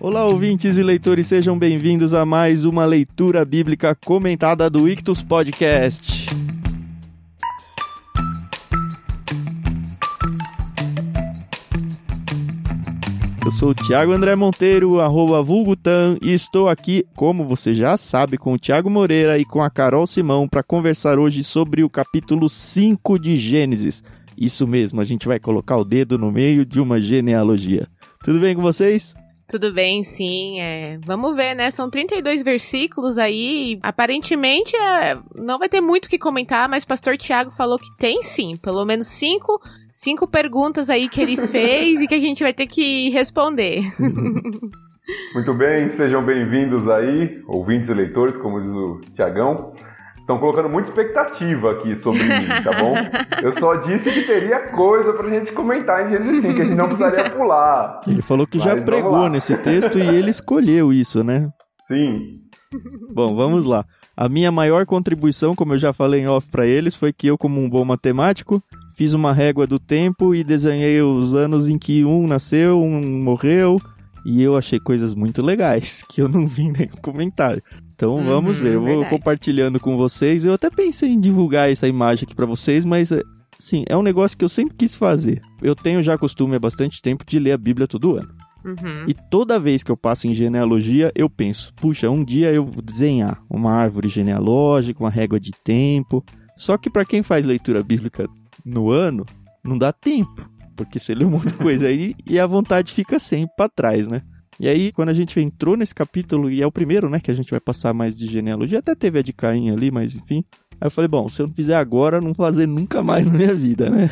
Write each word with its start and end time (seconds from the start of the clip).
Olá, 0.00 0.24
ouvintes 0.24 0.76
e 0.76 0.82
leitores, 0.82 1.26
sejam 1.26 1.58
bem-vindos 1.58 2.14
a 2.14 2.24
mais 2.24 2.64
uma 2.64 2.84
leitura 2.84 3.44
bíblica 3.44 3.94
comentada 3.94 4.70
do 4.70 4.88
Ictus 4.88 5.20
Podcast. 5.20 6.26
Eu 13.44 13.52
sou 13.52 13.70
o 13.70 13.74
Thiago 13.74 14.10
André 14.10 14.34
Monteiro, 14.34 15.00
arroba 15.00 15.40
Vulgutan, 15.40 16.18
e 16.20 16.32
estou 16.32 16.68
aqui, 16.68 17.06
como 17.14 17.44
você 17.44 17.74
já 17.74 17.96
sabe, 17.96 18.36
com 18.36 18.52
o 18.52 18.58
Thiago 18.58 18.90
Moreira 18.90 19.38
e 19.38 19.44
com 19.44 19.62
a 19.62 19.70
Carol 19.70 20.04
Simão 20.04 20.48
para 20.48 20.64
conversar 20.64 21.18
hoje 21.18 21.44
sobre 21.44 21.84
o 21.84 21.88
capítulo 21.88 22.48
5 22.48 23.18
de 23.20 23.36
Gênesis. 23.36 24.02
Isso 24.36 24.66
mesmo, 24.66 25.00
a 25.00 25.04
gente 25.04 25.26
vai 25.26 25.38
colocar 25.38 25.76
o 25.76 25.84
dedo 25.84 26.18
no 26.18 26.30
meio 26.30 26.64
de 26.64 26.80
uma 26.80 27.00
genealogia. 27.00 27.86
Tudo 28.22 28.40
bem 28.40 28.54
com 28.54 28.62
vocês? 28.62 29.14
Tudo 29.48 29.72
bem, 29.72 30.02
sim. 30.02 30.60
É. 30.60 30.98
Vamos 31.04 31.36
ver, 31.36 31.54
né? 31.54 31.70
São 31.70 31.88
32 31.88 32.42
versículos 32.42 33.16
aí. 33.16 33.78
Aparentemente 33.82 34.76
é... 34.76 35.16
não 35.34 35.58
vai 35.58 35.68
ter 35.68 35.80
muito 35.80 36.06
o 36.06 36.08
que 36.08 36.18
comentar, 36.18 36.68
mas 36.68 36.82
o 36.82 36.86
pastor 36.88 37.16
Tiago 37.16 37.52
falou 37.52 37.78
que 37.78 37.96
tem 37.96 38.22
sim. 38.22 38.56
Pelo 38.56 38.84
menos 38.84 39.06
cinco, 39.06 39.60
cinco 39.92 40.26
perguntas 40.26 40.90
aí 40.90 41.08
que 41.08 41.20
ele 41.20 41.36
fez 41.46 42.00
e 42.00 42.08
que 42.08 42.14
a 42.14 42.18
gente 42.18 42.42
vai 42.42 42.52
ter 42.52 42.66
que 42.66 43.08
responder. 43.10 43.82
Muito 45.32 45.54
bem, 45.54 45.88
sejam 45.90 46.24
bem-vindos 46.24 46.88
aí, 46.88 47.40
ouvintes 47.46 47.88
e 47.88 47.94
leitores, 47.94 48.36
como 48.38 48.60
diz 48.60 48.72
o 48.72 49.00
Tiagão. 49.14 49.72
Estão 50.26 50.40
colocando 50.40 50.68
muita 50.68 50.88
expectativa 50.88 51.70
aqui 51.70 51.94
sobre 51.94 52.20
mim, 52.20 52.46
tá 52.64 52.72
bom? 52.72 52.96
Eu 53.40 53.52
só 53.60 53.76
disse 53.76 54.10
que 54.10 54.22
teria 54.22 54.58
coisa 54.72 55.12
pra 55.12 55.30
gente 55.30 55.52
comentar 55.52 56.04
em 56.04 56.08
Gênesis 56.10 56.42
5, 56.42 56.52
que 56.52 56.62
a 56.62 56.64
gente 56.64 56.74
não 56.74 56.86
precisaria 56.86 57.30
pular. 57.30 58.00
Ele 58.08 58.20
falou 58.20 58.44
que 58.44 58.58
Mas 58.58 58.64
já 58.64 58.76
pregou 58.76 59.28
nesse 59.28 59.56
texto 59.56 60.00
e 60.00 60.02
ele 60.02 60.30
escolheu 60.30 60.92
isso, 60.92 61.22
né? 61.22 61.48
Sim. 61.86 62.40
Bom, 63.14 63.36
vamos 63.36 63.66
lá. 63.66 63.84
A 64.16 64.28
minha 64.28 64.50
maior 64.50 64.84
contribuição, 64.84 65.54
como 65.54 65.74
eu 65.74 65.78
já 65.78 65.92
falei 65.92 66.22
em 66.22 66.26
off 66.26 66.48
para 66.50 66.66
eles, 66.66 66.96
foi 66.96 67.12
que 67.12 67.28
eu, 67.28 67.38
como 67.38 67.60
um 67.60 67.70
bom 67.70 67.84
matemático, 67.84 68.60
fiz 68.96 69.14
uma 69.14 69.32
régua 69.32 69.64
do 69.64 69.78
tempo 69.78 70.34
e 70.34 70.42
desenhei 70.42 71.00
os 71.02 71.34
anos 71.34 71.68
em 71.68 71.78
que 71.78 72.04
um 72.04 72.26
nasceu, 72.26 72.82
um 72.82 73.22
morreu, 73.22 73.76
e 74.24 74.42
eu 74.42 74.56
achei 74.56 74.80
coisas 74.80 75.14
muito 75.14 75.40
legais 75.40 76.02
que 76.10 76.20
eu 76.20 76.28
não 76.28 76.48
vi 76.48 76.72
nem 76.72 76.88
comentário. 77.00 77.62
Então 77.96 78.16
uhum, 78.16 78.24
vamos 78.24 78.58
ver, 78.60 78.74
eu 78.74 78.80
vou 78.80 78.90
verdade. 78.90 79.10
compartilhando 79.10 79.80
com 79.80 79.96
vocês. 79.96 80.44
Eu 80.44 80.52
até 80.52 80.68
pensei 80.68 81.08
em 81.08 81.18
divulgar 81.18 81.70
essa 81.70 81.88
imagem 81.88 82.24
aqui 82.24 82.34
para 82.34 82.44
vocês, 82.44 82.84
mas 82.84 83.10
sim, 83.58 83.84
é 83.88 83.96
um 83.96 84.02
negócio 84.02 84.36
que 84.36 84.44
eu 84.44 84.48
sempre 84.50 84.76
quis 84.76 84.94
fazer. 84.94 85.40
Eu 85.62 85.74
tenho 85.74 86.02
já 86.02 86.16
costume 86.18 86.56
há 86.56 86.58
bastante 86.58 87.00
tempo 87.00 87.24
de 87.26 87.38
ler 87.38 87.52
a 87.52 87.58
Bíblia 87.58 87.88
todo 87.88 88.16
ano. 88.16 88.28
Uhum. 88.66 89.04
E 89.08 89.14
toda 89.30 89.58
vez 89.58 89.82
que 89.82 89.90
eu 89.90 89.96
passo 89.96 90.26
em 90.26 90.34
genealogia, 90.34 91.10
eu 91.14 91.30
penso, 91.30 91.72
puxa, 91.74 92.10
um 92.10 92.22
dia 92.22 92.52
eu 92.52 92.64
vou 92.64 92.82
desenhar 92.82 93.40
uma 93.48 93.72
árvore 93.72 94.08
genealógica, 94.08 95.02
uma 95.02 95.10
régua 95.10 95.40
de 95.40 95.52
tempo. 95.64 96.22
Só 96.56 96.76
que 96.76 96.90
para 96.90 97.04
quem 97.04 97.22
faz 97.22 97.46
leitura 97.46 97.82
bíblica 97.82 98.28
no 98.64 98.90
ano, 98.90 99.24
não 99.64 99.78
dá 99.78 99.90
tempo, 99.90 100.50
porque 100.76 100.98
você 100.98 101.14
lê 101.14 101.24
um 101.24 101.30
monte 101.30 101.48
de 101.48 101.54
coisa 101.54 101.86
aí 101.86 102.14
e 102.26 102.38
a 102.38 102.46
vontade 102.46 102.92
fica 102.92 103.18
sempre 103.18 103.54
para 103.56 103.70
trás, 103.70 104.06
né? 104.06 104.20
E 104.58 104.68
aí, 104.68 104.90
quando 104.90 105.10
a 105.10 105.14
gente 105.14 105.38
entrou 105.38 105.76
nesse 105.76 105.94
capítulo, 105.94 106.50
e 106.50 106.62
é 106.62 106.66
o 106.66 106.72
primeiro, 106.72 107.10
né, 107.10 107.20
que 107.20 107.30
a 107.30 107.34
gente 107.34 107.50
vai 107.50 107.60
passar 107.60 107.92
mais 107.92 108.16
de 108.16 108.26
genealogia, 108.26 108.78
até 108.78 108.94
teve 108.94 109.18
a 109.18 109.22
de 109.22 109.32
Caim 109.32 109.70
ali, 109.70 109.90
mas 109.90 110.16
enfim. 110.16 110.42
Aí 110.80 110.86
eu 110.86 110.90
falei, 110.90 111.08
bom, 111.08 111.28
se 111.28 111.42
eu 111.42 111.46
não 111.46 111.54
fizer 111.54 111.74
agora, 111.74 112.20
não 112.20 112.32
vou 112.32 112.46
fazer 112.46 112.66
nunca 112.66 113.02
mais 113.02 113.30
na 113.30 113.36
minha 113.36 113.54
vida, 113.54 113.90
né? 113.90 114.10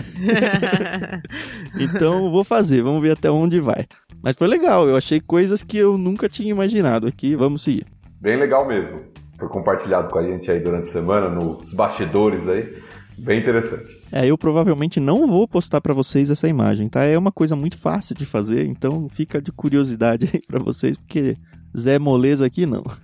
então, 1.81 2.31
vou 2.31 2.45
fazer, 2.45 2.83
vamos 2.83 3.03
ver 3.03 3.13
até 3.13 3.31
onde 3.31 3.59
vai. 3.61 3.87
Mas 4.23 4.37
foi 4.37 4.47
legal, 4.47 4.87
eu 4.89 4.97
achei 4.97 5.21
coisas 5.21 5.63
que 5.63 5.79
eu 5.79 5.97
nunca 5.97 6.29
tinha 6.29 6.51
imaginado 6.51 7.07
aqui, 7.07 7.35
vamos 7.35 7.63
seguir. 7.63 7.87
Bem 8.21 8.39
legal 8.39 8.67
mesmo. 8.67 9.01
Foi 9.39 9.49
compartilhado 9.49 10.11
com 10.11 10.19
a 10.19 10.23
gente 10.23 10.51
aí 10.51 10.61
durante 10.61 10.89
a 10.89 10.93
semana, 10.93 11.29
nos 11.29 11.73
bastidores 11.73 12.47
aí. 12.49 12.83
Bem 13.17 13.41
interessante. 13.41 14.01
É, 14.11 14.27
eu 14.27 14.37
provavelmente 14.37 14.99
não 14.99 15.27
vou 15.27 15.47
postar 15.47 15.81
para 15.81 15.95
vocês 15.95 16.31
essa 16.31 16.49
imagem, 16.49 16.89
tá? 16.89 17.05
É 17.05 17.17
uma 17.17 17.33
coisa 17.33 17.55
muito 17.55 17.79
fácil 17.79 18.15
de 18.15 18.27
fazer, 18.27 18.67
então 18.67 19.09
fica 19.09 19.41
de 19.41 19.53
curiosidade 19.53 20.29
aí 20.35 20.41
para 20.47 20.59
vocês, 20.59 20.97
porque 20.97 21.37
Zé 21.77 21.99
Moleza 21.99 22.47
aqui 22.47 22.67
não. 22.67 22.85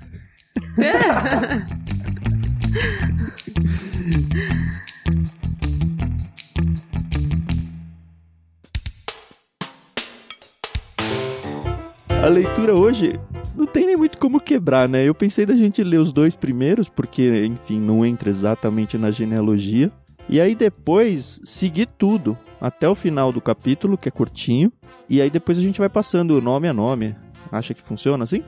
A 12.23 12.29
leitura 12.29 12.75
hoje 12.75 13.19
não 13.61 13.67
tem 13.67 13.87
nem 13.87 13.97
muito 13.97 14.19
como 14.19 14.41
quebrar, 14.41 14.89
né? 14.89 15.07
Eu 15.07 15.15
pensei 15.15 15.45
da 15.45 15.55
gente 15.55 15.85
ler 15.85 15.99
os 15.99 16.13
dois 16.13 16.35
primeiros, 16.35 16.89
porque, 16.89 17.45
enfim, 17.45 17.79
não 17.79 18.05
entra 18.05 18.31
exatamente 18.31 18.97
na 18.97 19.11
genealogia. 19.11 19.91
E 20.29 20.41
aí 20.41 20.55
depois 20.55 21.41
seguir 21.45 21.87
tudo 21.87 22.39
até 22.61 22.89
o 22.89 22.95
final 22.95 23.33
do 23.33 23.41
capítulo, 23.41 23.99
que 23.99 24.09
é 24.09 24.13
curtinho. 24.13 24.73
E 25.09 25.21
aí 25.21 25.29
depois 25.29 25.59
a 25.59 25.61
gente 25.61 25.79
vai 25.79 25.89
passando 25.89 26.41
nome 26.41 26.69
a 26.69 26.73
nome. 26.73 27.15
Acha 27.53 27.75
que 27.75 27.83
funciona 27.83 28.25
assim? 28.25 28.43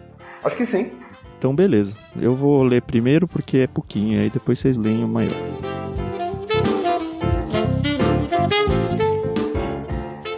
Acho 0.45 0.57
que 0.57 0.65
sim. 0.65 0.93
Então 1.37 1.55
beleza. 1.55 1.95
Eu 2.17 2.35
vou 2.35 2.63
ler 2.63 2.83
primeiro 2.83 3.27
porque 3.27 3.59
é 3.59 3.67
pouquinho, 3.67 4.21
aí 4.21 4.31
depois 4.31 4.59
vocês 4.59 4.77
leem 4.77 5.05
o 5.05 5.09
maior. 5.09 5.72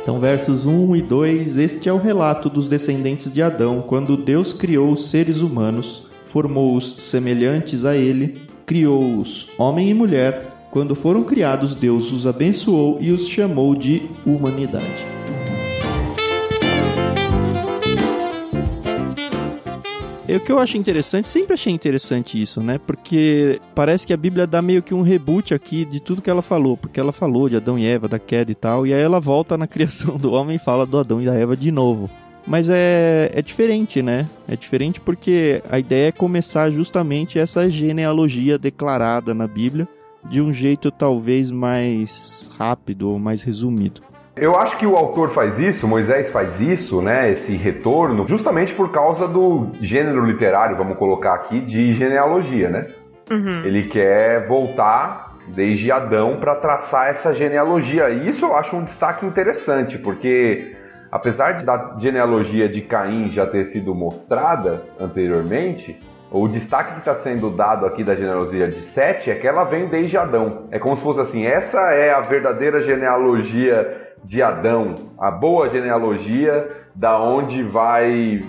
Então, 0.04 0.20
versos 0.20 0.66
1 0.66 0.96
e 0.96 1.00
2: 1.00 1.56
Este 1.56 1.88
é 1.88 1.92
o 1.92 1.96
relato 1.96 2.50
dos 2.50 2.68
descendentes 2.68 3.32
de 3.32 3.40
Adão, 3.40 3.80
quando 3.80 4.18
Deus 4.18 4.52
criou 4.52 4.92
os 4.92 5.08
seres 5.08 5.38
humanos, 5.38 6.02
formou-os 6.26 6.96
semelhantes 6.98 7.86
a 7.86 7.96
ele, 7.96 8.42
criou-os 8.66 9.48
homem 9.56 9.88
e 9.88 9.94
mulher 9.94 10.68
quando 10.70 10.94
foram 10.94 11.24
criados, 11.24 11.74
Deus 11.74 12.12
os 12.12 12.26
abençoou 12.26 12.98
e 13.00 13.12
os 13.12 13.26
chamou 13.26 13.74
de 13.74 14.02
humanidade. 14.26 15.06
O 20.28 20.40
que 20.40 20.50
eu 20.50 20.58
acho 20.58 20.78
interessante, 20.78 21.28
sempre 21.28 21.54
achei 21.54 21.72
interessante 21.72 22.40
isso, 22.40 22.62
né? 22.62 22.78
Porque 22.78 23.60
parece 23.74 24.06
que 24.06 24.12
a 24.12 24.16
Bíblia 24.16 24.46
dá 24.46 24.62
meio 24.62 24.82
que 24.82 24.94
um 24.94 25.02
reboot 25.02 25.52
aqui 25.52 25.84
de 25.84 26.00
tudo 26.00 26.22
que 26.22 26.30
ela 26.30 26.40
falou, 26.40 26.76
porque 26.76 26.98
ela 26.98 27.12
falou 27.12 27.48
de 27.48 27.56
Adão 27.56 27.78
e 27.78 27.86
Eva, 27.86 28.08
da 28.08 28.18
queda 28.18 28.50
e 28.50 28.54
tal, 28.54 28.86
e 28.86 28.94
aí 28.94 29.00
ela 29.00 29.20
volta 29.20 29.58
na 29.58 29.66
criação 29.68 30.16
do 30.16 30.32
homem 30.32 30.56
e 30.56 30.58
fala 30.58 30.86
do 30.86 30.98
Adão 30.98 31.20
e 31.20 31.26
da 31.26 31.34
Eva 31.34 31.56
de 31.56 31.70
novo. 31.70 32.08
Mas 32.46 32.68
é, 32.68 33.30
é 33.32 33.42
diferente, 33.42 34.02
né? 34.02 34.28
É 34.46 34.54
diferente 34.54 35.00
porque 35.00 35.62
a 35.70 35.78
ideia 35.78 36.08
é 36.08 36.12
começar 36.12 36.70
justamente 36.70 37.38
essa 37.38 37.70
genealogia 37.70 38.58
declarada 38.58 39.32
na 39.32 39.46
Bíblia 39.46 39.88
de 40.28 40.40
um 40.40 40.52
jeito 40.52 40.90
talvez 40.90 41.50
mais 41.50 42.50
rápido 42.56 43.10
ou 43.10 43.18
mais 43.18 43.42
resumido. 43.42 44.02
Eu 44.36 44.56
acho 44.56 44.76
que 44.78 44.86
o 44.86 44.96
autor 44.96 45.30
faz 45.30 45.60
isso, 45.60 45.86
Moisés 45.86 46.30
faz 46.30 46.60
isso, 46.60 47.00
né? 47.00 47.30
Esse 47.30 47.54
retorno, 47.54 48.26
justamente 48.28 48.74
por 48.74 48.90
causa 48.90 49.28
do 49.28 49.70
gênero 49.80 50.24
literário, 50.24 50.76
vamos 50.76 50.98
colocar 50.98 51.34
aqui, 51.34 51.60
de 51.60 51.94
genealogia, 51.94 52.68
né? 52.68 52.86
Uhum. 53.30 53.62
Ele 53.64 53.84
quer 53.84 54.46
voltar 54.46 55.34
desde 55.48 55.92
Adão 55.92 56.38
para 56.40 56.56
traçar 56.56 57.08
essa 57.08 57.32
genealogia. 57.32 58.10
E 58.10 58.28
isso 58.28 58.44
eu 58.44 58.56
acho 58.56 58.76
um 58.76 58.82
destaque 58.82 59.24
interessante, 59.24 59.98
porque 59.98 60.76
apesar 61.12 61.62
da 61.62 61.94
genealogia 61.96 62.68
de 62.68 62.80
Caim 62.80 63.30
já 63.30 63.46
ter 63.46 63.64
sido 63.66 63.94
mostrada 63.94 64.82
anteriormente, 64.98 65.96
o 66.28 66.48
destaque 66.48 66.94
que 66.94 66.98
está 66.98 67.14
sendo 67.14 67.50
dado 67.50 67.86
aqui 67.86 68.02
da 68.02 68.16
genealogia 68.16 68.66
de 68.66 68.80
Sete 68.80 69.30
é 69.30 69.36
que 69.36 69.46
ela 69.46 69.62
vem 69.62 69.86
desde 69.86 70.18
Adão. 70.18 70.64
É 70.72 70.80
como 70.80 70.96
se 70.96 71.02
fosse 71.02 71.20
assim: 71.20 71.46
essa 71.46 71.78
é 71.92 72.12
a 72.12 72.20
verdadeira 72.20 72.82
genealogia 72.82 74.03
de 74.24 74.42
Adão, 74.42 74.94
a 75.18 75.30
boa 75.30 75.68
genealogia 75.68 76.86
da 76.94 77.20
onde 77.20 77.62
vai 77.62 78.42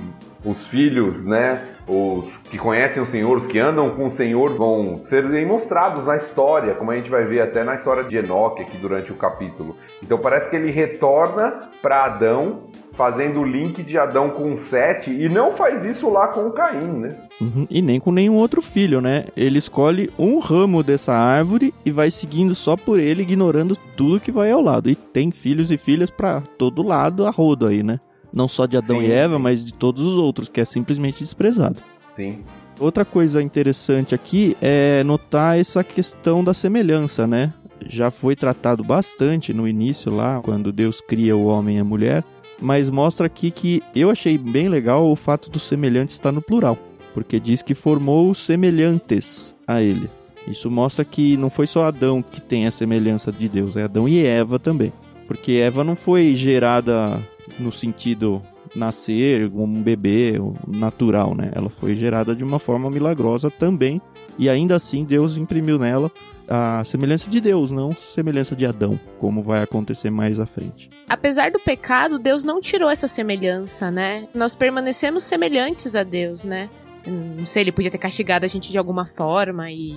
os 0.43 0.67
filhos, 0.67 1.25
né? 1.25 1.61
Os 1.87 2.37
que 2.49 2.57
conhecem 2.57 3.01
o 3.01 3.05
Senhor, 3.05 3.37
os 3.37 3.45
que 3.45 3.59
andam 3.59 3.91
com 3.91 4.07
o 4.07 4.11
Senhor, 4.11 4.53
vão 4.55 5.01
ser 5.03 5.23
mostrados 5.45 6.03
na 6.03 6.17
história, 6.17 6.73
como 6.73 6.91
a 6.91 6.95
gente 6.95 7.09
vai 7.09 7.25
ver 7.25 7.41
até 7.41 7.63
na 7.63 7.75
história 7.75 8.03
de 8.03 8.17
Enoque 8.17 8.63
aqui 8.63 8.77
durante 8.77 9.11
o 9.11 9.15
capítulo. 9.15 9.75
Então 10.01 10.17
parece 10.17 10.49
que 10.49 10.55
ele 10.55 10.71
retorna 10.71 11.69
para 11.81 12.05
Adão 12.05 12.63
fazendo 12.93 13.41
o 13.41 13.43
link 13.43 13.83
de 13.83 13.97
Adão 13.97 14.29
com 14.29 14.57
Sete 14.57 15.11
e 15.11 15.29
não 15.29 15.51
faz 15.51 15.83
isso 15.83 16.09
lá 16.09 16.29
com 16.29 16.49
Caim, 16.51 16.87
né? 16.87 17.15
Uhum, 17.39 17.67
e 17.69 17.81
nem 17.81 17.99
com 17.99 18.11
nenhum 18.11 18.35
outro 18.35 18.61
filho, 18.61 19.01
né? 19.01 19.25
Ele 19.35 19.59
escolhe 19.59 20.09
um 20.17 20.39
ramo 20.39 20.81
dessa 20.81 21.13
árvore 21.13 21.73
e 21.85 21.91
vai 21.91 22.09
seguindo 22.09 22.55
só 22.55 22.75
por 22.75 22.99
ele, 22.99 23.21
ignorando 23.21 23.77
tudo 23.95 24.19
que 24.19 24.31
vai 24.31 24.49
ao 24.49 24.61
lado. 24.61 24.89
E 24.89 24.95
tem 24.95 25.31
filhos 25.31 25.71
e 25.71 25.77
filhas 25.77 26.09
para 26.09 26.41
todo 26.57 26.81
lado 26.81 27.25
a 27.25 27.29
rodo 27.29 27.67
aí, 27.67 27.83
né? 27.83 27.99
Não 28.35 28.47
só 28.47 28.67
de 28.67 28.77
Adão 28.77 28.99
sim, 28.99 29.07
e 29.07 29.11
Eva, 29.11 29.37
sim. 29.37 29.41
mas 29.41 29.65
de 29.65 29.73
todos 29.73 30.03
os 30.03 30.13
outros, 30.15 30.49
que 30.49 30.61
é 30.61 30.65
simplesmente 30.65 31.19
desprezado. 31.19 31.79
Sim. 32.15 32.43
Outra 32.77 33.05
coisa 33.05 33.41
interessante 33.41 34.13
aqui 34.13 34.55
é 34.61 35.01
notar 35.03 35.57
essa 35.57 35.83
questão 35.83 36.43
da 36.43 36.53
semelhança, 36.53 37.25
né? 37.25 37.53
já 37.87 38.11
foi 38.11 38.35
tratado 38.35 38.83
bastante 38.83 39.53
no 39.53 39.67
início 39.67 40.11
lá, 40.11 40.41
quando 40.43 40.71
Deus 40.71 41.01
cria 41.01 41.35
o 41.35 41.45
homem 41.45 41.77
e 41.77 41.79
a 41.79 41.83
mulher, 41.83 42.23
mas 42.59 42.89
mostra 42.89 43.27
aqui 43.27 43.51
que 43.51 43.81
eu 43.95 44.09
achei 44.09 44.37
bem 44.37 44.69
legal 44.69 45.09
o 45.09 45.15
fato 45.15 45.49
do 45.49 45.59
semelhante 45.59 46.09
estar 46.09 46.31
no 46.31 46.41
plural, 46.41 46.77
porque 47.13 47.39
diz 47.39 47.61
que 47.61 47.75
formou 47.75 48.33
semelhantes 48.33 49.55
a 49.67 49.81
ele. 49.81 50.09
Isso 50.47 50.69
mostra 50.69 51.03
que 51.03 51.35
não 51.37 51.49
foi 51.49 51.65
só 51.65 51.85
Adão 51.85 52.21
que 52.21 52.39
tem 52.39 52.67
a 52.67 52.71
semelhança 52.71 53.31
de 53.31 53.49
Deus, 53.49 53.75
é 53.75 53.83
Adão 53.83 54.07
e 54.07 54.23
Eva 54.23 54.59
também. 54.59 54.93
Porque 55.27 55.53
Eva 55.53 55.83
não 55.83 55.95
foi 55.95 56.35
gerada 56.35 57.19
no 57.59 57.71
sentido 57.71 58.41
nascer 58.75 59.49
como 59.49 59.77
um 59.77 59.81
bebê 59.81 60.33
natural, 60.67 61.35
né? 61.35 61.51
Ela 61.53 61.69
foi 61.69 61.95
gerada 61.95 62.35
de 62.35 62.43
uma 62.43 62.59
forma 62.59 62.89
milagrosa 62.89 63.49
também. 63.49 64.01
E 64.37 64.49
ainda 64.49 64.75
assim 64.75 65.05
Deus 65.05 65.37
imprimiu 65.37 65.79
nela 65.79 66.11
a 66.47 66.83
semelhança 66.83 67.29
de 67.29 67.41
Deus, 67.41 67.71
não 67.71 67.95
semelhança 67.95 68.55
de 68.55 68.65
Adão, 68.65 68.99
como 69.17 69.41
vai 69.41 69.63
acontecer 69.63 70.09
mais 70.09 70.39
à 70.39 70.45
frente. 70.45 70.89
Apesar 71.07 71.51
do 71.51 71.59
pecado, 71.59 72.19
Deus 72.19 72.43
não 72.43 72.61
tirou 72.61 72.89
essa 72.89 73.07
semelhança, 73.07 73.89
né? 73.89 74.27
Nós 74.33 74.55
permanecemos 74.55 75.23
semelhantes 75.23 75.95
a 75.95 76.03
Deus, 76.03 76.43
né? 76.43 76.69
Não 77.07 77.45
sei, 77.45 77.63
ele 77.63 77.71
podia 77.71 77.91
ter 77.91 77.97
castigado 77.97 78.45
a 78.45 78.47
gente 78.47 78.71
de 78.71 78.77
alguma 78.77 79.05
forma 79.05 79.71
e 79.71 79.95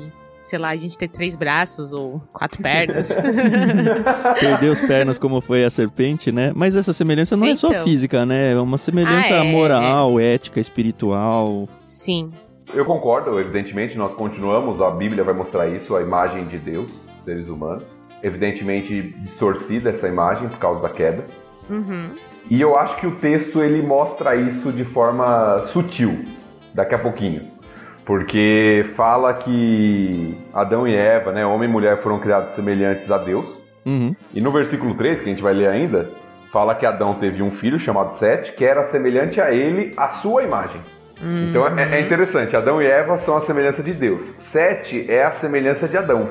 sei 0.49 0.59
lá, 0.59 0.71
a 0.71 0.77
gente 0.77 0.97
ter 0.97 1.09
três 1.09 1.37
braços 1.37 1.93
ou 1.93 2.23
quatro 2.33 2.63
pernas. 2.63 3.13
Perder 4.41 4.73
as 4.73 4.81
pernas 4.81 5.19
como 5.19 5.41
foi 5.43 5.65
a 5.65 5.71
serpente, 5.71 6.33
né? 6.33 6.53
Mas 6.57 6.75
essa 6.75 6.93
semelhança 6.93 7.37
não 7.37 7.47
então... 7.47 7.53
é 7.53 7.57
só 7.57 7.71
então. 7.71 7.85
física, 7.85 8.25
né? 8.25 8.53
É 8.53 8.57
uma 8.57 8.79
semelhança 8.79 9.35
ah, 9.35 9.45
é, 9.45 9.53
moral, 9.53 10.19
é. 10.19 10.35
ética, 10.35 10.59
espiritual. 10.59 11.69
Sim. 11.83 12.33
Eu 12.73 12.85
concordo, 12.85 13.39
evidentemente, 13.39 13.97
nós 13.97 14.15
continuamos, 14.15 14.81
a 14.81 14.91
Bíblia 14.91 15.23
vai 15.23 15.35
mostrar 15.35 15.69
isso, 15.69 15.95
a 15.95 16.01
imagem 16.03 16.47
de 16.47 16.59
Deus, 16.59 16.91
seres 17.25 17.47
humanos. 17.47 17.85
Evidentemente 18.23 19.15
distorcida 19.23 19.91
essa 19.91 20.09
imagem 20.09 20.49
por 20.49 20.59
causa 20.59 20.83
da 20.83 20.89
queda. 20.89 21.25
Uhum. 21.69 22.11
E 22.51 22.61
eu 22.61 22.77
acho 22.77 22.97
que 22.97 23.07
o 23.07 23.17
texto 23.17 23.63
ele 23.63 23.83
mostra 23.83 24.35
isso 24.35 24.73
de 24.73 24.83
forma 24.83 25.61
sutil, 25.67 26.25
daqui 26.73 26.95
a 26.95 26.99
pouquinho. 26.99 27.58
Porque 28.09 28.87
fala 28.97 29.35
que 29.35 30.35
Adão 30.55 30.89
e 30.89 30.97
Eva, 30.97 31.31
né, 31.31 31.45
homem 31.45 31.69
e 31.69 31.71
mulher, 31.71 31.99
foram 31.99 32.19
criados 32.19 32.55
semelhantes 32.55 33.11
a 33.11 33.19
Deus. 33.19 33.61
Uhum. 33.85 34.17
E 34.33 34.41
no 34.41 34.51
versículo 34.51 34.95
3, 34.95 35.21
que 35.21 35.27
a 35.27 35.29
gente 35.29 35.43
vai 35.43 35.53
ler 35.53 35.69
ainda, 35.69 36.09
fala 36.51 36.75
que 36.75 36.87
Adão 36.87 37.17
teve 37.17 37.43
um 37.43 37.51
filho 37.51 37.79
chamado 37.79 38.15
Sete, 38.15 38.55
que 38.55 38.65
era 38.65 38.83
semelhante 38.83 39.43
a 39.43 39.53
ele, 39.53 39.93
a 39.95 40.09
sua 40.09 40.43
imagem. 40.43 40.81
Uhum. 41.21 41.51
Então 41.51 41.67
é, 41.67 41.99
é, 41.99 42.01
interessante, 42.01 42.57
Adão 42.57 42.81
e 42.81 42.87
Eva 42.87 43.19
são 43.19 43.37
a 43.37 43.43
semelhança 43.43 43.83
de 43.83 43.93
Deus. 43.93 44.33
Sete 44.39 45.05
é 45.07 45.25
a 45.25 45.31
semelhança 45.31 45.87
de 45.87 45.99
Adão. 45.99 46.31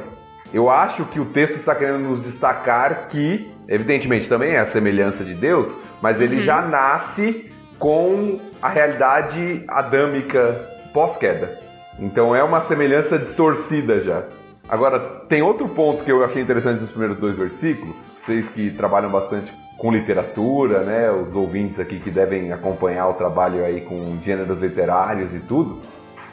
Eu 0.52 0.72
acho 0.72 1.06
que 1.06 1.20
o 1.20 1.26
texto 1.26 1.58
está 1.58 1.76
querendo 1.76 2.00
nos 2.00 2.24
destacar 2.24 3.08
que, 3.08 3.52
evidentemente, 3.68 4.28
também 4.28 4.54
é 4.54 4.60
a 4.60 4.66
semelhança 4.66 5.24
de 5.24 5.36
Deus, 5.36 5.72
mas 6.02 6.20
ele 6.20 6.38
uhum. 6.38 6.42
já 6.42 6.60
nasce 6.60 7.52
com 7.78 8.40
a 8.64 8.68
realidade 8.68 9.64
adâmica 9.68 10.60
pós-queda. 10.92 11.67
Então 12.00 12.36
é 12.36 12.44
uma 12.44 12.62
semelhança 12.62 13.18
distorcida 13.18 14.00
já. 14.02 14.24
Agora, 14.70 15.00
tem 15.30 15.42
outro 15.42 15.68
ponto 15.70 16.04
que 16.04 16.12
eu 16.12 16.24
achei 16.24 16.42
interessante 16.42 16.82
nos 16.82 16.92
primeiros 16.92 17.18
dois 17.18 17.38
versículos. 17.38 17.96
Vocês 18.26 18.48
que 18.50 18.72
trabalham 18.72 19.10
bastante 19.10 19.54
com 19.78 19.92
literatura, 19.92 20.80
né? 20.80 21.10
Os 21.10 21.34
ouvintes 21.34 21.80
aqui 21.80 22.00
que 22.00 22.12
devem 22.12 22.52
acompanhar 22.52 23.08
o 23.08 23.14
trabalho 23.14 23.64
aí 23.64 23.82
com 23.82 24.18
gêneros 24.22 24.60
literários 24.60 25.34
e 25.34 25.40
tudo. 25.40 25.80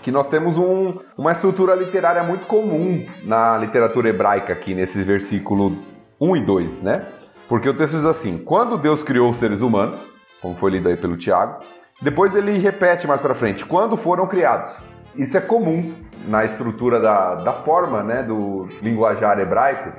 Que 0.02 0.10
nós 0.10 0.26
temos 0.26 0.56
um, 0.56 0.98
uma 1.16 1.32
estrutura 1.32 1.74
literária 1.74 2.22
muito 2.22 2.46
comum 2.46 3.06
na 3.22 3.56
literatura 3.56 4.08
hebraica 4.08 4.52
aqui, 4.52 4.74
nesse 4.74 5.02
versículo 5.02 5.72
1 6.20 6.36
e 6.36 6.44
2, 6.44 6.82
né? 6.82 7.06
Porque 7.48 7.68
o 7.68 7.74
texto 7.74 7.96
diz 7.96 8.04
assim: 8.04 8.38
Quando 8.38 8.76
Deus 8.76 9.02
criou 9.02 9.30
os 9.30 9.38
seres 9.38 9.60
humanos, 9.60 9.98
como 10.42 10.56
foi 10.56 10.72
lido 10.72 10.88
aí 10.88 10.96
pelo 10.96 11.16
Tiago, 11.16 11.60
depois 12.02 12.34
ele 12.34 12.58
repete 12.58 13.06
mais 13.06 13.20
para 13.20 13.34
frente: 13.34 13.64
Quando 13.64 13.96
foram 13.96 14.26
criados. 14.26 14.93
Isso 15.16 15.36
é 15.36 15.40
comum 15.40 15.92
na 16.26 16.44
estrutura 16.44 17.00
da, 17.00 17.36
da 17.36 17.52
forma 17.52 18.02
né, 18.02 18.22
do 18.22 18.68
linguajar 18.82 19.38
hebraico. 19.38 19.92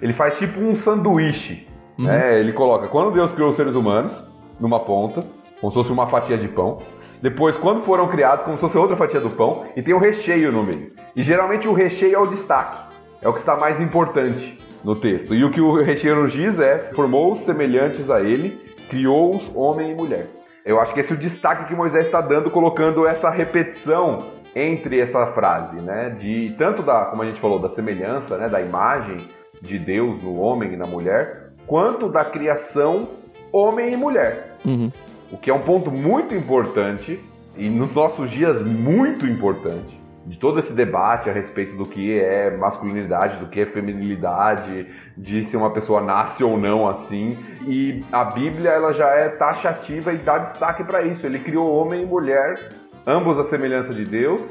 Ele 0.00 0.12
faz 0.12 0.38
tipo 0.38 0.60
um 0.60 0.74
sanduíche. 0.74 1.66
Uhum. 1.98 2.06
Né? 2.06 2.40
Ele 2.40 2.52
coloca 2.52 2.88
quando 2.88 3.10
Deus 3.10 3.32
criou 3.32 3.50
os 3.50 3.56
seres 3.56 3.74
humanos, 3.74 4.26
numa 4.58 4.80
ponta, 4.80 5.24
como 5.60 5.70
se 5.70 5.74
fosse 5.76 5.92
uma 5.92 6.06
fatia 6.06 6.38
de 6.38 6.48
pão. 6.48 6.78
Depois, 7.20 7.56
quando 7.56 7.80
foram 7.80 8.08
criados, 8.08 8.44
como 8.44 8.56
se 8.56 8.60
fosse 8.60 8.76
outra 8.76 8.96
fatia 8.96 9.20
do 9.20 9.30
pão, 9.30 9.64
e 9.76 9.82
tem 9.82 9.94
o 9.94 9.98
um 9.98 10.00
recheio 10.00 10.50
no 10.50 10.64
meio. 10.64 10.92
E 11.14 11.22
geralmente 11.22 11.68
o 11.68 11.72
recheio 11.72 12.16
é 12.16 12.18
o 12.18 12.26
destaque, 12.26 12.78
é 13.20 13.28
o 13.28 13.32
que 13.32 13.38
está 13.38 13.56
mais 13.56 13.80
importante 13.80 14.58
no 14.82 14.96
texto. 14.96 15.34
E 15.34 15.44
o 15.44 15.50
que 15.50 15.60
o 15.60 15.72
recheio 15.72 16.20
nos 16.20 16.32
diz 16.32 16.58
é: 16.58 16.78
formou-os 16.78 17.40
semelhantes 17.40 18.10
a 18.10 18.20
ele, 18.20 18.60
criou-os 18.88 19.50
homem 19.54 19.92
e 19.92 19.94
mulher. 19.94 20.26
Eu 20.64 20.80
acho 20.80 20.92
que 20.94 21.00
esse 21.00 21.12
é 21.12 21.16
o 21.16 21.18
destaque 21.18 21.66
que 21.66 21.74
Moisés 21.74 22.06
está 22.06 22.20
dando, 22.20 22.50
colocando 22.50 23.06
essa 23.06 23.30
repetição 23.30 24.41
entre 24.54 25.00
essa 25.00 25.26
frase, 25.28 25.80
né? 25.80 26.10
De 26.10 26.54
tanto 26.58 26.82
da, 26.82 27.06
como 27.06 27.22
a 27.22 27.26
gente 27.26 27.40
falou, 27.40 27.58
da 27.58 27.70
semelhança, 27.70 28.36
né? 28.36 28.48
Da 28.48 28.60
imagem 28.60 29.28
de 29.60 29.78
Deus 29.78 30.22
no 30.22 30.38
homem 30.40 30.72
e 30.72 30.76
na 30.76 30.86
mulher, 30.86 31.52
quanto 31.66 32.08
da 32.08 32.24
criação 32.24 33.08
homem 33.52 33.92
e 33.92 33.96
mulher. 33.96 34.56
Uhum. 34.64 34.90
O 35.30 35.38
que 35.38 35.50
é 35.50 35.54
um 35.54 35.62
ponto 35.62 35.90
muito 35.90 36.34
importante 36.34 37.18
e 37.56 37.68
nos 37.68 37.94
nossos 37.94 38.30
dias 38.30 38.62
muito 38.62 39.26
importante 39.26 40.00
de 40.26 40.38
todo 40.38 40.60
esse 40.60 40.72
debate 40.72 41.28
a 41.28 41.32
respeito 41.32 41.76
do 41.76 41.84
que 41.84 42.18
é 42.18 42.56
masculinidade, 42.56 43.38
do 43.38 43.46
que 43.46 43.60
é 43.60 43.66
feminilidade, 43.66 44.86
de 45.16 45.44
se 45.44 45.56
uma 45.56 45.70
pessoa 45.70 46.00
nasce 46.00 46.44
ou 46.44 46.58
não 46.58 46.88
assim. 46.88 47.36
E 47.66 48.04
a 48.12 48.24
Bíblia 48.24 48.70
ela 48.70 48.92
já 48.92 49.08
é 49.08 49.28
taxativa 49.30 50.12
e 50.12 50.18
dá 50.18 50.38
destaque 50.38 50.84
para 50.84 51.02
isso. 51.02 51.26
Ele 51.26 51.40
criou 51.40 51.74
homem 51.74 52.02
e 52.02 52.06
mulher 52.06 52.68
ambos 53.06 53.38
a 53.38 53.44
semelhança 53.44 53.94
de 53.94 54.04
Deus, 54.04 54.42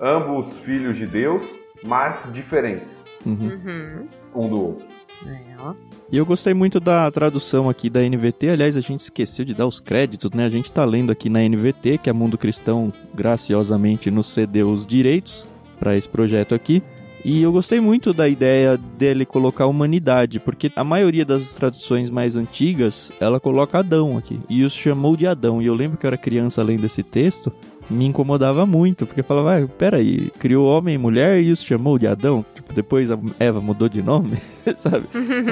ambos 0.00 0.52
filhos 0.58 0.96
de 0.96 1.06
Deus, 1.06 1.42
mas 1.82 2.16
diferentes 2.32 3.04
uhum. 3.24 4.06
um 4.34 4.48
do 4.48 4.66
outro. 4.66 4.86
É, 5.26 5.38
e 6.10 6.16
eu 6.16 6.24
gostei 6.24 6.54
muito 6.54 6.80
da 6.80 7.10
tradução 7.10 7.68
aqui 7.68 7.90
da 7.90 8.00
NVT. 8.00 8.50
Aliás, 8.50 8.76
a 8.76 8.80
gente 8.80 9.00
esqueceu 9.00 9.44
de 9.44 9.54
dar 9.54 9.66
os 9.66 9.78
créditos, 9.78 10.30
né? 10.30 10.46
A 10.46 10.50
gente 10.50 10.72
tá 10.72 10.84
lendo 10.84 11.12
aqui 11.12 11.28
na 11.28 11.40
NVT, 11.40 11.98
que 11.98 12.08
a 12.08 12.14
Mundo 12.14 12.38
Cristão 12.38 12.92
graciosamente 13.14 14.10
nos 14.10 14.32
cedeu 14.32 14.70
os 14.70 14.86
direitos 14.86 15.46
para 15.78 15.96
esse 15.96 16.08
projeto 16.08 16.54
aqui. 16.54 16.82
E 17.22 17.42
eu 17.42 17.52
gostei 17.52 17.80
muito 17.80 18.14
da 18.14 18.26
ideia 18.26 18.78
dele 18.78 19.26
colocar 19.26 19.66
humanidade, 19.66 20.40
porque 20.40 20.72
a 20.74 20.82
maioria 20.82 21.24
das 21.24 21.52
traduções 21.52 22.08
mais 22.08 22.34
antigas, 22.34 23.12
ela 23.20 23.38
coloca 23.38 23.78
Adão 23.78 24.16
aqui, 24.16 24.40
e 24.48 24.64
os 24.64 24.72
chamou 24.72 25.14
de 25.16 25.26
Adão. 25.26 25.60
E 25.60 25.66
eu 25.66 25.74
lembro 25.74 25.98
que 25.98 26.06
eu 26.06 26.08
era 26.08 26.16
criança 26.16 26.62
lendo 26.62 26.86
esse 26.86 27.02
texto, 27.02 27.52
me 27.90 28.06
incomodava 28.06 28.64
muito, 28.64 29.06
porque 29.06 29.22
falava, 29.22 29.58
ah, 29.58 29.68
peraí, 29.68 30.30
criou 30.38 30.66
homem 30.66 30.94
e 30.94 30.98
mulher 30.98 31.42
e 31.42 31.50
os 31.50 31.62
chamou 31.62 31.98
de 31.98 32.06
Adão? 32.06 32.44
Tipo, 32.54 32.72
depois 32.72 33.10
a 33.10 33.18
Eva 33.38 33.60
mudou 33.60 33.88
de 33.88 34.00
nome, 34.02 34.36
sabe? 34.76 35.06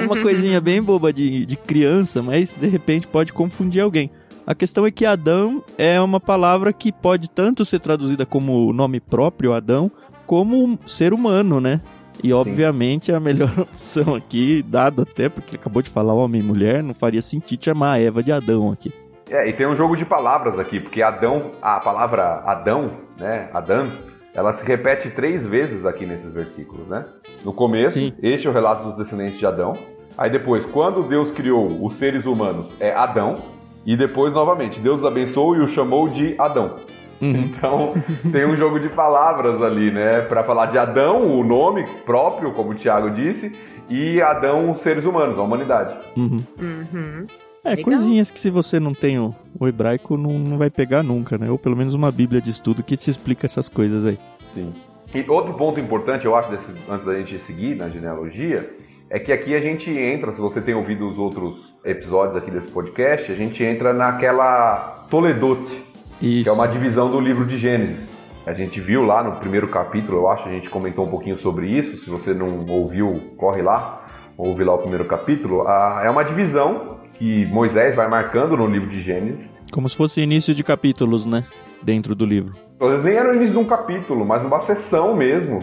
Uma 0.05 0.21
coisinha 0.21 0.61
bem 0.61 0.81
boba 0.81 1.11
de, 1.11 1.45
de 1.45 1.55
criança, 1.57 2.21
mas 2.23 2.55
de 2.55 2.67
repente 2.67 3.07
pode 3.07 3.33
confundir 3.33 3.81
alguém. 3.81 4.09
A 4.47 4.55
questão 4.55 4.85
é 4.85 4.89
que 4.89 5.05
Adão 5.05 5.63
é 5.77 6.01
uma 6.01 6.19
palavra 6.19 6.73
que 6.73 6.91
pode 6.91 7.29
tanto 7.29 7.63
ser 7.63 7.79
traduzida 7.79 8.25
como 8.25 8.73
nome 8.73 8.99
próprio, 8.99 9.53
Adão, 9.53 9.91
como 10.25 10.79
ser 10.85 11.13
humano, 11.13 11.61
né? 11.61 11.81
E 12.23 12.33
obviamente 12.33 13.07
Sim. 13.07 13.13
a 13.13 13.19
melhor 13.19 13.51
opção 13.59 14.15
aqui, 14.15 14.63
dado 14.63 15.03
até 15.03 15.29
porque 15.29 15.51
ele 15.51 15.61
acabou 15.61 15.81
de 15.81 15.89
falar 15.89 16.13
homem 16.13 16.41
e 16.41 16.43
mulher, 16.43 16.81
não 16.81 16.93
faria 16.93 17.21
sentido 17.21 17.63
chamar 17.63 17.93
a 17.93 17.99
Eva 17.99 18.23
de 18.23 18.31
Adão 18.31 18.71
aqui. 18.71 18.91
É, 19.29 19.47
e 19.47 19.53
tem 19.53 19.67
um 19.67 19.75
jogo 19.75 19.95
de 19.95 20.05
palavras 20.05 20.57
aqui, 20.57 20.79
porque 20.79 21.01
Adão, 21.01 21.51
a 21.61 21.79
palavra 21.79 22.41
Adão, 22.45 22.91
né, 23.17 23.49
Adão, 23.53 23.91
ela 24.33 24.53
se 24.53 24.65
repete 24.65 25.09
três 25.11 25.45
vezes 25.45 25.85
aqui 25.85 26.05
nesses 26.05 26.33
versículos, 26.33 26.89
né? 26.89 27.05
No 27.43 27.53
começo, 27.53 27.99
Sim. 27.99 28.13
este 28.21 28.47
é 28.47 28.49
o 28.49 28.53
relato 28.53 28.83
dos 28.83 28.95
descendentes 28.95 29.37
de 29.37 29.45
Adão. 29.45 29.77
Aí 30.17 30.29
depois, 30.29 30.65
quando 30.65 31.03
Deus 31.03 31.31
criou 31.31 31.83
os 31.85 31.93
seres 31.95 32.25
humanos, 32.25 32.75
é 32.79 32.91
Adão. 32.91 33.41
E 33.85 33.95
depois, 33.95 34.33
novamente, 34.33 34.79
Deus 34.79 34.99
os 34.99 35.05
abençoou 35.05 35.55
e 35.55 35.61
o 35.61 35.67
chamou 35.67 36.09
de 36.09 36.35
Adão. 36.37 36.75
Uhum. 37.21 37.31
Então, 37.31 37.93
tem 38.31 38.45
um 38.45 38.55
jogo 38.55 38.79
de 38.79 38.89
palavras 38.89 39.61
ali, 39.61 39.91
né? 39.91 40.21
Para 40.21 40.43
falar 40.43 40.67
de 40.67 40.77
Adão, 40.77 41.39
o 41.39 41.43
nome 41.43 41.85
próprio, 42.05 42.51
como 42.53 42.71
o 42.71 42.75
Tiago 42.75 43.09
disse, 43.09 43.51
e 43.89 44.21
Adão, 44.21 44.71
os 44.71 44.81
seres 44.81 45.05
humanos, 45.05 45.37
a 45.37 45.41
humanidade. 45.41 45.97
Uhum. 46.17 46.43
Uhum. 46.59 47.27
É, 47.63 47.69
Legal. 47.71 47.85
coisinhas 47.85 48.31
que 48.31 48.39
se 48.39 48.49
você 48.49 48.79
não 48.79 48.93
tem 48.93 49.19
o, 49.19 49.35
o 49.59 49.67
hebraico 49.67 50.17
não, 50.17 50.33
não 50.39 50.57
vai 50.57 50.69
pegar 50.69 51.03
nunca, 51.03 51.37
né? 51.37 51.49
Ou 51.49 51.57
pelo 51.57 51.75
menos 51.75 51.93
uma 51.93 52.11
bíblia 52.11 52.41
de 52.41 52.49
estudo 52.49 52.83
que 52.83 52.95
te 52.95 53.09
explica 53.09 53.45
essas 53.45 53.67
coisas 53.67 54.05
aí. 54.05 54.17
Sim. 54.47 54.73
E 55.13 55.25
outro 55.29 55.53
ponto 55.53 55.79
importante, 55.79 56.25
eu 56.25 56.35
acho, 56.35 56.51
desse, 56.51 56.65
antes 56.89 57.05
da 57.05 57.15
gente 57.15 57.39
seguir 57.39 57.75
na 57.75 57.89
genealogia, 57.89 58.69
é 59.09 59.19
que 59.19 59.31
aqui 59.31 59.55
a 59.55 59.59
gente 59.59 59.91
entra, 59.91 60.31
se 60.31 60.39
você 60.39 60.61
tem 60.61 60.73
ouvido 60.73 61.09
os 61.09 61.17
outros 61.17 61.73
episódios 61.83 62.35
aqui 62.35 62.51
desse 62.51 62.69
podcast, 62.69 63.31
a 63.31 63.35
gente 63.35 63.63
entra 63.63 63.91
naquela 63.91 65.05
Toledote, 65.09 65.83
Isso. 66.21 66.43
que 66.43 66.49
é 66.49 66.51
uma 66.51 66.67
divisão 66.67 67.09
do 67.09 67.19
livro 67.19 67.45
de 67.45 67.57
Gênesis. 67.57 68.07
A 68.45 68.53
gente 68.53 68.79
viu 68.79 69.03
lá 69.03 69.23
no 69.23 69.33
primeiro 69.39 69.67
capítulo, 69.67 70.19
eu 70.19 70.29
acho, 70.29 70.47
a 70.47 70.51
gente 70.51 70.69
comentou 70.69 71.05
um 71.05 71.09
pouquinho 71.09 71.37
sobre 71.39 71.67
isso. 71.67 72.03
Se 72.03 72.09
você 72.09 72.33
não 72.33 72.65
ouviu, 72.67 73.19
corre 73.35 73.61
lá 73.61 74.05
ouve 74.39 74.63
lá 74.63 74.73
o 74.73 74.77
primeiro 74.77 75.03
capítulo, 75.03 75.67
a, 75.67 76.01
é 76.05 76.09
uma 76.09 76.23
divisão 76.23 76.98
que 77.19 77.45
Moisés 77.47 77.95
vai 77.95 78.07
marcando 78.07 78.55
no 78.55 78.65
livro 78.65 78.89
de 78.89 79.03
Gênesis. 79.03 79.51
Como 79.71 79.87
se 79.89 79.95
fosse 79.95 80.21
início 80.21 80.55
de 80.55 80.63
capítulos, 80.63 81.25
né? 81.25 81.43
Dentro 81.83 82.15
do 82.15 82.25
livro. 82.25 82.55
Às 82.79 82.89
vezes 82.89 83.05
nem 83.05 83.15
era 83.15 83.29
o 83.29 83.35
início 83.35 83.53
de 83.53 83.59
um 83.59 83.65
capítulo, 83.65 84.25
mas 84.25 84.41
uma 84.41 84.61
sessão 84.61 85.15
mesmo. 85.15 85.61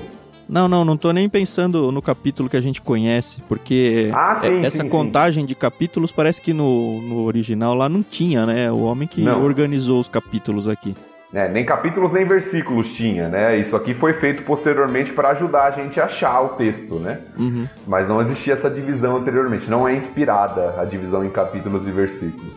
Não, 0.49 0.69
não, 0.69 0.85
não 0.85 0.97
tô 0.97 1.11
nem 1.11 1.29
pensando 1.29 1.91
no 1.91 2.01
capítulo 2.01 2.49
que 2.49 2.57
a 2.57 2.61
gente 2.61 2.81
conhece, 2.81 3.43
porque 3.49 4.11
ah, 4.15 4.41
sim, 4.41 4.65
essa 4.65 4.85
sim, 4.85 4.89
contagem 4.89 5.43
sim. 5.43 5.47
de 5.47 5.55
capítulos 5.57 6.13
parece 6.13 6.41
que 6.41 6.53
no, 6.53 7.03
no 7.03 7.25
original 7.25 7.75
lá 7.75 7.89
não 7.89 8.03
tinha, 8.03 8.47
né? 8.47 8.71
O 8.71 8.83
homem 8.83 9.09
que 9.09 9.23
não. 9.23 9.43
organizou 9.43 9.99
os 9.99 10.09
capítulos 10.09 10.69
aqui. 10.69 10.95
É, 11.37 11.51
nem 11.51 11.67
capítulos 11.67 12.11
nem 12.15 12.25
versículos 12.25 12.89
tinha, 12.95 13.29
né? 13.29 13.59
Isso 13.59 13.77
aqui 13.77 13.93
foi 13.93 14.15
feito 14.15 14.43
posteriormente 14.43 15.13
para 15.13 15.29
ajudar 15.33 15.65
a 15.65 15.71
gente 15.71 16.01
a 16.01 16.07
achar 16.07 16.41
o 16.41 16.49
texto, 16.57 16.95
né? 16.95 17.21
Uhum. 17.37 17.69
Mas 17.87 18.09
não 18.09 18.23
existia 18.23 18.55
essa 18.55 18.71
divisão 18.71 19.19
anteriormente. 19.19 19.69
Não 19.69 19.87
é 19.87 19.95
inspirada 19.95 20.81
a 20.81 20.85
divisão 20.87 21.23
em 21.23 21.29
capítulos 21.29 21.87
e 21.87 21.91
versículos. 21.91 22.53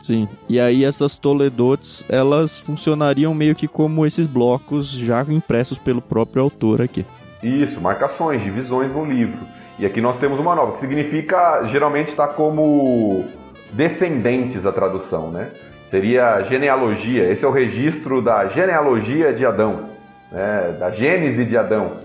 Sim. 0.00 0.28
E 0.48 0.60
aí 0.60 0.84
essas 0.84 1.18
toledotes, 1.18 2.04
elas 2.08 2.60
funcionariam 2.60 3.34
meio 3.34 3.56
que 3.56 3.66
como 3.66 4.06
esses 4.06 4.28
blocos 4.28 4.92
já 4.92 5.22
impressos 5.28 5.76
pelo 5.76 6.00
próprio 6.00 6.44
autor 6.44 6.82
aqui. 6.82 7.04
Isso, 7.42 7.80
marcações, 7.80 8.44
divisões 8.44 8.92
no 8.92 9.04
livro. 9.04 9.40
E 9.76 9.84
aqui 9.84 10.00
nós 10.00 10.16
temos 10.20 10.38
uma 10.38 10.54
nova, 10.54 10.74
que 10.74 10.78
significa, 10.78 11.66
geralmente 11.66 12.10
está 12.10 12.28
como 12.28 13.24
descendentes 13.72 14.64
a 14.64 14.70
tradução, 14.70 15.32
né? 15.32 15.50
Seria 15.90 16.40
genealogia, 16.42 17.28
esse 17.32 17.44
é 17.44 17.48
o 17.48 17.50
registro 17.50 18.22
da 18.22 18.46
genealogia 18.46 19.32
de 19.32 19.44
Adão, 19.44 19.90
né? 20.30 20.76
da 20.78 20.90
gênese 20.90 21.44
de 21.44 21.56
Adão. 21.56 21.96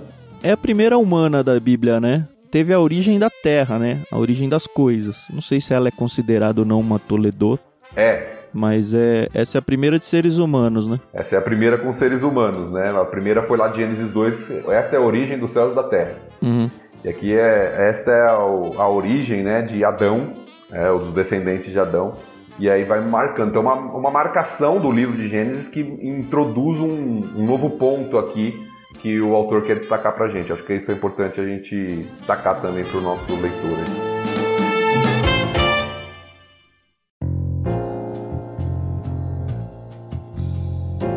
É 0.42 0.52
a 0.52 0.58
primeira 0.58 0.98
humana 0.98 1.44
da 1.44 1.60
Bíblia, 1.60 2.00
né? 2.00 2.28
Teve 2.50 2.74
a 2.74 2.80
origem 2.80 3.20
da 3.20 3.30
terra, 3.30 3.78
né? 3.78 4.02
A 4.12 4.18
origem 4.18 4.50
das 4.50 4.66
coisas. 4.66 5.28
Não 5.32 5.42
sei 5.42 5.62
se 5.62 5.72
ela 5.72 5.88
é 5.88 5.92
considerada 5.92 6.62
ou 6.62 6.66
não 6.66 6.80
uma 6.80 6.98
Toledot. 6.98 7.62
É, 7.96 8.36
mas 8.52 8.94
é, 8.94 9.28
essa 9.34 9.58
é 9.58 9.60
a 9.60 9.62
primeira 9.62 10.00
de 10.00 10.06
seres 10.08 10.40
humanos, 10.40 10.88
né? 10.88 11.00
Essa 11.14 11.36
é 11.36 11.38
a 11.38 11.42
primeira 11.42 11.78
com 11.78 11.94
seres 11.94 12.24
humanos, 12.24 12.72
né? 12.72 12.90
A 12.90 13.06
primeira 13.06 13.44
foi 13.44 13.58
lá 13.58 13.68
de 13.68 13.78
Gênesis 13.78 14.10
2, 14.12 14.66
esta 14.70 14.96
é 14.96 14.98
a 14.98 15.02
origem 15.02 15.38
dos 15.38 15.52
céus 15.52 15.74
e 15.74 15.76
da 15.76 15.84
terra. 15.84 16.16
Uhum. 16.42 16.70
E 17.04 17.10
aqui 17.10 17.34
é, 17.34 17.90
esta 17.90 18.10
é 18.10 18.22
a, 18.22 18.32
a 18.32 18.90
origem 18.90 19.44
né, 19.44 19.62
de 19.62 19.84
Adão, 19.86 20.34
é, 20.72 20.90
os 20.90 21.14
descendentes 21.14 21.72
de 21.72 21.80
Adão. 21.80 22.14
E 22.58 22.70
aí 22.70 22.84
vai 22.84 23.02
marcando. 23.02 23.50
Então, 23.50 23.62
uma, 23.62 23.76
uma 23.76 24.12
marcação 24.12 24.80
do 24.80 24.90
livro 24.92 25.16
de 25.16 25.28
Gênesis 25.28 25.68
que 25.68 25.82
introduz 25.82 26.80
um, 26.80 27.24
um 27.36 27.46
novo 27.46 27.72
ponto 27.72 28.18
aqui 28.18 28.58
que 29.02 29.20
o 29.20 29.36
autor 29.36 29.64
quer 29.64 29.76
destacar 29.76 30.16
pra 30.16 30.30
gente. 30.30 30.54
Acho 30.54 30.64
que 30.64 30.74
isso 30.74 30.90
é 30.90 30.94
importante 30.94 31.40
a 31.40 31.46
gente 31.46 32.08
destacar 32.14 32.62
também 32.62 32.86
pro 32.86 33.02
nosso 33.02 33.26
leitor. 33.42 33.78
Aí. 33.78 34.16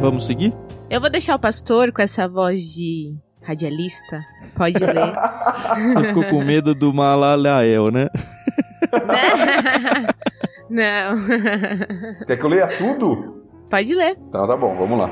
Vamos 0.01 0.27
seguir? 0.27 0.53
Eu 0.91 1.01
vou 1.01 1.11
deixar 1.11 1.37
o 1.37 1.39
pastor 1.39 1.93
com 1.93 2.03
essa 2.03 2.29
voz 2.29 2.63
de 2.63 3.17
radialista. 3.43 4.25
Pode 4.57 4.79
ler. 4.79 5.13
Você 5.95 6.09
ficou 6.09 6.25
com 6.25 6.45
medo 6.45 6.75
do 6.75 6.93
Malalael, 6.93 7.93
né? 7.93 8.09
Não. 10.71 11.17
Quer 12.27 12.37
que 12.37 12.45
eu 12.45 12.51
leia 12.51 12.69
tudo? 12.69 13.43
Pode 13.71 13.95
ler. 13.95 14.17
Então 14.29 14.47
tá 14.47 14.57
bom, 14.57 14.77
vamos 14.77 14.99
lá. 14.99 15.11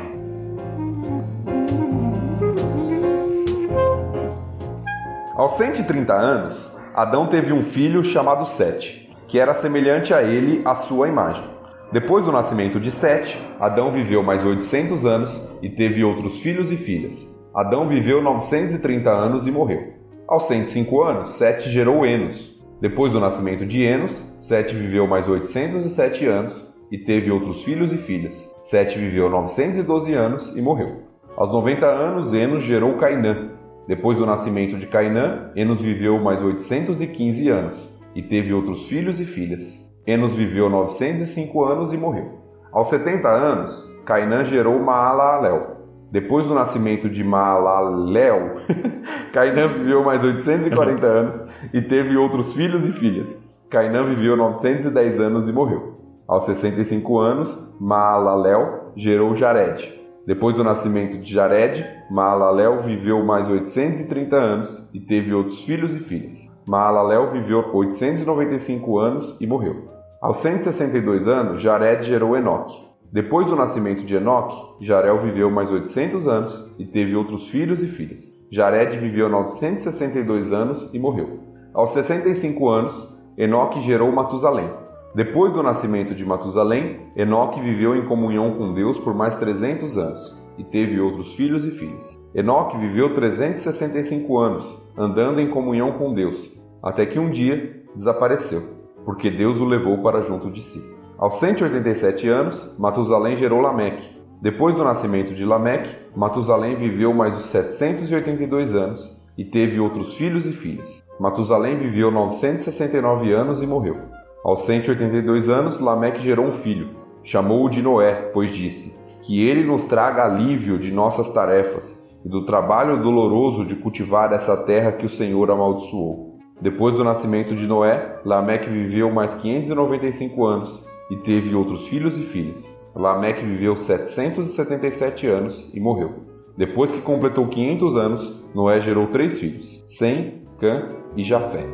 Aos 5.34 5.52
130 5.52 6.14
anos, 6.14 6.74
Adão 6.94 7.26
teve 7.26 7.52
um 7.52 7.62
filho 7.62 8.02
chamado 8.02 8.46
Sete, 8.46 9.14
que 9.28 9.38
era 9.38 9.52
semelhante 9.52 10.14
a 10.14 10.22
ele 10.22 10.62
à 10.64 10.74
sua 10.74 11.08
imagem. 11.08 11.44
Depois 11.92 12.24
do 12.24 12.32
nascimento 12.32 12.80
de 12.80 12.90
Sete, 12.90 13.38
Adão 13.60 13.92
viveu 13.92 14.22
mais 14.22 14.44
800 14.44 15.04
anos 15.04 15.50
e 15.62 15.68
teve 15.68 16.02
outros 16.02 16.40
filhos 16.40 16.70
e 16.70 16.76
filhas. 16.76 17.28
Adão 17.54 17.86
viveu 17.86 18.22
930 18.22 19.10
anos 19.10 19.46
e 19.46 19.50
morreu. 19.50 19.94
Aos 20.26 20.44
105 20.44 21.02
anos, 21.02 21.32
Sete 21.32 21.68
gerou 21.68 22.04
Enos. 22.04 22.55
Depois 22.80 23.12
do 23.12 23.20
nascimento 23.20 23.64
de 23.64 23.82
Enos, 23.82 24.34
Sete 24.38 24.74
viveu 24.74 25.06
mais 25.06 25.26
807 25.26 26.26
anos 26.26 26.66
e 26.92 26.98
teve 26.98 27.30
outros 27.30 27.64
filhos 27.64 27.92
e 27.92 27.96
filhas. 27.96 28.54
Sete 28.60 28.98
viveu 28.98 29.30
912 29.30 30.12
anos 30.12 30.54
e 30.54 30.60
morreu. 30.60 31.02
Aos 31.36 31.50
90 31.50 31.86
anos, 31.86 32.34
Enos 32.34 32.64
gerou 32.64 32.98
Cainã. 32.98 33.50
Depois 33.88 34.18
do 34.18 34.26
nascimento 34.26 34.78
de 34.78 34.86
Cainã, 34.86 35.50
Enos 35.56 35.80
viveu 35.80 36.18
mais 36.18 36.42
815 36.42 37.48
anos 37.48 37.96
e 38.14 38.22
teve 38.22 38.52
outros 38.52 38.86
filhos 38.88 39.20
e 39.20 39.24
filhas. 39.24 39.82
Enos 40.06 40.34
viveu 40.34 40.68
905 40.68 41.64
anos 41.64 41.92
e 41.92 41.96
morreu. 41.96 42.40
Aos 42.72 42.88
70 42.88 43.28
anos, 43.28 43.90
Cainã 44.04 44.44
gerou 44.44 44.78
Maalalel. 44.78 45.75
Depois 46.10 46.46
do 46.46 46.54
nascimento 46.54 47.08
de 47.08 47.24
Maalalel, 47.24 48.56
Cainã 49.32 49.68
viveu 49.68 50.04
mais 50.04 50.22
840 50.22 51.06
anos 51.06 51.44
e 51.72 51.82
teve 51.82 52.16
outros 52.16 52.54
filhos 52.54 52.84
e 52.84 52.92
filhas. 52.92 53.38
Cainã 53.68 54.04
viveu 54.04 54.36
910 54.36 55.18
anos 55.18 55.48
e 55.48 55.52
morreu. 55.52 55.96
Aos 56.28 56.44
65 56.44 57.18
anos, 57.18 57.76
Maalalel 57.80 58.92
gerou 58.96 59.34
Jared. 59.34 59.96
Depois 60.26 60.56
do 60.56 60.64
nascimento 60.64 61.18
de 61.18 61.32
Jared, 61.32 61.84
Maalalel 62.10 62.80
viveu 62.80 63.24
mais 63.24 63.48
830 63.48 64.36
anos 64.36 64.90
e 64.92 65.00
teve 65.00 65.32
outros 65.32 65.64
filhos 65.64 65.94
e 65.94 66.00
filhas. 66.00 66.36
Maalalel 66.66 67.30
viveu 67.30 67.64
895 67.72 68.98
anos 68.98 69.36
e 69.40 69.46
morreu. 69.46 69.88
Aos 70.20 70.38
162 70.38 71.28
anos, 71.28 71.62
Jared 71.62 72.04
gerou 72.04 72.36
Enoque. 72.36 72.85
Depois 73.16 73.46
do 73.46 73.56
nascimento 73.56 74.04
de 74.04 74.14
Enoque, 74.14 74.84
Jarel 74.84 75.18
viveu 75.18 75.50
mais 75.50 75.70
800 75.70 76.28
anos 76.28 76.76
e 76.78 76.84
teve 76.84 77.16
outros 77.16 77.48
filhos 77.48 77.82
e 77.82 77.86
filhas. 77.86 78.20
Jared 78.50 78.98
viveu 78.98 79.26
962 79.30 80.52
anos 80.52 80.92
e 80.92 80.98
morreu. 80.98 81.40
Aos 81.72 81.92
65 81.94 82.68
anos, 82.68 83.18
Enoque 83.38 83.80
gerou 83.80 84.12
Matusalém. 84.12 84.68
Depois 85.14 85.50
do 85.54 85.62
nascimento 85.62 86.14
de 86.14 86.26
Matusalém, 86.26 87.10
Enoque 87.16 87.58
viveu 87.58 87.96
em 87.96 88.04
comunhão 88.04 88.52
com 88.58 88.74
Deus 88.74 88.98
por 88.98 89.14
mais 89.14 89.34
300 89.36 89.96
anos 89.96 90.36
e 90.58 90.64
teve 90.64 91.00
outros 91.00 91.34
filhos 91.36 91.64
e 91.64 91.70
filhas. 91.70 92.20
Enoque 92.34 92.76
viveu 92.76 93.14
365 93.14 94.38
anos, 94.38 94.78
andando 94.94 95.40
em 95.40 95.48
comunhão 95.48 95.92
com 95.92 96.12
Deus, 96.12 96.52
até 96.82 97.06
que 97.06 97.18
um 97.18 97.30
dia 97.30 97.82
desapareceu, 97.94 98.62
porque 99.06 99.30
Deus 99.30 99.58
o 99.58 99.64
levou 99.64 100.02
para 100.02 100.20
junto 100.20 100.50
de 100.50 100.60
si. 100.60 100.95
Aos 101.18 101.38
187 101.38 102.28
anos, 102.28 102.76
Matusalém 102.78 103.36
gerou 103.36 103.62
Lameque. 103.62 104.06
Depois 104.42 104.74
do 104.74 104.84
nascimento 104.84 105.32
de 105.32 105.46
Lameque, 105.46 105.96
Matusalém 106.14 106.76
viveu 106.76 107.14
mais 107.14 107.34
os 107.34 107.46
782 107.46 108.74
anos 108.74 109.18
e 109.38 109.42
teve 109.42 109.80
outros 109.80 110.14
filhos 110.14 110.44
e 110.44 110.52
filhas. 110.52 111.02
Matusalém 111.18 111.78
viveu 111.78 112.10
969 112.10 113.32
anos 113.32 113.62
e 113.62 113.66
morreu. 113.66 113.96
Aos 114.44 114.66
182 114.66 115.48
anos, 115.48 115.80
Lameque 115.80 116.20
gerou 116.20 116.44
um 116.44 116.52
filho. 116.52 116.90
Chamou-o 117.24 117.70
de 117.70 117.80
Noé, 117.80 118.30
pois 118.34 118.50
disse: 118.50 118.94
Que 119.22 119.42
ele 119.42 119.64
nos 119.64 119.84
traga 119.84 120.22
alívio 120.22 120.78
de 120.78 120.92
nossas 120.92 121.30
tarefas 121.30 121.98
e 122.26 122.28
do 122.28 122.44
trabalho 122.44 123.02
doloroso 123.02 123.64
de 123.64 123.74
cultivar 123.74 124.34
essa 124.34 124.54
terra 124.54 124.92
que 124.92 125.06
o 125.06 125.10
Senhor 125.10 125.50
amaldiçoou. 125.50 126.36
Depois 126.60 126.94
do 126.94 127.02
nascimento 127.02 127.54
de 127.54 127.66
Noé, 127.66 128.20
Lameque 128.22 128.68
viveu 128.68 129.10
mais 129.10 129.32
595 129.32 130.44
anos 130.44 130.95
e 131.10 131.16
teve 131.16 131.54
outros 131.54 131.88
filhos 131.88 132.16
e 132.16 132.22
filhas. 132.22 132.64
Lameque 132.94 133.44
viveu 133.44 133.76
777 133.76 135.26
anos 135.26 135.68
e 135.72 135.80
morreu. 135.80 136.24
Depois 136.56 136.90
que 136.90 137.02
completou 137.02 137.46
500 137.46 137.96
anos, 137.96 138.34
Noé 138.54 138.80
gerou 138.80 139.08
três 139.08 139.38
filhos: 139.38 139.84
Sem, 139.86 140.42
Cã 140.58 140.88
e 141.14 141.22
Jafé. 141.22 141.66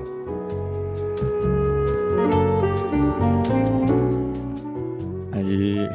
Aí. 5.31 5.89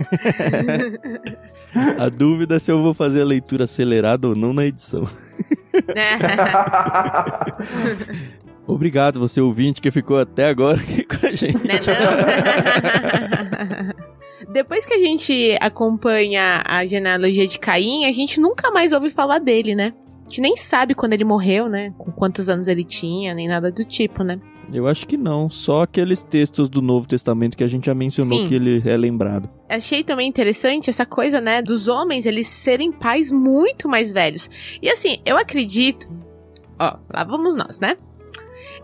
a 1.98 2.08
dúvida 2.08 2.56
é 2.56 2.58
se 2.58 2.72
eu 2.72 2.82
vou 2.82 2.94
fazer 2.94 3.20
a 3.20 3.26
leitura 3.26 3.64
acelerada 3.64 4.26
ou 4.26 4.34
não 4.34 4.54
na 4.54 4.64
edição. 4.64 5.04
Obrigado, 8.74 9.18
você 9.18 9.40
ouvinte 9.40 9.80
que 9.80 9.90
ficou 9.90 10.18
até 10.18 10.46
agora 10.46 10.78
aqui 10.78 11.02
com 11.04 11.26
a 11.26 11.32
gente. 11.32 11.54
Não, 11.54 11.74
não. 13.84 14.10
Depois 14.52 14.84
que 14.84 14.94
a 14.94 14.98
gente 14.98 15.56
acompanha 15.60 16.62
a 16.66 16.84
genealogia 16.84 17.46
de 17.46 17.58
Caim, 17.58 18.04
a 18.04 18.12
gente 18.12 18.40
nunca 18.40 18.70
mais 18.70 18.92
ouve 18.92 19.10
falar 19.10 19.38
dele, 19.38 19.74
né? 19.74 19.92
A 20.08 20.22
gente 20.24 20.40
nem 20.40 20.56
sabe 20.56 20.94
quando 20.94 21.12
ele 21.12 21.24
morreu, 21.24 21.68
né? 21.68 21.92
Com 21.98 22.10
quantos 22.10 22.48
anos 22.48 22.66
ele 22.66 22.84
tinha, 22.84 23.34
nem 23.34 23.46
nada 23.46 23.70
do 23.70 23.84
tipo, 23.84 24.24
né? 24.24 24.40
Eu 24.72 24.86
acho 24.86 25.06
que 25.06 25.16
não, 25.16 25.50
só 25.50 25.82
aqueles 25.82 26.22
textos 26.22 26.68
do 26.68 26.80
Novo 26.80 27.06
Testamento 27.06 27.56
que 27.56 27.64
a 27.64 27.68
gente 27.68 27.86
já 27.86 27.94
mencionou 27.94 28.38
Sim. 28.38 28.48
que 28.48 28.54
ele 28.54 28.82
é 28.88 28.96
lembrado. 28.96 29.50
Achei 29.68 30.04
também 30.04 30.28
interessante 30.28 30.88
essa 30.88 31.04
coisa, 31.04 31.40
né, 31.40 31.60
dos 31.60 31.88
homens 31.88 32.26
eles 32.26 32.46
serem 32.46 32.92
pais 32.92 33.32
muito 33.32 33.88
mais 33.88 34.12
velhos. 34.12 34.48
E 34.80 34.88
assim, 34.88 35.18
eu 35.26 35.36
acredito, 35.36 36.08
ó, 36.78 36.98
lá 37.12 37.24
vamos 37.24 37.56
nós, 37.56 37.80
né? 37.80 37.96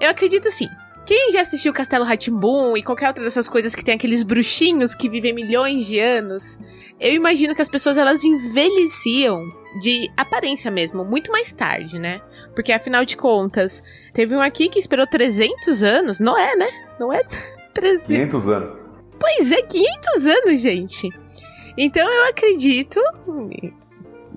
Eu 0.01 0.11
acredito 0.11 0.49
assim. 0.49 0.67
Quem 1.07 1.31
já 1.31 1.43
assistiu 1.43 1.73
Castelo 1.73 2.05
Ratimbum 2.05 2.77
e 2.77 2.83
qualquer 2.83 3.07
outra 3.07 3.23
dessas 3.23 3.49
coisas 3.49 3.77
que 3.77 3.85
tem 3.85 3.95
aqueles 3.95 4.25
bruxinhos 4.25 4.93
que 4.93 5.09
vivem 5.09 5.33
milhões 5.33 5.87
de 5.87 6.01
anos, 6.01 6.59
eu 6.99 7.15
imagino 7.15 7.55
que 7.55 7.63
as 7.63 7.69
pessoas 7.69 7.97
elas 7.97 8.25
envelheciam 8.25 9.41
de 9.81 10.11
aparência 10.17 10.69
mesmo, 10.69 11.05
muito 11.05 11.31
mais 11.31 11.53
tarde, 11.53 12.01
né? 12.01 12.21
Porque 12.57 12.73
afinal 12.73 13.05
de 13.05 13.17
contas, 13.17 13.85
teve 14.13 14.35
um 14.35 14.41
aqui 14.41 14.69
que 14.69 14.81
esperou 14.81 15.07
300 15.07 15.81
anos, 15.85 16.19
não 16.19 16.37
é, 16.37 16.57
né? 16.57 16.67
Não 16.99 17.13
é 17.13 17.23
300. 17.73 18.07
500 18.09 18.49
anos. 18.49 18.73
Pois 19.21 19.53
é, 19.53 19.63
500 19.63 20.27
anos, 20.27 20.61
gente. 20.61 21.09
Então 21.79 22.09
eu 22.11 22.25
acredito, 22.31 23.01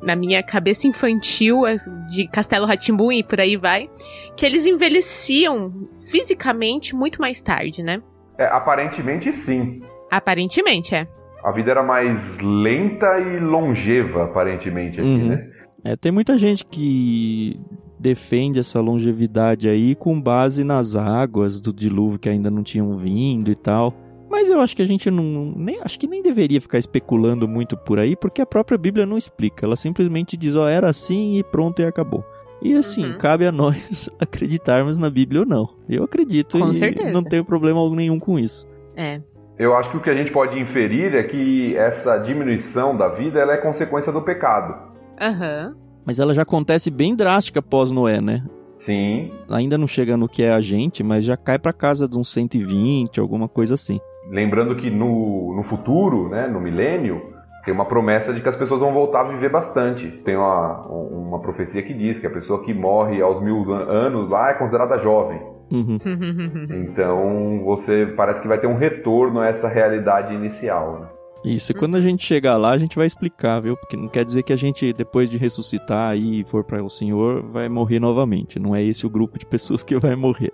na 0.02 0.16
minha 0.16 0.42
cabeça 0.42 0.88
infantil 0.88 1.62
de 2.10 2.28
Castelo 2.28 2.66
Ratimbun 2.66 3.12
e 3.12 3.24
por 3.24 3.40
aí 3.40 3.58
vai, 3.58 3.90
que 4.36 4.46
eles 4.46 4.66
envelheciam 4.66 5.88
fisicamente 6.10 6.96
muito 6.96 7.22
mais 7.22 7.42
tarde, 7.42 7.84
né? 7.84 8.02
É, 8.38 8.46
aparentemente 8.46 9.32
sim. 9.34 9.82
Aparentemente, 10.10 10.96
é. 10.96 11.08
A 11.44 11.52
vida 11.52 11.72
era 11.72 11.84
mais 11.84 12.38
lenta 12.40 13.20
e 13.20 13.40
longeva, 13.40 14.26
aparentemente, 14.26 15.00
aqui, 15.00 15.08
uhum. 15.08 15.28
né? 15.30 15.50
É, 15.84 15.96
tem 15.96 16.12
muita 16.12 16.38
gente 16.38 16.66
que 16.66 17.60
defende 17.98 18.60
essa 18.60 18.80
longevidade 18.80 19.68
aí 19.68 19.96
com 19.96 20.20
base 20.20 20.64
nas 20.64 20.96
águas 20.96 21.60
do 21.60 21.74
dilúvio 21.74 22.20
que 22.20 22.30
ainda 22.30 22.50
não 22.50 22.64
tinham 22.64 22.96
vindo 22.98 23.52
e 23.52 23.56
tal. 23.56 23.94
Mas 24.30 24.50
eu 24.50 24.60
acho 24.60 24.76
que 24.76 24.82
a 24.82 24.86
gente 24.86 25.10
não. 25.10 25.54
Nem, 25.56 25.80
acho 25.82 26.00
que 26.00 26.08
nem 26.08 26.22
deveria 26.22 26.62
ficar 26.62 26.78
especulando 26.78 27.48
muito 27.48 27.76
por 27.76 28.00
aí, 28.00 28.16
porque 28.16 28.42
a 28.42 28.46
própria 28.46 28.78
Bíblia 28.78 29.06
não 29.06 29.18
explica. 29.18 29.66
Ela 29.66 29.76
simplesmente 29.76 30.38
diz, 30.38 30.56
ó, 30.56 30.64
oh, 30.64 30.68
era 30.68 30.88
assim 30.88 31.38
e 31.38 31.44
pronto 31.44 31.82
e 31.82 31.86
acabou. 31.86 32.24
E 32.62 32.76
assim, 32.76 33.06
uhum. 33.06 33.18
cabe 33.18 33.46
a 33.46 33.52
nós 33.52 34.10
acreditarmos 34.20 34.98
na 34.98 35.10
Bíblia 35.10 35.42
ou 35.42 35.46
não. 35.46 35.70
Eu 35.88 36.04
acredito 36.04 36.60
com 36.60 36.72
e 36.72 36.76
certeza. 36.76 37.12
não 37.12 37.24
tenho 37.24 37.44
problema 37.44 37.80
nenhum 37.96 38.20
com 38.20 38.38
isso. 38.38 38.68
É. 38.96 39.22
Eu 39.58 39.76
acho 39.76 39.90
que 39.92 39.98
o 39.98 40.02
que 40.02 40.10
a 40.10 40.16
gente 40.16 40.32
pode 40.32 40.60
inferir 40.60 41.16
é 41.16 41.24
que 41.24 41.76
essa 41.76 42.18
diminuição 42.18 42.96
da 42.96 43.10
vida 43.10 43.40
ela 43.40 43.54
é 43.54 43.58
consequência 43.58 44.12
do 44.12 44.22
pecado. 44.22 44.76
Aham. 45.20 45.74
Uhum. 45.74 45.90
Mas 46.06 46.20
ela 46.20 46.34
já 46.34 46.42
acontece 46.42 46.90
bem 46.90 47.16
drástica 47.16 47.62
pós 47.62 47.92
Noé, 47.92 48.20
né? 48.20 48.44
Sim. 48.80 49.32
Ainda 49.50 49.78
não 49.78 49.86
chega 49.86 50.16
no 50.16 50.30
que 50.30 50.42
é 50.42 50.52
a 50.52 50.62
gente, 50.62 51.04
mas 51.04 51.26
já 51.26 51.38
cai 51.38 51.60
para 51.60 51.74
casa 51.74 52.08
de 52.08 52.18
uns 52.18 52.32
120, 52.32 53.20
alguma 53.20 53.48
coisa 53.48 53.74
assim. 53.74 54.00
Lembrando 54.30 54.76
que 54.76 54.90
no, 54.90 55.56
no 55.56 55.64
futuro, 55.64 56.30
né, 56.30 56.48
no 56.48 56.62
milênio, 56.62 57.34
tem 57.66 57.74
uma 57.74 57.86
promessa 57.86 58.34
de 58.34 58.42
que 58.42 58.50
as 58.50 58.56
pessoas 58.56 58.82
vão 58.82 58.94
voltar 58.94 59.22
a 59.22 59.32
viver 59.32 59.50
bastante. 59.50 60.08
Tem 60.24 60.36
uma, 60.36 60.88
uma 60.88 61.40
profecia 61.40 61.84
que 61.84 61.94
diz 61.94 62.20
que 62.20 62.28
a 62.28 62.32
pessoa 62.32 62.64
que 62.64 62.74
morre 62.74 63.22
aos 63.22 63.42
mil 63.42 63.72
anos 63.74 64.30
lá 64.30 64.52
é 64.52 64.54
considerada 64.54 65.00
jovem. 65.00 65.42
Uhum. 65.72 65.98
então 66.70 67.64
você 67.64 68.12
parece 68.18 68.42
que 68.42 68.48
vai 68.48 68.60
ter 68.60 68.68
um 68.68 68.78
retorno 68.78 69.40
a 69.40 69.48
essa 69.48 69.68
realidade 69.68 70.34
inicial. 70.34 71.00
Né? 71.00 71.08
Isso, 71.46 71.72
e 71.72 71.76
quando 71.76 71.96
a 71.96 72.02
gente 72.02 72.26
chegar 72.26 72.58
lá, 72.58 72.72
a 72.72 72.78
gente 72.78 72.96
vai 72.96 73.08
explicar, 73.08 73.62
viu? 73.62 73.78
Porque 73.78 73.96
não 73.96 74.10
quer 74.10 74.26
dizer 74.26 74.44
que 74.44 74.52
a 74.52 74.58
gente, 74.58 74.92
depois 74.92 75.30
de 75.30 75.38
ressuscitar 75.38 76.18
e 76.18 76.44
for 76.44 76.64
para 76.64 76.84
o 76.84 76.90
Senhor, 76.90 77.42
vai 77.42 77.70
morrer 77.70 78.00
novamente. 78.00 78.60
Não 78.60 78.76
é 78.76 78.84
esse 78.84 79.06
o 79.06 79.10
grupo 79.10 79.40
de 79.40 79.46
pessoas 79.46 79.82
que 79.82 79.98
vai 79.98 80.16
morrer. 80.16 80.52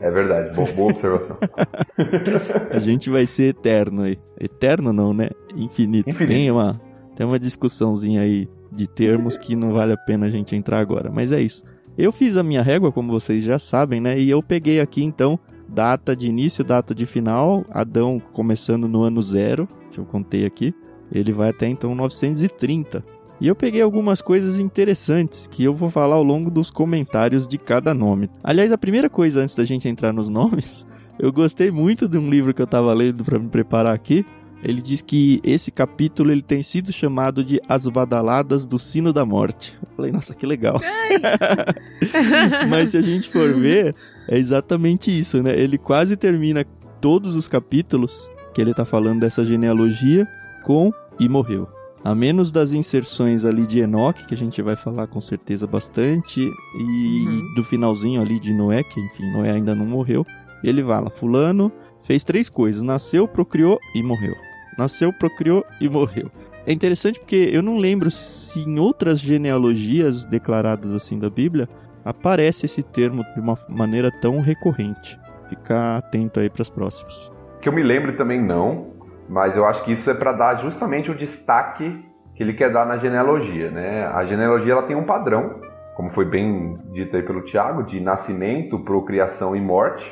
É 0.00 0.10
verdade, 0.10 0.54
boa, 0.54 0.72
boa 0.72 0.90
observação. 0.90 1.38
a 2.70 2.78
gente 2.78 3.08
vai 3.08 3.26
ser 3.26 3.50
eterno 3.50 4.02
aí. 4.02 4.18
Eterno 4.38 4.92
não, 4.92 5.14
né? 5.14 5.30
Infinito. 5.54 6.08
Infinito. 6.08 6.32
Tem, 6.32 6.50
uma, 6.50 6.80
tem 7.14 7.26
uma 7.26 7.38
discussãozinha 7.38 8.20
aí 8.20 8.48
de 8.70 8.86
termos 8.86 9.38
que 9.38 9.56
não 9.56 9.72
vale 9.72 9.92
a 9.92 9.96
pena 9.96 10.26
a 10.26 10.30
gente 10.30 10.54
entrar 10.54 10.80
agora. 10.80 11.10
Mas 11.10 11.32
é 11.32 11.40
isso. 11.40 11.64
Eu 11.96 12.12
fiz 12.12 12.36
a 12.36 12.42
minha 12.42 12.62
régua, 12.62 12.92
como 12.92 13.10
vocês 13.10 13.42
já 13.42 13.58
sabem, 13.58 14.00
né? 14.00 14.18
E 14.18 14.28
eu 14.28 14.42
peguei 14.42 14.80
aqui 14.80 15.02
então 15.02 15.38
data 15.66 16.14
de 16.14 16.28
início, 16.28 16.62
data 16.62 16.94
de 16.94 17.06
final. 17.06 17.64
Adão 17.70 18.20
começando 18.32 18.86
no 18.86 19.02
ano 19.02 19.22
zero, 19.22 19.66
que 19.90 19.98
eu 19.98 20.04
contei 20.04 20.44
aqui. 20.44 20.74
Ele 21.10 21.32
vai 21.32 21.50
até 21.50 21.66
então 21.66 21.94
930. 21.94 23.02
E 23.40 23.48
eu 23.48 23.54
peguei 23.54 23.82
algumas 23.82 24.22
coisas 24.22 24.58
interessantes 24.58 25.46
que 25.46 25.62
eu 25.62 25.72
vou 25.72 25.90
falar 25.90 26.16
ao 26.16 26.22
longo 26.22 26.50
dos 26.50 26.70
comentários 26.70 27.46
de 27.46 27.58
cada 27.58 27.92
nome. 27.92 28.30
Aliás, 28.42 28.72
a 28.72 28.78
primeira 28.78 29.10
coisa 29.10 29.42
antes 29.42 29.54
da 29.54 29.64
gente 29.64 29.88
entrar 29.88 30.12
nos 30.12 30.28
nomes, 30.30 30.86
eu 31.18 31.32
gostei 31.32 31.70
muito 31.70 32.08
de 32.08 32.18
um 32.18 32.30
livro 32.30 32.54
que 32.54 32.62
eu 32.62 32.66
estava 32.66 32.92
lendo 32.94 33.24
para 33.24 33.38
me 33.38 33.48
preparar 33.48 33.94
aqui, 33.94 34.24
ele 34.62 34.80
diz 34.80 35.02
que 35.02 35.40
esse 35.44 35.70
capítulo 35.70 36.32
ele 36.32 36.42
tem 36.42 36.62
sido 36.62 36.92
chamado 36.92 37.44
de 37.44 37.60
As 37.68 37.86
Badaladas 37.86 38.66
do 38.66 38.78
Sino 38.78 39.12
da 39.12 39.24
Morte. 39.24 39.76
Eu 39.82 39.88
falei, 39.94 40.10
nossa, 40.10 40.34
que 40.34 40.46
legal. 40.46 40.80
Mas 42.68 42.90
se 42.90 42.96
a 42.96 43.02
gente 43.02 43.28
for 43.28 43.52
ver, 43.54 43.94
é 44.26 44.38
exatamente 44.38 45.16
isso, 45.16 45.42
né? 45.42 45.58
Ele 45.58 45.78
quase 45.78 46.16
termina 46.16 46.64
todos 47.00 47.36
os 47.36 47.48
capítulos 47.48 48.28
que 48.54 48.60
ele 48.60 48.72
tá 48.72 48.84
falando 48.84 49.20
dessa 49.20 49.44
genealogia 49.44 50.26
com 50.64 50.90
e 51.20 51.28
morreu. 51.28 51.75
A 52.06 52.14
menos 52.14 52.52
das 52.52 52.70
inserções 52.70 53.44
ali 53.44 53.66
de 53.66 53.80
Enoque, 53.80 54.28
que 54.28 54.34
a 54.34 54.36
gente 54.36 54.62
vai 54.62 54.76
falar 54.76 55.08
com 55.08 55.20
certeza 55.20 55.66
bastante, 55.66 56.40
e 56.40 57.26
uhum. 57.26 57.54
do 57.56 57.64
finalzinho 57.64 58.20
ali 58.20 58.38
de 58.38 58.54
Noé, 58.54 58.84
que 58.84 59.00
enfim, 59.00 59.28
Noé 59.32 59.50
ainda 59.50 59.74
não 59.74 59.84
morreu. 59.84 60.24
Ele 60.62 60.84
fala: 60.84 61.10
Fulano 61.10 61.72
fez 61.98 62.22
três 62.22 62.48
coisas: 62.48 62.80
nasceu, 62.80 63.26
procriou 63.26 63.80
e 63.92 64.04
morreu. 64.04 64.36
Nasceu, 64.78 65.12
procriou 65.12 65.66
e 65.80 65.88
morreu. 65.88 66.28
É 66.64 66.72
interessante 66.72 67.18
porque 67.18 67.50
eu 67.52 67.60
não 67.60 67.76
lembro 67.76 68.08
se 68.08 68.60
em 68.60 68.78
outras 68.78 69.18
genealogias 69.18 70.24
declaradas 70.24 70.92
assim 70.92 71.18
da 71.18 71.28
Bíblia 71.28 71.68
aparece 72.04 72.66
esse 72.66 72.84
termo 72.84 73.24
de 73.34 73.40
uma 73.40 73.58
maneira 73.68 74.12
tão 74.12 74.40
recorrente. 74.40 75.18
Ficar 75.48 75.96
atento 75.96 76.38
aí 76.38 76.48
para 76.48 76.62
as 76.62 76.70
próximas. 76.70 77.32
Que 77.60 77.68
eu 77.68 77.72
me 77.72 77.82
lembre 77.82 78.12
também 78.12 78.40
não, 78.40 78.94
mas 79.28 79.56
eu 79.56 79.66
acho 79.66 79.84
que 79.84 79.92
isso 79.92 80.10
é 80.10 80.14
para 80.14 80.32
dar 80.32 80.56
justamente 80.56 81.10
o 81.10 81.14
destaque 81.14 82.04
que 82.34 82.42
ele 82.42 82.52
quer 82.52 82.70
dar 82.70 82.86
na 82.86 82.98
genealogia, 82.98 83.70
né? 83.70 84.06
A 84.06 84.24
genealogia 84.24 84.72
ela 84.72 84.82
tem 84.82 84.94
um 84.94 85.04
padrão, 85.04 85.60
como 85.96 86.10
foi 86.10 86.26
bem 86.26 86.78
dito 86.92 87.16
aí 87.16 87.22
pelo 87.22 87.42
Tiago, 87.42 87.82
de 87.82 87.98
nascimento, 87.98 88.78
procriação 88.80 89.56
e 89.56 89.60
morte. 89.60 90.04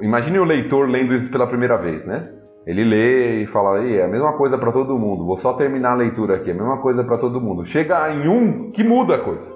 Imagine 0.00 0.38
o 0.38 0.44
leitor 0.44 0.88
lendo 0.88 1.14
isso 1.14 1.30
pela 1.30 1.46
primeira 1.46 1.76
vez, 1.76 2.04
né? 2.06 2.28
Ele 2.64 2.84
lê 2.84 3.42
e 3.42 3.46
fala, 3.46 3.84
é 3.84 4.04
a 4.04 4.08
mesma 4.08 4.34
coisa 4.34 4.56
para 4.56 4.70
todo 4.70 4.96
mundo. 4.96 5.26
Vou 5.26 5.36
só 5.36 5.54
terminar 5.54 5.92
a 5.92 5.96
leitura 5.96 6.36
aqui, 6.36 6.50
é 6.50 6.52
a 6.52 6.56
mesma 6.56 6.78
coisa 6.78 7.02
para 7.02 7.18
todo 7.18 7.40
mundo. 7.40 7.66
Chega 7.66 8.08
em 8.12 8.28
um 8.28 8.70
que 8.70 8.84
muda 8.84 9.16
a 9.16 9.18
coisa. 9.18 9.50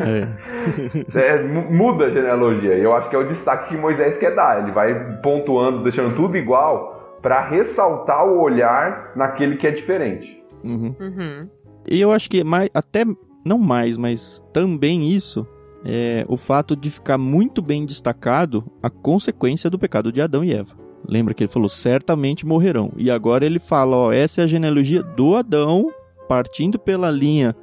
É. 0.00 0.28
é, 1.18 1.42
muda 1.42 2.06
a 2.06 2.10
genealogia. 2.10 2.74
E 2.74 2.82
eu 2.82 2.94
acho 2.94 3.10
que 3.10 3.16
é 3.16 3.18
o 3.18 3.26
destaque 3.26 3.70
que 3.70 3.76
Moisés 3.76 4.16
quer 4.18 4.34
dar. 4.34 4.62
Ele 4.62 4.70
vai 4.70 4.94
pontuando, 5.20 5.82
deixando 5.82 6.14
tudo 6.14 6.36
igual 6.36 6.94
para 7.24 7.40
ressaltar 7.48 8.26
o 8.26 8.38
olhar 8.38 9.12
naquele 9.16 9.56
que 9.56 9.66
é 9.66 9.70
diferente. 9.70 10.44
Uhum. 10.62 10.94
Uhum. 11.00 11.48
E 11.88 11.98
eu 11.98 12.12
acho 12.12 12.28
que 12.28 12.44
mais, 12.44 12.68
até 12.74 13.02
não 13.46 13.56
mais, 13.56 13.96
mas 13.96 14.44
também 14.52 15.08
isso 15.08 15.46
é 15.86 16.26
o 16.28 16.36
fato 16.36 16.76
de 16.76 16.90
ficar 16.90 17.16
muito 17.16 17.62
bem 17.62 17.86
destacado 17.86 18.70
a 18.82 18.90
consequência 18.90 19.70
do 19.70 19.78
pecado 19.78 20.12
de 20.12 20.20
Adão 20.20 20.44
e 20.44 20.52
Eva. 20.52 20.76
Lembra 21.08 21.32
que 21.32 21.42
ele 21.42 21.50
falou, 21.50 21.68
certamente 21.70 22.44
morrerão. 22.44 22.92
E 22.94 23.10
agora 23.10 23.46
ele 23.46 23.58
fala, 23.58 23.96
ó, 23.96 24.12
essa 24.12 24.42
é 24.42 24.44
a 24.44 24.46
genealogia 24.46 25.02
do 25.02 25.34
Adão, 25.34 25.90
partindo 26.28 26.78
pela 26.78 27.10
linha 27.10 27.56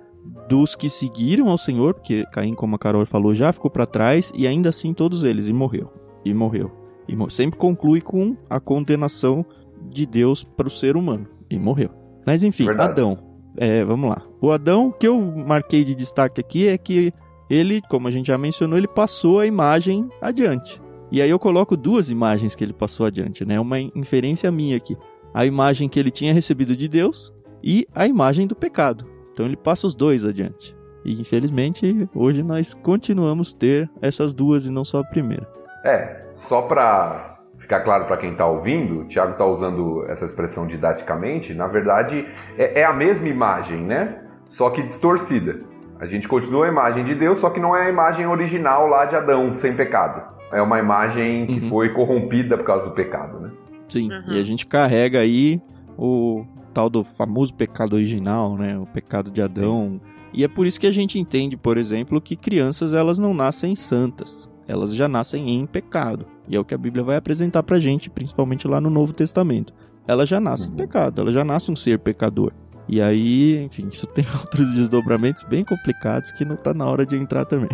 dos 0.49 0.73
que 0.73 0.89
seguiram 0.89 1.49
ao 1.49 1.57
Senhor, 1.57 1.93
porque 1.93 2.25
Caim, 2.31 2.55
como 2.55 2.75
a 2.75 2.79
Carol 2.79 3.05
falou, 3.05 3.35
já 3.35 3.53
ficou 3.53 3.69
para 3.69 3.85
trás, 3.85 4.33
e 4.35 4.47
ainda 4.47 4.69
assim 4.69 4.91
todos 4.91 5.23
eles, 5.23 5.47
e 5.47 5.53
morreu, 5.53 5.93
e 6.25 6.33
morreu. 6.33 6.80
E 7.07 7.31
sempre 7.31 7.57
conclui 7.57 8.01
com 8.01 8.35
a 8.49 8.59
condenação 8.59 9.45
de 9.89 10.05
Deus 10.05 10.43
para 10.43 10.67
o 10.67 10.71
ser 10.71 10.95
humano, 10.95 11.27
e 11.49 11.57
morreu. 11.57 11.89
Mas 12.25 12.43
enfim, 12.43 12.65
Verdade. 12.65 12.91
Adão, 12.91 13.17
é, 13.57 13.83
vamos 13.83 14.09
lá. 14.09 14.21
O 14.39 14.51
Adão 14.51 14.91
que 14.91 15.07
eu 15.07 15.19
marquei 15.19 15.83
de 15.83 15.95
destaque 15.95 16.39
aqui 16.39 16.67
é 16.67 16.77
que 16.77 17.13
ele, 17.49 17.81
como 17.89 18.07
a 18.07 18.11
gente 18.11 18.27
já 18.27 18.37
mencionou, 18.37 18.77
ele 18.77 18.87
passou 18.87 19.39
a 19.39 19.45
imagem 19.45 20.07
adiante. 20.21 20.81
E 21.11 21.21
aí 21.21 21.29
eu 21.29 21.37
coloco 21.37 21.75
duas 21.75 22.09
imagens 22.09 22.55
que 22.55 22.63
ele 22.63 22.71
passou 22.71 23.05
adiante, 23.05 23.43
né? 23.43 23.59
Uma 23.59 23.79
inferência 23.79 24.49
minha 24.49 24.77
aqui. 24.77 24.95
A 25.33 25.45
imagem 25.45 25.89
que 25.89 25.99
ele 25.99 26.09
tinha 26.09 26.33
recebido 26.33 26.75
de 26.75 26.87
Deus 26.87 27.33
e 27.61 27.85
a 27.93 28.07
imagem 28.07 28.47
do 28.47 28.55
pecado. 28.55 29.05
Então 29.33 29.45
ele 29.45 29.57
passa 29.57 29.85
os 29.85 29.93
dois 29.93 30.23
adiante. 30.23 30.73
E 31.03 31.19
infelizmente 31.19 32.07
hoje 32.15 32.43
nós 32.43 32.73
continuamos 32.73 33.53
ter 33.53 33.89
essas 34.01 34.33
duas 34.33 34.65
e 34.65 34.71
não 34.71 34.85
só 34.85 34.99
a 34.99 35.03
primeira. 35.03 35.60
É, 35.83 36.25
só 36.33 36.61
para 36.63 37.39
ficar 37.59 37.81
claro 37.81 38.05
para 38.05 38.17
quem 38.17 38.31
está 38.31 38.45
ouvindo, 38.45 39.01
o 39.01 39.05
Thiago 39.05 39.33
está 39.33 39.45
usando 39.45 40.05
essa 40.09 40.25
expressão 40.25 40.67
didaticamente, 40.67 41.53
na 41.53 41.67
verdade 41.67 42.27
é, 42.57 42.81
é, 42.81 42.85
a 42.85 42.93
mesma 42.93 43.27
imagem, 43.27 43.81
né? 43.81 44.19
Só 44.47 44.69
que 44.69 44.81
distorcida. 44.83 45.61
A 45.99 46.05
gente 46.05 46.27
continua 46.27 46.65
a 46.65 46.69
imagem 46.69 47.05
de 47.05 47.15
Deus, 47.15 47.39
só 47.39 47.49
que 47.49 47.59
não 47.59 47.75
é 47.75 47.85
a 47.85 47.89
imagem 47.89 48.27
original 48.27 48.87
lá 48.87 49.05
de 49.05 49.15
Adão, 49.15 49.57
sem 49.57 49.75
pecado 49.75 50.31
é 50.51 50.61
uma 50.61 50.79
imagem 50.79 51.45
que 51.47 51.59
uhum. 51.61 51.69
foi 51.69 51.89
corrompida 51.89 52.57
por 52.57 52.65
causa 52.65 52.85
do 52.85 52.91
pecado, 52.91 53.39
né? 53.39 53.51
Sim, 53.87 54.11
uhum. 54.11 54.33
e 54.33 54.39
a 54.39 54.43
gente 54.43 54.65
carrega 54.65 55.19
aí 55.19 55.61
o 55.97 56.45
tal 56.73 56.89
do 56.89 57.03
famoso 57.03 57.53
pecado 57.53 57.93
original, 57.93 58.57
né? 58.57 58.77
O 58.77 58.85
pecado 58.85 59.31
de 59.31 59.41
Adão. 59.41 59.93
Sim. 59.93 60.01
E 60.33 60.43
é 60.43 60.47
por 60.47 60.65
isso 60.65 60.79
que 60.79 60.87
a 60.87 60.91
gente 60.91 61.19
entende, 61.19 61.57
por 61.57 61.77
exemplo, 61.77 62.21
que 62.21 62.35
crianças 62.35 62.93
elas 62.93 63.17
não 63.17 63.33
nascem 63.33 63.75
santas. 63.75 64.49
Elas 64.71 64.95
já 64.95 65.07
nascem 65.07 65.49
em 65.49 65.65
pecado. 65.65 66.25
E 66.47 66.55
é 66.55 66.59
o 66.59 66.63
que 66.63 66.73
a 66.73 66.77
Bíblia 66.77 67.03
vai 67.03 67.17
apresentar 67.17 67.61
pra 67.63 67.79
gente, 67.79 68.09
principalmente 68.09 68.67
lá 68.67 68.79
no 68.79 68.89
Novo 68.89 69.11
Testamento. 69.11 69.73
Ela 70.07 70.25
já 70.25 70.39
nasce 70.39 70.67
em 70.67 70.71
uhum. 70.71 70.77
pecado, 70.77 71.21
ela 71.21 71.31
já 71.31 71.43
nasce 71.43 71.69
um 71.69 71.75
ser 71.75 71.99
pecador. 71.99 72.53
E 72.87 73.01
aí, 73.01 73.61
enfim, 73.63 73.87
isso 73.91 74.07
tem 74.07 74.25
outros 74.39 74.73
desdobramentos 74.73 75.43
bem 75.43 75.63
complicados 75.63 76.31
que 76.31 76.45
não 76.45 76.55
tá 76.55 76.73
na 76.73 76.85
hora 76.85 77.05
de 77.05 77.15
entrar 77.17 77.45
também. 77.45 77.69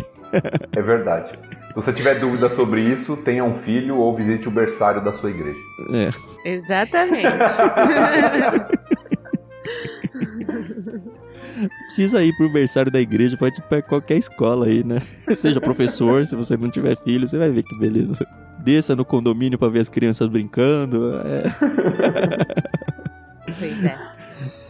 é 0.76 0.82
verdade. 0.82 1.38
Se 1.68 1.74
você 1.74 1.92
tiver 1.92 2.18
dúvida 2.18 2.50
sobre 2.50 2.80
isso, 2.80 3.16
tenha 3.18 3.44
um 3.44 3.54
filho 3.54 3.96
ou 3.96 4.14
visite 4.14 4.48
o 4.48 4.50
berçário 4.50 5.02
da 5.04 5.12
sua 5.12 5.30
igreja. 5.30 5.58
É. 5.92 6.10
Exatamente. 6.44 7.28
Precisa 11.86 12.22
ir 12.22 12.36
pro 12.36 12.50
berçário 12.50 12.90
da 12.90 13.00
igreja, 13.00 13.36
pode 13.36 13.58
ir 13.58 13.62
pra 13.62 13.82
qualquer 13.82 14.18
escola 14.18 14.66
aí, 14.66 14.84
né? 14.84 15.00
Seja 15.34 15.60
professor, 15.60 16.26
se 16.26 16.36
você 16.36 16.56
não 16.56 16.70
tiver 16.70 16.96
filho, 17.02 17.26
você 17.26 17.38
vai 17.38 17.50
ver 17.50 17.62
que 17.62 17.78
beleza. 17.78 18.26
Desça 18.58 18.94
no 18.94 19.04
condomínio 19.04 19.58
para 19.58 19.68
ver 19.68 19.80
as 19.80 19.88
crianças 19.88 20.28
brincando. 20.28 21.14
É. 21.18 21.42
Pois 23.58 23.82
é. 23.82 23.96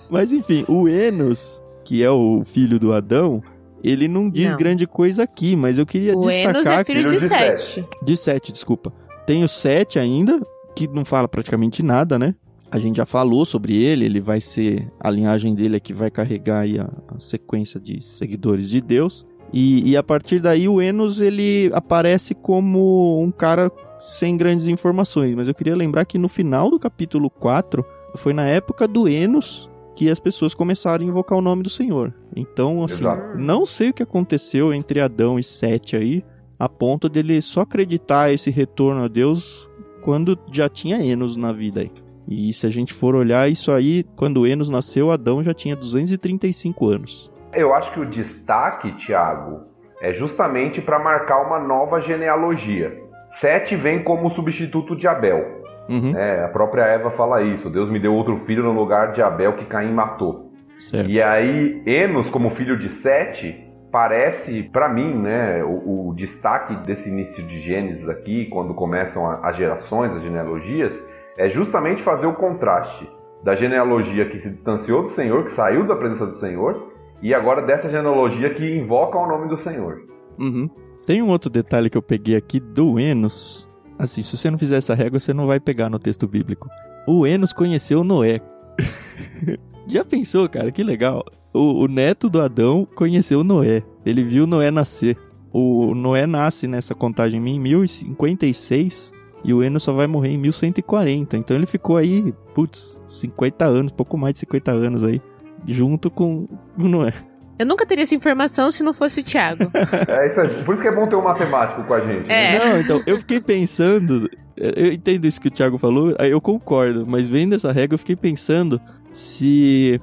Mas 0.09 0.33
enfim, 0.33 0.65
o 0.69 0.89
Enos, 0.89 1.63
que 1.85 2.03
é 2.03 2.11
o 2.11 2.43
filho 2.45 2.79
do 2.79 2.93
Adão, 2.93 3.43
ele 3.83 4.09
não 4.09 4.31
diz 4.31 4.51
não. 4.51 4.57
grande 4.57 4.87
coisa 4.87 5.25
aqui, 5.25 5.55
mas 5.55 5.79
eu 5.79 5.85
queria 5.85 6.17
o 6.17 6.21
destacar... 6.21 6.55
Enos 6.55 6.67
é 6.67 6.85
filho 6.85 7.07
de, 7.07 7.15
de 7.15 7.21
Sete. 7.21 7.85
De 8.03 8.17
Sete, 8.17 8.53
desculpa. 8.53 8.93
Tem 9.27 9.45
o 9.45 9.49
Sete 9.49 9.99
ainda, 9.99 10.41
que 10.75 10.89
não 10.89 11.05
fala 11.05 11.29
praticamente 11.29 11.83
nada, 11.83 12.19
né? 12.19 12.35
A 12.71 12.79
gente 12.79 12.97
já 12.97 13.07
falou 13.07 13.45
sobre 13.45 13.77
ele, 13.77 14.05
ele 14.05 14.21
vai 14.21 14.41
ser... 14.41 14.87
A 15.01 15.11
linhagem 15.11 15.55
dele 15.55 15.77
é 15.77 15.81
que 15.81 15.93
vai 15.93 16.11
carregar 16.11 16.65
a, 16.65 17.15
a 17.17 17.21
sequência 17.21 17.81
de 17.81 18.03
seguidores 18.05 18.69
de 18.69 18.81
Deus. 18.81 19.27
E, 19.53 19.91
e, 19.91 19.97
a 19.97 20.03
partir 20.03 20.41
daí 20.41 20.69
o 20.69 20.81
Enos, 20.81 21.21
ele 21.21 21.71
aparece 21.73 22.35
como 22.35 23.23
um 23.23 23.31
cara 23.31 23.73
sem 24.01 24.37
grandes 24.37 24.67
informações. 24.67 25.35
Mas 25.35 25.49
eu 25.49 25.55
queria 25.55 25.75
lembrar 25.75 26.05
que 26.05 26.19
no 26.19 26.29
final 26.29 26.71
do 26.71 26.79
capítulo 26.79 27.31
4, 27.31 27.85
foi 28.17 28.33
na 28.33 28.47
época 28.47 28.87
do 28.87 29.09
Enos 29.09 29.71
que 29.95 30.09
as 30.09 30.21
pessoas 30.21 30.55
começaram 30.55 31.05
a 31.05 31.09
invocar 31.09 31.37
o 31.37 31.43
nome 31.43 31.63
do 31.63 31.71
Senhor. 31.71 32.15
Então, 32.37 32.85
assim, 32.85 33.01
Exato. 33.01 33.37
não 33.37 33.67
sei 33.67 33.91
o 33.91 33.95
que 33.95 34.03
aconteceu 34.03 34.73
entre 34.73 35.01
Adão 35.01 35.39
e 35.39 35.43
Sete 35.43 35.97
aí, 35.97 36.25
a 36.57 36.69
ponto 36.69 37.09
dele 37.09 37.41
só 37.41 37.63
acreditar 37.63 38.33
esse 38.33 38.49
retorno 38.51 39.03
a 39.03 39.09
Deus 39.09 39.69
quando 40.03 40.39
já 40.53 40.69
tinha 40.69 41.05
Enos 41.05 41.37
na 41.37 41.53
vida 41.53 41.81
aí. 41.81 41.91
E 42.29 42.53
se 42.53 42.67
a 42.67 42.71
gente 42.71 42.93
for 42.93 43.15
olhar 43.15 43.51
isso 43.51 43.73
aí, 43.73 44.05
quando 44.15 44.47
Enos 44.47 44.69
nasceu, 44.69 45.11
Adão 45.11 45.43
já 45.43 45.55
tinha 45.55 45.75
235 45.75 46.87
anos. 46.89 47.33
Eu 47.55 47.75
acho 47.75 47.93
que 47.93 48.01
o 48.01 48.05
destaque, 48.05 48.93
Tiago, 48.97 49.63
é 50.01 50.13
justamente 50.13 50.81
para 50.81 50.99
marcar 50.99 51.47
uma 51.47 51.59
nova 51.59 52.01
genealogia. 52.01 53.03
Sete 53.31 53.75
vem 53.75 54.03
como 54.03 54.31
substituto 54.31 54.95
de 54.95 55.09
Abel. 55.09 55.59
Uhum. 55.89 56.17
É, 56.17 56.45
a 56.45 56.49
própria 56.49 56.83
Eva 56.83 57.11
fala 57.11 57.43
isso. 57.43 57.71
Deus 57.71 57.91
me 57.91 57.99
deu 57.99 58.15
outro 58.15 58.39
filho 58.39 58.63
no 58.63 58.73
lugar 58.73 59.13
de 59.13 59.23
Abel 59.23 59.55
que 59.55 59.65
Caim 59.65 59.93
matou. 59.93 60.53
Certo. 60.79 61.11
E 61.11 61.21
aí, 61.21 61.83
Enos, 61.87 62.29
como 62.31 62.51
filho 62.51 62.79
de 62.79 62.91
Sete, 62.91 63.69
parece, 63.91 64.63
para 64.63 64.89
mim, 64.89 65.15
né, 65.15 65.65
o, 65.65 66.09
o, 66.09 66.15
destaque 66.15 66.77
desse 66.87 67.09
início 67.09 67.43
de 67.45 67.59
Gênesis 67.61 68.09
aqui, 68.09 68.47
quando 68.47 68.75
começam 68.75 69.27
as 69.43 69.57
gerações, 69.57 70.15
as 70.15 70.23
genealogias, 70.23 71.03
é 71.39 71.49
justamente 71.49 72.03
fazer 72.03 72.27
o 72.27 72.35
contraste 72.35 73.09
da 73.43 73.55
genealogia 73.55 74.29
que 74.29 74.39
se 74.39 74.51
distanciou 74.51 75.05
do 75.05 75.09
Senhor, 75.09 75.45
que 75.45 75.51
saiu 75.51 75.87
da 75.87 75.97
presença 75.97 76.27
do 76.27 76.37
Senhor, 76.37 76.93
e 77.23 77.33
agora 77.33 77.63
dessa 77.63 77.89
genealogia 77.89 78.53
que 78.53 78.77
invoca 78.77 79.17
o 79.17 79.27
nome 79.27 79.49
do 79.49 79.57
Senhor. 79.57 80.03
Uhum. 80.39 80.69
Tem 81.07 81.23
um 81.23 81.29
outro 81.29 81.49
detalhe 81.49 81.89
que 81.89 81.97
eu 81.97 82.03
peguei 82.03 82.37
aqui 82.37 82.61
do 82.61 82.99
Enos, 82.99 83.69
Assim, 83.99 84.23
se 84.23 84.37
você 84.37 84.49
não 84.49 84.57
fizer 84.57 84.77
essa 84.77 84.95
regra, 84.95 85.19
você 85.19 85.35
não 85.35 85.49
vai 85.49 85.59
pegar 85.59 85.91
no 85.91 85.99
texto 85.99 86.29
bíblico. 86.29 86.69
O 87.07 87.27
Enos 87.27 87.53
conheceu 87.53 88.05
Noé. 88.05 88.41
Já 89.89 90.05
pensou, 90.05 90.49
cara? 90.49 90.71
Que 90.71 90.85
legal. 90.85 91.25
O, 91.53 91.85
o, 91.85 91.89
neto 91.89 92.31
do 92.31 92.41
Adão 92.41 92.87
conheceu 92.95 93.43
Noé. 93.43 93.83
Ele 94.07 94.23
viu 94.23 94.47
Noé 94.47 94.71
nascer. 94.71 95.17
O 95.53 95.95
Noé 95.97 96.27
nasce 96.27 96.69
nessa 96.69 96.95
contagem 96.95 97.41
em 97.49 97.59
1056 97.59 99.13
e 99.45 99.55
o 99.55 99.63
Enos 99.63 99.83
só 99.83 99.93
vai 99.93 100.07
morrer 100.07 100.31
em 100.31 100.39
1140. 100.39 101.37
Então 101.37 101.57
ele 101.57 101.67
ficou 101.67 101.97
aí, 101.97 102.35
putz, 102.55 103.01
50 103.07 103.65
anos, 103.65 103.93
pouco 103.93 104.17
mais 104.17 104.35
de 104.35 104.41
50 104.41 104.71
anos 104.71 105.05
aí, 105.05 105.21
junto 105.67 106.11
com 106.11 106.49
o 106.79 106.89
Noé. 106.89 107.13
Eu 107.59 107.67
nunca 107.67 107.85
teria 107.85 108.05
essa 108.05 108.15
informação 108.15 108.71
se 108.71 108.85
não 108.85 108.95
fosse 108.95 109.21
o 109.21 109.25
Thiago. 109.25 109.65
é 110.09 110.29
isso 110.29 110.41
aí. 110.41 110.65
Por 110.65 110.75
isso 110.75 110.83
que 110.83 110.89
é 110.89 110.95
bom 110.95 111.07
ter 111.07 111.17
um 111.17 111.23
matemático 111.23 111.83
com 111.83 111.95
a 111.95 112.01
gente. 112.01 112.29
Né? 112.29 112.55
É. 112.55 112.59
Não, 112.59 112.81
então, 112.81 113.03
eu 113.05 113.19
fiquei 113.19 113.41
pensando. 113.41 114.31
Eu 114.57 114.93
entendo 114.93 115.25
isso 115.25 115.41
que 115.41 115.49
o 115.49 115.51
Thiago 115.51 115.77
falou, 115.79 116.11
eu 116.19 116.41
concordo, 116.41 117.05
mas 117.07 117.29
vendo 117.29 117.55
essa 117.55 117.73
regra, 117.73 117.95
eu 117.95 117.99
fiquei 117.99 118.17
pensando 118.17 118.81
se 119.13 120.01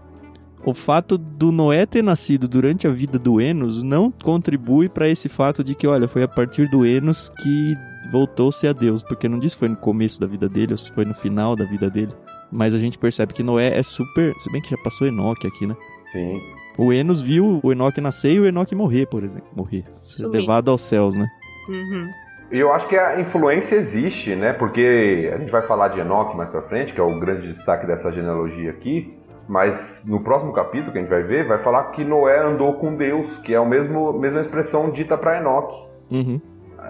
o 0.65 0.73
fato 0.73 1.17
do 1.17 1.51
Noé 1.51 1.86
ter 1.86 2.01
nascido 2.01 2.47
durante 2.47 2.88
a 2.88 2.89
vida 2.89 3.19
do 3.19 3.39
Enos 3.39 3.84
não 3.84 4.10
contribui 4.12 4.89
para 4.89 5.08
esse 5.08 5.30
fato 5.30 5.63
de 5.63 5.75
que, 5.75 5.86
olha, 5.86 6.08
foi 6.08 6.23
a 6.23 6.28
partir 6.28 6.67
do 6.67 6.84
Enos 6.84 7.32
que 7.38 7.75
voltou-se 8.12 8.67
a 8.67 8.73
Deus, 8.73 9.04
porque 9.04 9.30
não 9.30 9.38
diz 9.38 9.54
se 9.54 9.60
foi 9.60 9.69
no 9.69 9.75
começo 9.75 10.19
da 10.19 10.25
vida 10.25 10.49
dele 10.49 10.71
ou 10.71 10.78
se 10.78 10.91
foi 10.91 11.06
no 11.06 11.13
final 11.13 11.56
da 11.56 11.65
vida 11.65 11.89
dele. 11.89 12.12
Mas 12.51 12.73
a 12.73 12.80
gente 12.80 12.97
percebe 12.97 13.34
que 13.34 13.43
Noé 13.43 13.78
é 13.78 13.84
super. 13.84 14.34
Se 14.39 14.51
bem 14.51 14.62
que 14.62 14.69
já 14.69 14.78
passou 14.78 15.08
Enoque 15.08 15.45
aqui, 15.45 15.67
né? 15.67 15.75
Sim. 16.12 16.39
O 16.78 16.91
Enos 16.91 17.21
viu 17.21 17.60
o 17.63 17.71
Enoque 17.71 18.01
nascer 18.01 18.34
e 18.34 18.39
o 18.39 18.45
Enoque 18.45 18.73
morrer, 18.73 19.06
por 19.06 19.23
exemplo. 19.23 19.47
Morrer. 19.56 19.86
Ser 19.95 20.28
levado 20.28 20.71
aos 20.71 20.82
céus, 20.82 21.15
né? 21.15 21.28
Uhum. 21.69 22.10
E 22.51 22.60
eu 22.60 22.71
acho 22.73 22.88
que 22.88 22.95
a 22.95 23.19
influência 23.19 23.75
existe, 23.75 24.36
né? 24.36 24.54
Porque 24.54 25.32
a 25.34 25.38
gente 25.38 25.51
vai 25.51 25.62
falar 25.63 25.89
de 25.89 25.99
Enoque 25.99 26.36
mais 26.36 26.49
pra 26.49 26.62
frente, 26.63 26.93
que 26.93 26.99
é 26.99 27.04
o 27.04 27.19
grande 27.19 27.51
destaque 27.51 27.86
dessa 27.86 28.12
genealogia 28.12 28.71
aqui. 28.71 29.13
Mas 29.48 30.04
no 30.08 30.22
próximo 30.22 30.54
capítulo 30.54 30.92
que 30.92 30.98
a 30.98 31.02
gente 31.02 31.10
vai 31.10 31.24
ver, 31.24 31.48
vai 31.48 31.62
falar 31.64 31.92
que 31.92 32.04
Noé 32.04 32.40
andou 32.40 32.74
com 32.76 32.96
Deus, 32.96 33.38
que 33.40 33.54
é 33.54 33.58
a 33.58 33.66
mesmo, 33.66 34.14
mesma 34.14 34.42
expressão 34.42 34.90
dita 34.92 35.18
para 35.18 35.40
Enoque. 35.40 35.78
Uhum. 36.12 36.42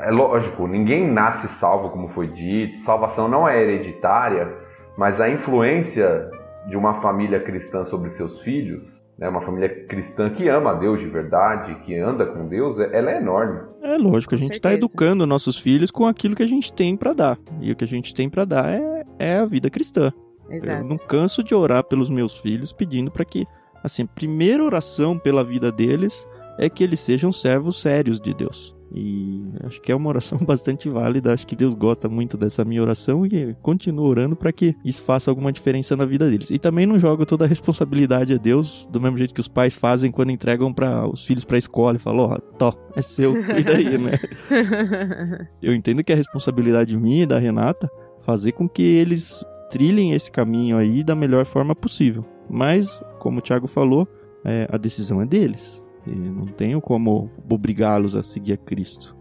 É 0.03 0.11
lógico, 0.11 0.67
ninguém 0.67 1.09
nasce 1.09 1.47
salvo, 1.47 1.89
como 1.89 2.07
foi 2.07 2.27
dito. 2.27 2.81
Salvação 2.81 3.27
não 3.27 3.47
é 3.47 3.61
hereditária, 3.61 4.53
mas 4.97 5.21
a 5.21 5.29
influência 5.29 6.29
de 6.67 6.75
uma 6.75 7.01
família 7.01 7.39
cristã 7.39 7.85
sobre 7.85 8.11
seus 8.11 8.41
filhos 8.41 8.95
né, 9.17 9.29
uma 9.29 9.41
família 9.41 9.69
cristã 9.85 10.29
que 10.29 10.47
ama 10.49 10.71
a 10.71 10.73
Deus 10.73 10.99
de 10.99 11.07
verdade, 11.07 11.75
que 11.85 11.97
anda 11.97 12.25
com 12.25 12.47
Deus, 12.47 12.79
é, 12.79 12.97
ela 12.97 13.11
é 13.11 13.17
enorme. 13.17 13.61
É 13.81 13.97
lógico, 13.97 14.35
a 14.35 14.37
gente 14.37 14.53
está 14.53 14.73
educando 14.73 15.25
nossos 15.25 15.57
filhos 15.57 15.89
com 15.89 16.05
aquilo 16.05 16.35
que 16.35 16.43
a 16.43 16.47
gente 16.47 16.73
tem 16.73 16.97
para 16.97 17.13
dar. 17.13 17.37
E 17.61 17.71
o 17.71 17.75
que 17.75 17.83
a 17.83 17.87
gente 17.87 18.13
tem 18.13 18.29
para 18.29 18.45
dar 18.45 18.69
é, 18.69 19.05
é 19.17 19.37
a 19.37 19.45
vida 19.45 19.69
cristã. 19.69 20.11
Exato. 20.49 20.83
Eu 20.83 20.87
não 20.87 20.97
canso 20.97 21.43
de 21.43 21.53
orar 21.53 21.83
pelos 21.83 22.09
meus 22.09 22.37
filhos 22.37 22.71
pedindo 22.71 23.11
para 23.11 23.25
que, 23.25 23.45
assim, 23.83 24.03
a 24.03 24.07
primeira 24.07 24.63
oração 24.63 25.17
pela 25.17 25.43
vida 25.43 25.71
deles 25.71 26.27
é 26.57 26.69
que 26.69 26.83
eles 26.83 26.99
sejam 26.99 27.31
servos 27.31 27.81
sérios 27.81 28.19
de 28.19 28.33
Deus. 28.33 28.75
E 28.93 29.43
acho 29.65 29.81
que 29.81 29.91
é 29.91 29.95
uma 29.95 30.09
oração 30.09 30.37
bastante 30.45 30.89
válida. 30.89 31.33
Acho 31.33 31.45
que 31.45 31.55
Deus 31.55 31.73
gosta 31.73 32.07
muito 32.07 32.37
dessa 32.37 32.63
minha 32.63 32.81
oração 32.81 33.25
e 33.25 33.53
continua 33.61 34.07
orando 34.07 34.35
para 34.35 34.53
que 34.53 34.73
isso 34.85 35.03
faça 35.03 35.29
alguma 35.29 35.51
diferença 35.51 35.97
na 35.97 36.05
vida 36.05 36.29
deles. 36.29 36.49
E 36.49 36.57
também 36.57 36.85
não 36.85 36.97
jogo 36.97 37.25
toda 37.25 37.45
a 37.45 37.47
responsabilidade 37.47 38.33
a 38.33 38.37
Deus, 38.37 38.87
do 38.89 39.01
mesmo 39.01 39.17
jeito 39.17 39.33
que 39.33 39.41
os 39.41 39.47
pais 39.47 39.75
fazem 39.75 40.11
quando 40.11 40.31
entregam 40.31 40.71
para 40.71 41.07
os 41.07 41.25
filhos 41.25 41.43
para 41.43 41.57
a 41.57 41.59
escola 41.59 41.97
e 41.97 41.99
falam: 41.99 42.29
Ó, 42.29 42.35
oh, 42.35 42.39
tó, 42.57 42.73
é 42.95 43.01
seu, 43.01 43.33
cuida 43.43 43.75
aí, 43.75 43.97
né? 43.97 44.17
Eu 45.61 45.73
entendo 45.73 46.03
que 46.03 46.13
é 46.13 46.15
responsabilidade 46.15 46.95
minha 46.95 47.23
e 47.23 47.27
da 47.27 47.37
Renata 47.37 47.89
fazer 48.21 48.53
com 48.53 48.67
que 48.67 48.81
eles 48.81 49.45
trilhem 49.75 50.13
esse 50.13 50.31
caminho 50.31 50.77
aí 50.77 51.03
da 51.03 51.13
melhor 51.13 51.45
forma 51.45 51.75
possível. 51.75 52.23
Mas, 52.49 53.03
como 53.19 53.39
o 53.39 53.41
Thiago 53.41 53.67
falou, 53.67 54.07
é, 54.45 54.65
a 54.71 54.77
decisão 54.77 55.21
é 55.21 55.25
deles. 55.25 55.83
Não 56.07 56.45
tenho 56.45 56.79
como 56.79 57.27
obrigá-los 57.51 58.15
a 58.15 58.23
seguir 58.23 58.53
a 58.53 58.57
Cristo. 58.57 59.17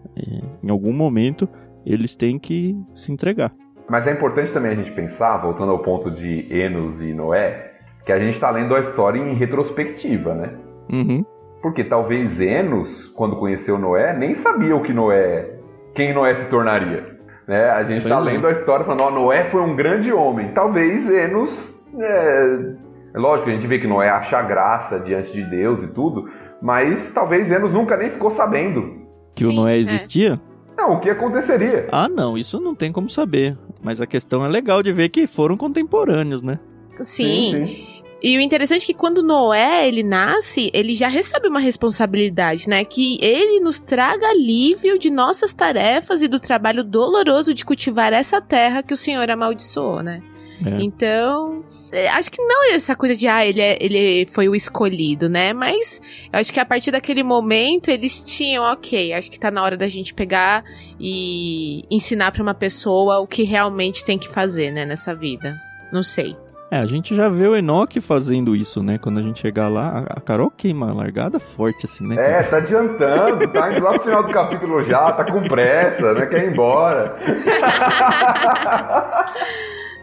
em 0.62 0.70
algum 0.70 0.92
momento, 0.92 1.48
eles 1.84 2.14
têm 2.14 2.38
que 2.38 2.76
se 2.94 3.10
entregar. 3.10 3.52
Mas 3.90 4.06
é 4.06 4.12
importante 4.12 4.52
também 4.52 4.70
a 4.70 4.74
gente 4.76 4.92
pensar, 4.92 5.38
voltando 5.38 5.72
ao 5.72 5.80
ponto 5.80 6.08
de 6.08 6.46
Enos 6.54 7.02
e 7.02 7.12
Noé, 7.12 7.72
que 8.06 8.12
a 8.12 8.18
gente 8.20 8.34
está 8.34 8.48
lendo 8.48 8.76
a 8.76 8.80
história 8.80 9.18
em 9.18 9.34
retrospectiva, 9.34 10.34
né? 10.34 10.52
Uhum. 10.92 11.24
Porque 11.60 11.82
talvez 11.82 12.40
Enos, 12.40 13.06
quando 13.08 13.36
conheceu 13.36 13.76
Noé, 13.76 14.16
nem 14.16 14.36
sabia 14.36 14.76
o 14.76 14.82
que 14.82 14.92
Noé, 14.92 15.58
quem 15.94 16.14
Noé 16.14 16.34
se 16.36 16.48
tornaria. 16.48 17.13
Né? 17.46 17.70
A 17.70 17.83
gente 17.85 18.02
está 18.02 18.18
é. 18.18 18.20
lendo 18.20 18.46
a 18.46 18.52
história 18.52 18.85
falando, 18.85 19.02
ó, 19.02 19.11
Noé 19.11 19.44
foi 19.44 19.61
um 19.61 19.76
grande 19.76 20.12
homem. 20.12 20.52
Talvez 20.52 21.09
Enos, 21.09 21.74
é... 21.98 22.74
é 23.14 23.18
lógico, 23.18 23.50
a 23.50 23.52
gente 23.52 23.66
vê 23.66 23.78
que 23.78 23.87
Noé 23.87 24.09
acha 24.09 24.40
graça 24.42 24.98
diante 24.98 25.33
de 25.33 25.42
Deus 25.44 25.83
e 25.83 25.88
tudo, 25.88 26.28
mas 26.62 27.12
talvez 27.12 27.50
Enos 27.50 27.72
nunca 27.72 27.96
nem 27.96 28.11
ficou 28.11 28.30
sabendo. 28.30 29.02
Que 29.35 29.44
Sim, 29.44 29.52
o 29.52 29.54
Noé 29.54 29.74
é. 29.74 29.78
existia? 29.78 30.40
É. 30.50 30.54
Não, 30.76 30.94
o 30.94 31.00
que 31.00 31.09
aconteceria? 31.09 31.88
Ah, 31.92 32.09
não, 32.09 32.37
isso 32.37 32.61
não 32.61 32.74
tem 32.74 32.90
como 32.90 33.09
saber. 33.09 33.57
Mas 33.83 34.00
a 34.00 34.07
questão 34.07 34.44
é 34.44 34.48
legal 34.48 34.83
de 34.83 34.92
ver 34.92 35.09
que 35.09 35.26
foram 35.26 35.57
contemporâneos, 35.57 36.42
né? 36.42 36.59
Sim. 36.98 37.04
sim, 37.04 37.66
sim. 37.66 37.93
E 38.24 38.38
o 38.38 38.40
interessante 38.40 38.84
é 38.84 38.87
que 38.87 38.94
quando 38.94 39.22
Noé 39.22 39.87
ele 39.87 40.02
nasce, 40.02 40.70
ele 40.72 40.94
já 40.94 41.08
recebe 41.08 41.46
uma 41.46 41.60
responsabilidade, 41.60 42.66
né? 42.66 42.82
Que 42.82 43.18
ele 43.20 43.60
nos 43.60 43.82
traga 43.82 44.28
alívio 44.28 44.98
de 44.98 45.10
nossas 45.10 45.52
tarefas 45.52 46.22
e 46.22 46.26
do 46.26 46.40
trabalho 46.40 46.82
doloroso 46.82 47.52
de 47.52 47.66
cultivar 47.66 48.14
essa 48.14 48.40
terra 48.40 48.82
que 48.82 48.94
o 48.94 48.96
Senhor 48.96 49.30
amaldiçoou, 49.30 50.02
né? 50.02 50.22
É. 50.64 50.82
Então, 50.82 51.62
é, 51.92 52.08
acho 52.08 52.30
que 52.30 52.40
não 52.40 52.64
é 52.64 52.76
essa 52.76 52.96
coisa 52.96 53.14
de, 53.14 53.28
ah, 53.28 53.44
ele, 53.44 53.60
é, 53.60 53.76
ele 53.78 54.24
foi 54.32 54.48
o 54.48 54.54
escolhido, 54.54 55.28
né? 55.28 55.52
Mas 55.52 56.00
eu 56.32 56.38
acho 56.38 56.50
que 56.50 56.58
a 56.58 56.64
partir 56.64 56.92
daquele 56.92 57.22
momento 57.22 57.90
eles 57.90 58.24
tinham, 58.24 58.64
ok, 58.64 59.12
acho 59.12 59.30
que 59.30 59.38
tá 59.38 59.50
na 59.50 59.62
hora 59.62 59.76
da 59.76 59.87
gente 59.87 60.14
pegar 60.14 60.64
e 60.98 61.84
ensinar 61.90 62.32
para 62.32 62.42
uma 62.42 62.54
pessoa 62.54 63.18
o 63.18 63.26
que 63.26 63.42
realmente 63.42 64.02
tem 64.02 64.16
que 64.16 64.28
fazer, 64.30 64.70
né, 64.70 64.87
nessa 64.87 65.14
vida. 65.14 65.60
Não 65.92 66.02
sei. 66.02 66.34
É, 66.70 66.79
a 66.79 66.87
gente 66.87 67.14
já 67.14 67.29
vê 67.29 67.46
o 67.46 67.55
Enoch 67.55 68.00
fazendo 68.00 68.57
isso, 68.57 68.83
né? 68.83 68.98
Quando 68.98 69.18
a 69.18 69.22
gente 69.22 69.40
chegar 69.40 69.68
lá, 69.68 70.05
a 70.09 70.20
Carol 70.20 70.50
queima 70.50 70.90
a 70.90 70.94
largada 70.94 71.38
forte, 71.38 71.85
assim, 71.85 72.07
né? 72.07 72.16
É, 72.18 72.42
tá 72.42 72.57
adiantando, 72.57 73.46
tá 73.48 73.72
indo 73.72 73.85
lá 73.85 73.92
pro 73.92 74.03
final 74.03 74.24
do 74.24 74.33
capítulo 74.33 74.83
já, 74.83 75.12
tá 75.12 75.24
com 75.24 75.42
pressa, 75.42 76.14
né? 76.14 76.27
Quer 76.27 76.44
ir 76.44 76.53
embora. 76.53 77.16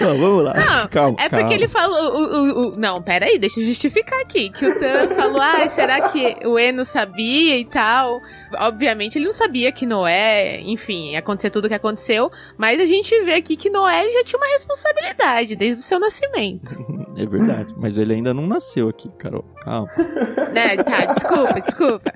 Não, 0.00 0.18
vamos 0.18 0.44
lá. 0.44 0.54
Não, 0.54 0.88
calma. 0.88 1.16
É 1.20 1.28
calma. 1.28 1.44
porque 1.44 1.54
ele 1.54 1.68
falou. 1.68 2.14
O, 2.14 2.20
o, 2.20 2.68
o, 2.74 2.76
não, 2.76 3.02
peraí, 3.02 3.38
deixa 3.38 3.60
eu 3.60 3.64
justificar 3.64 4.20
aqui. 4.20 4.50
Que 4.50 4.66
o 4.66 4.78
Tan 4.78 5.14
falou: 5.14 5.40
ah, 5.40 5.68
será 5.68 6.08
que 6.08 6.46
o 6.46 6.58
Eno 6.58 6.84
sabia 6.84 7.56
e 7.58 7.64
tal? 7.64 8.20
Obviamente 8.58 9.18
ele 9.18 9.26
não 9.26 9.32
sabia 9.32 9.72
que 9.72 9.86
Noé, 9.86 10.60
enfim, 10.62 11.12
ia 11.12 11.18
acontecer 11.18 11.50
tudo 11.50 11.66
o 11.66 11.68
que 11.68 11.74
aconteceu. 11.74 12.30
Mas 12.56 12.80
a 12.80 12.86
gente 12.86 13.18
vê 13.22 13.34
aqui 13.34 13.56
que 13.56 13.70
Noé 13.70 14.10
já 14.10 14.24
tinha 14.24 14.38
uma 14.38 14.48
responsabilidade 14.48 15.56
desde 15.56 15.80
o 15.80 15.84
seu 15.84 15.98
nascimento. 15.98 16.74
É 17.16 17.24
verdade. 17.24 17.72
Mas 17.76 17.96
ele 17.96 18.12
ainda 18.12 18.34
não 18.34 18.44
nasceu 18.44 18.88
aqui, 18.88 19.08
Carol. 19.16 19.44
Calma. 19.62 19.88
É, 20.54 20.76
tá, 20.82 21.06
desculpa, 21.06 21.60
desculpa. 21.60 22.12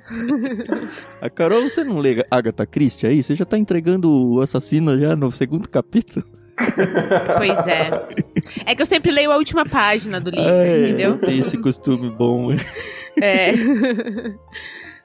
A 1.20 1.28
Carol, 1.28 1.62
você 1.62 1.82
não 1.82 1.98
lê 1.98 2.24
Agatha 2.30 2.64
Christie 2.64 3.06
aí? 3.06 3.22
Você 3.22 3.34
já 3.34 3.44
tá 3.44 3.58
entregando 3.58 4.08
o 4.10 4.40
assassino 4.40 4.96
já 4.98 5.16
no 5.16 5.30
segundo 5.32 5.68
capítulo? 5.68 6.24
Pois 7.36 7.66
é. 7.66 7.90
É 8.66 8.74
que 8.74 8.82
eu 8.82 8.86
sempre 8.86 9.10
leio 9.10 9.30
a 9.30 9.36
última 9.36 9.64
página 9.64 10.20
do 10.20 10.30
livro, 10.30 10.50
é, 10.50 10.88
entendeu? 10.88 11.18
Tem 11.18 11.38
esse 11.38 11.58
costume 11.58 12.10
bom. 12.10 12.52
É. 13.20 13.52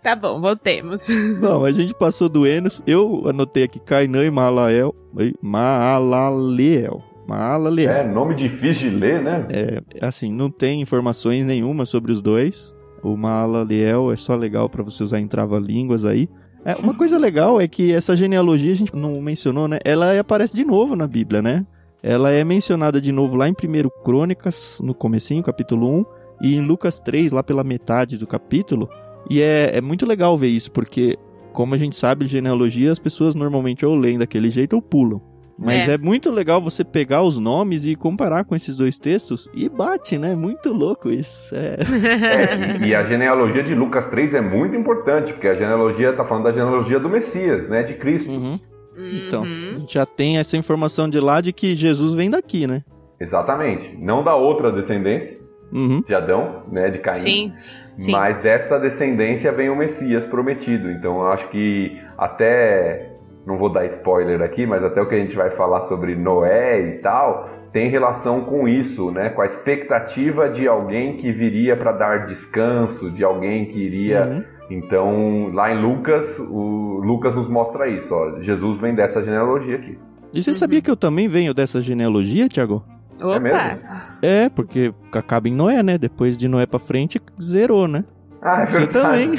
Tá 0.04 0.18
bom, 0.18 0.42
voltemos. 0.42 1.08
Bom, 1.40 1.64
a 1.64 1.72
gente 1.72 1.94
passou 1.94 2.28
do 2.28 2.46
Enos. 2.46 2.82
Eu 2.86 3.24
anotei 3.26 3.64
aqui 3.64 3.80
Kainan 3.80 4.26
e 4.26 4.30
Maalael. 4.30 4.94
Maalaleel. 5.42 7.02
Maalaleel. 7.26 7.90
É, 7.90 8.06
nome 8.06 8.36
difícil 8.36 8.90
de 8.90 8.98
ler, 8.98 9.24
né? 9.24 9.48
É, 9.50 9.82
assim, 10.06 10.32
não 10.32 10.52
tem 10.52 10.82
informações 10.82 11.46
nenhuma 11.46 11.86
sobre 11.86 12.12
os 12.12 12.22
dois. 12.22 12.76
O 13.02 13.16
Maalaleel 13.16 14.12
é 14.12 14.16
só 14.18 14.36
legal 14.36 14.70
para 14.70 14.84
você 14.84 15.04
usar 15.04 15.20
em 15.20 15.28
trava-línguas 15.28 16.04
aí. 16.04 16.28
É, 16.66 16.76
uma 16.76 16.94
coisa 16.94 17.18
legal 17.18 17.60
é 17.60 17.68
que 17.68 17.92
essa 17.92 18.16
genealogia, 18.16 18.72
a 18.72 18.76
gente 18.76 18.96
não 18.96 19.22
mencionou, 19.22 19.68
né? 19.68 19.80
Ela 19.84 20.18
aparece 20.18 20.56
de 20.56 20.64
novo 20.64 20.96
na 20.96 21.06
Bíblia, 21.06 21.42
né? 21.42 21.66
Ela 22.02 22.32
é 22.32 22.44
mencionada 22.44 23.02
de 23.02 23.12
novo 23.12 23.36
lá 23.36 23.48
em 23.48 23.52
1 23.52 24.04
Crônicas, 24.04 24.80
no 24.82 24.94
comecinho, 24.94 25.44
capítulo 25.44 25.88
1, 26.00 26.06
e 26.42 26.56
em 26.56 26.62
Lucas 26.62 27.00
3, 27.00 27.32
lá 27.32 27.44
pela 27.44 27.64
metade 27.64 28.18
do 28.18 28.28
capítulo. 28.28 28.90
E 29.30 29.42
é, 29.42 29.78
é 29.78 29.82
muito 29.82 30.06
legal 30.06 30.38
ver 30.38 30.48
isso, 30.48 30.72
porque, 30.72 31.18
como 31.52 31.76
a 31.76 31.78
gente 31.78 31.96
sabe, 31.96 32.28
genealogia, 32.28 32.92
as 32.92 33.00
pessoas 33.00 33.36
normalmente 33.36 33.86
ou 33.86 33.96
leem 33.96 34.18
daquele 34.18 34.50
jeito 34.50 34.76
ou 34.76 34.82
pulam. 34.82 35.22
Mas 35.66 35.88
é. 35.88 35.94
é. 35.94 35.98
muito 35.98 36.32
legal 36.32 36.62
você 36.62 36.84
pegar 36.84 37.24
os 37.24 37.40
nomes 37.40 37.86
e 37.86 37.96
comparar 37.96 38.46
com 38.46 38.56
esses 38.56 38.76
dois 38.76 38.98
textos 38.98 39.50
e 39.54 39.70
bate, 39.70 40.18
né? 40.18 40.36
Muito 40.36 40.74
louco 40.74 41.10
isso. 41.10 41.56
É. 41.56 41.78
é 42.84 42.86
e 42.86 42.96
a 42.96 43.04
genealogia 43.04 43.64
de 43.64 43.74
Lucas 43.74 44.08
3 44.08 44.34
é 44.34 44.42
muito 44.42 44.76
importante, 44.76 45.34
porque 45.34 45.48
a 45.48 45.56
genealogia 45.56 46.10
está 46.10 46.26
falando 46.26 46.46
da 46.46 46.52
genealogia 46.52 47.00
do 47.00 47.10
Messias, 47.10 47.68
né? 47.70 47.84
De 47.84 47.94
Cristo. 47.94 48.32
Uhum. 48.32 48.60
Então, 48.96 49.44
a 49.44 49.80
gente 49.80 49.94
já 49.94 50.06
tem 50.06 50.38
essa 50.38 50.56
informação 50.56 51.10
de 51.10 51.20
lá 51.20 51.42
de 51.42 51.52
que 51.52 51.76
Jesus 51.76 52.14
vem 52.14 52.30
daqui, 52.30 52.68
né? 52.68 52.84
Exatamente. 53.20 53.98
Não 53.98 54.24
da 54.24 54.36
outra 54.36 54.72
descendência 54.72 55.40
uhum. 55.72 56.04
de 56.06 56.14
Adão, 56.14 56.64
né? 56.72 56.90
De 56.90 57.00
Caim. 57.00 57.16
Sim. 57.18 57.54
Sim. 57.98 58.12
Mas 58.12 58.42
dessa 58.42 58.80
descendência 58.80 59.52
vem 59.52 59.70
o 59.70 59.76
Messias 59.76 60.26
prometido. 60.26 60.90
Então 60.92 61.20
eu 61.20 61.28
acho 61.28 61.48
que 61.50 62.00
até 62.18 63.13
não 63.46 63.58
vou 63.58 63.70
dar 63.70 63.86
spoiler 63.88 64.42
aqui, 64.42 64.66
mas 64.66 64.84
até 64.84 65.02
o 65.02 65.08
que 65.08 65.16
a 65.16 65.20
gente 65.20 65.36
vai 65.36 65.52
falar 65.52 65.88
sobre 65.88 66.16
Noé 66.16 66.80
e 66.80 66.92
tal, 67.00 67.50
tem 67.74 67.90
relação 67.90 68.42
com 68.42 68.68
isso, 68.68 69.12
né? 69.12 69.30
Com 69.30 69.42
a 69.42 69.46
expectativa 69.46 70.50
de 70.50 70.68
alguém 70.68 71.18
que 71.18 71.32
viria 71.32 71.76
para 71.76 71.92
dar 71.92 72.28
descanso, 72.28 73.12
de 73.12 73.24
alguém 73.24 73.66
que 73.66 73.80
iria. 73.80 74.26
Uhum. 74.26 74.44
Então, 74.70 75.52
lá 75.54 75.72
em 75.72 75.82
Lucas, 75.82 76.40
o 76.40 77.02
Lucas 77.04 77.36
nos 77.36 77.50
mostra 77.50 77.90
isso, 77.90 78.14
ó. 78.14 78.42
Jesus 78.42 78.80
vem 78.80 78.96
dessa 78.96 79.22
genealogia 79.24 79.76
aqui. 79.76 79.98
E 80.34 80.42
você 80.42 80.52
uhum. 80.52 80.56
sabia 80.56 80.82
que 80.82 80.90
eu 80.90 80.96
também 80.96 81.28
venho 81.28 81.54
dessa 81.54 81.82
genealogia, 81.82 82.48
Tiago? 82.48 82.84
Opa! 83.22 83.36
É, 83.36 83.40
mesmo? 83.40 83.82
é, 84.22 84.50
porque 84.50 84.94
acaba 85.12 85.48
em 85.48 85.54
Noé, 85.54 85.84
né? 85.84 85.98
Depois 85.98 86.38
de 86.38 86.48
Noé 86.48 86.66
para 86.66 86.80
frente, 86.80 87.20
zerou, 87.42 87.88
né? 87.88 88.06
Ah, 88.46 88.64
é 88.64 88.66
Você 88.66 88.88
também. 88.88 89.32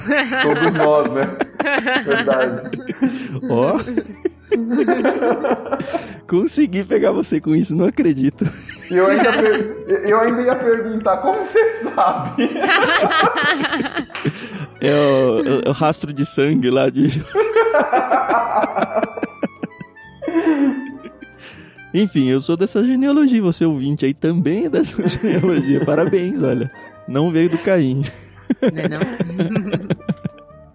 Todos 0.43 0.73
nós, 0.75 1.09
né? 1.09 1.23
Verdade. 2.05 2.71
Ó. 3.51 3.79
Consegui 6.27 6.85
pegar 6.85 7.13
você 7.13 7.39
com 7.41 7.55
isso, 7.55 7.77
não 7.77 7.87
acredito. 7.87 8.49
Eu 8.91 9.07
ainda, 9.07 9.31
eu 10.05 10.21
ainda 10.21 10.43
ia 10.43 10.57
perguntar, 10.57 11.19
como 11.19 11.43
você 11.43 11.81
sabe? 11.81 12.51
É 14.81 14.95
o, 14.95 15.69
o 15.69 15.73
rastro 15.73 16.13
de 16.13 16.25
sangue 16.25 16.71
lá 16.71 16.89
de. 16.89 17.23
Enfim, 21.93 22.29
eu 22.29 22.41
sou 22.41 22.57
dessa 22.57 22.83
genealogia, 22.83 23.41
você 23.43 23.65
ouvinte 23.65 24.05
aí 24.05 24.15
também 24.15 24.67
é 24.67 24.69
dessa 24.69 25.07
genealogia. 25.07 25.85
Parabéns, 25.85 26.43
olha. 26.43 26.71
Não 27.07 27.31
veio 27.31 27.51
do 27.51 27.59
Caim. 27.59 28.05
Não 28.73 28.83
é 28.83 28.89
não? 28.89 29.95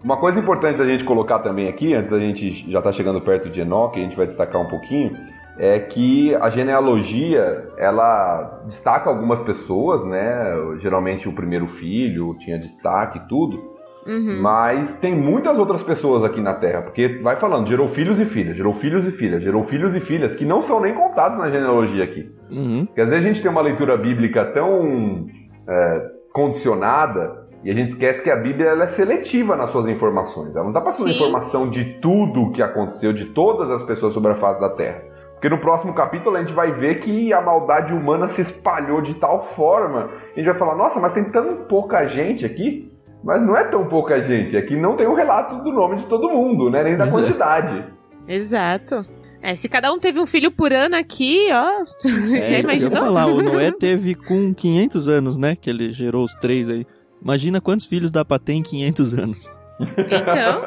Uma 0.02 0.16
coisa 0.16 0.40
importante 0.40 0.78
da 0.78 0.86
gente 0.86 1.04
colocar 1.04 1.40
também 1.40 1.68
aqui, 1.68 1.94
antes 1.94 2.10
da 2.10 2.18
gente 2.18 2.50
já 2.70 2.78
estar 2.78 2.90
tá 2.90 2.92
chegando 2.92 3.20
perto 3.20 3.50
de 3.50 3.60
Enoch, 3.60 3.98
a 3.98 4.02
gente 4.02 4.16
vai 4.16 4.26
destacar 4.26 4.60
um 4.60 4.66
pouquinho, 4.66 5.14
é 5.58 5.78
que 5.78 6.34
a 6.36 6.48
genealogia, 6.48 7.68
ela 7.76 8.62
destaca 8.64 9.10
algumas 9.10 9.42
pessoas, 9.42 10.02
né? 10.06 10.42
Geralmente 10.80 11.28
o 11.28 11.32
primeiro 11.32 11.68
filho 11.68 12.34
tinha 12.38 12.58
destaque 12.58 13.18
e 13.18 13.28
tudo. 13.28 13.70
Uhum. 14.06 14.40
Mas 14.40 14.96
tem 14.98 15.14
muitas 15.14 15.58
outras 15.58 15.82
pessoas 15.82 16.24
aqui 16.24 16.40
na 16.40 16.54
Terra, 16.54 16.80
porque 16.80 17.20
vai 17.22 17.36
falando, 17.36 17.68
gerou 17.68 17.86
filhos 17.86 18.18
e 18.18 18.24
filhas, 18.24 18.56
gerou 18.56 18.72
filhos 18.72 19.06
e 19.06 19.10
filhas, 19.10 19.42
gerou 19.42 19.62
filhos 19.62 19.94
e 19.94 20.00
filhas, 20.00 20.34
que 20.34 20.46
não 20.46 20.62
são 20.62 20.80
nem 20.80 20.94
contados 20.94 21.36
na 21.36 21.50
genealogia 21.50 22.04
aqui. 22.04 22.34
Uhum. 22.50 22.86
Porque 22.86 23.02
às 23.02 23.10
vezes 23.10 23.24
a 23.24 23.28
gente 23.28 23.42
tem 23.42 23.50
uma 23.50 23.60
leitura 23.60 23.98
bíblica 23.98 24.46
tão 24.46 25.26
é, 25.68 26.10
condicionada 26.32 27.39
e 27.62 27.70
a 27.70 27.74
gente 27.74 27.90
esquece 27.90 28.22
que 28.22 28.30
a 28.30 28.36
Bíblia 28.36 28.70
ela 28.70 28.84
é 28.84 28.86
seletiva 28.86 29.54
nas 29.54 29.70
suas 29.70 29.86
informações. 29.86 30.54
Ela 30.54 30.64
não 30.64 30.70
está 30.70 30.80
passando 30.80 31.08
Sim. 31.08 31.14
informação 31.14 31.68
de 31.68 31.84
tudo 31.84 32.44
o 32.44 32.52
que 32.52 32.62
aconteceu, 32.62 33.12
de 33.12 33.26
todas 33.26 33.70
as 33.70 33.82
pessoas 33.82 34.14
sobre 34.14 34.32
a 34.32 34.36
face 34.36 34.60
da 34.60 34.70
Terra. 34.70 35.02
Porque 35.34 35.48
no 35.48 35.58
próximo 35.58 35.94
capítulo 35.94 36.36
a 36.36 36.40
gente 36.40 36.52
vai 36.52 36.72
ver 36.72 37.00
que 37.00 37.32
a 37.32 37.40
maldade 37.40 37.94
humana 37.94 38.28
se 38.28 38.42
espalhou 38.42 39.00
de 39.00 39.14
tal 39.14 39.42
forma. 39.42 40.10
A 40.34 40.38
gente 40.38 40.46
vai 40.46 40.58
falar, 40.58 40.74
nossa, 40.74 41.00
mas 41.00 41.12
tem 41.12 41.24
tão 41.24 41.64
pouca 41.64 42.06
gente 42.06 42.44
aqui. 42.44 42.90
Mas 43.22 43.42
não 43.42 43.56
é 43.56 43.64
tão 43.64 43.86
pouca 43.86 44.22
gente. 44.22 44.56
Aqui 44.56 44.76
não 44.76 44.96
tem 44.96 45.06
o 45.06 45.12
um 45.12 45.14
relato 45.14 45.62
do 45.62 45.72
nome 45.72 45.96
de 45.96 46.06
todo 46.06 46.30
mundo, 46.30 46.70
né? 46.70 46.82
Nem 46.82 46.96
da 46.96 47.06
Exato. 47.06 47.22
quantidade. 47.22 47.84
Exato. 48.26 49.06
É, 49.42 49.56
se 49.56 49.68
cada 49.68 49.92
um 49.92 49.98
teve 49.98 50.18
um 50.18 50.26
filho 50.26 50.50
por 50.50 50.72
ano 50.72 50.96
aqui, 50.96 51.48
ó. 51.50 51.84
É, 52.34 52.60
imaginou? 52.60 52.98
falar, 52.98 53.26
o 53.26 53.42
Noé 53.42 53.72
teve 53.78 54.14
com 54.14 54.54
500 54.54 55.08
anos, 55.08 55.36
né? 55.36 55.56
Que 55.56 55.70
ele 55.70 55.90
gerou 55.92 56.24
os 56.24 56.34
três 56.34 56.68
aí. 56.68 56.86
Imagina 57.22 57.60
quantos 57.60 57.86
filhos 57.86 58.10
dá 58.10 58.24
pra 58.24 58.38
ter 58.38 58.54
em 58.54 58.62
500 58.62 59.14
anos. 59.14 59.50
Então. 59.80 60.62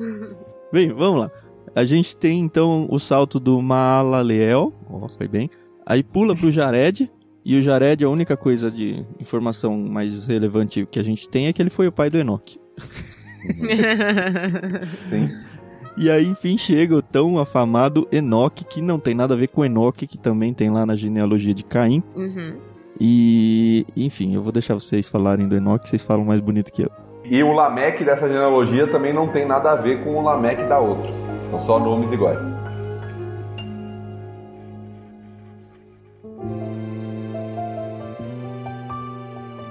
bem, 0.72 0.92
vamos 0.92 1.20
lá. 1.20 1.30
A 1.74 1.84
gente 1.84 2.16
tem 2.16 2.40
então 2.40 2.86
o 2.90 2.98
salto 2.98 3.38
do 3.38 3.60
Maalaleel, 3.62 4.72
ó, 4.88 5.04
oh, 5.04 5.08
foi 5.08 5.28
bem. 5.28 5.48
Aí 5.86 6.02
pula 6.02 6.34
pro 6.34 6.50
Jared, 6.50 7.10
e 7.44 7.58
o 7.58 7.62
Jared, 7.62 8.04
a 8.04 8.08
única 8.08 8.36
coisa 8.36 8.70
de 8.70 9.04
informação 9.18 9.76
mais 9.76 10.26
relevante 10.26 10.86
que 10.90 10.98
a 10.98 11.02
gente 11.02 11.28
tem 11.28 11.46
é 11.46 11.52
que 11.52 11.62
ele 11.62 11.70
foi 11.70 11.86
o 11.86 11.92
pai 11.92 12.10
do 12.10 12.18
Enoch. 12.18 12.60
Sim. 15.08 15.28
E 15.96 16.10
aí, 16.10 16.26
enfim, 16.26 16.56
chega 16.56 16.96
o 16.96 17.02
tão 17.02 17.38
afamado 17.38 18.06
Enoch, 18.12 18.64
que 18.64 18.80
não 18.80 18.98
tem 18.98 19.14
nada 19.14 19.34
a 19.34 19.36
ver 19.36 19.48
com 19.48 19.64
Enoch, 19.64 20.06
que 20.06 20.18
também 20.18 20.52
tem 20.54 20.70
lá 20.70 20.84
na 20.86 20.96
genealogia 20.96 21.54
de 21.54 21.64
Caim. 21.64 22.02
Uhum. 22.14 22.56
E, 23.02 23.86
enfim, 23.96 24.34
eu 24.34 24.42
vou 24.42 24.52
deixar 24.52 24.74
vocês 24.74 25.08
falarem 25.08 25.48
do 25.48 25.56
Enoch, 25.56 25.88
vocês 25.88 26.04
falam 26.04 26.22
mais 26.22 26.38
bonito 26.38 26.70
que 26.70 26.82
eu. 26.82 26.90
E 27.24 27.42
o 27.42 27.50
Lameque 27.50 28.04
dessa 28.04 28.28
genealogia 28.28 28.86
também 28.88 29.10
não 29.10 29.28
tem 29.28 29.46
nada 29.46 29.70
a 29.70 29.74
ver 29.74 30.04
com 30.04 30.18
o 30.18 30.22
Lameque 30.22 30.64
da 30.64 30.78
outra. 30.78 31.10
São 31.50 31.62
só 31.62 31.78
nomes 31.78 32.12
iguais. 32.12 32.38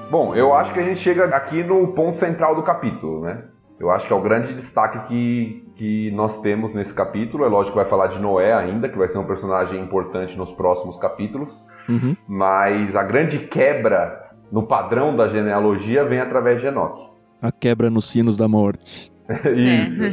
Bom, 0.10 0.34
eu 0.34 0.56
acho 0.56 0.74
que 0.74 0.80
a 0.80 0.84
gente 0.84 1.00
chega 1.00 1.26
aqui 1.26 1.64
no 1.64 1.90
ponto 1.90 2.18
central 2.18 2.56
do 2.56 2.64
capítulo, 2.64 3.22
né? 3.22 3.44
Eu 3.80 3.92
acho 3.92 4.08
que 4.08 4.12
é 4.12 4.16
o 4.16 4.22
grande 4.22 4.56
destaque 4.56 5.08
que, 5.08 5.72
que 5.76 6.12
nós 6.12 6.42
temos 6.42 6.74
nesse 6.74 6.94
capítulo. 6.96 7.46
É 7.46 7.48
lógico 7.48 7.78
que 7.78 7.82
vai 7.82 7.90
falar 7.90 8.08
de 8.08 8.20
Noé 8.20 8.54
ainda, 8.54 8.90
que 8.90 8.98
vai 8.98 9.08
ser 9.08 9.20
um 9.20 9.28
personagem 9.28 9.80
importante 9.80 10.36
nos 10.36 10.52
próximos 10.52 10.98
capítulos. 10.98 11.56
Uhum. 11.90 12.16
Mas 12.28 12.96
a 12.96 13.04
grande 13.04 13.40
quebra 13.40 14.30
no 14.52 14.64
padrão 14.64 15.16
da 15.16 15.28
genealogia 15.28 16.06
vem 16.06 16.20
através 16.20 16.62
de 16.62 16.68
Enoque. 16.68 17.08
A 17.42 17.52
quebra 17.52 17.90
nos 17.90 18.06
sinos 18.10 18.36
da 18.38 18.48
morte. 18.48 19.12
Isso, 19.56 20.04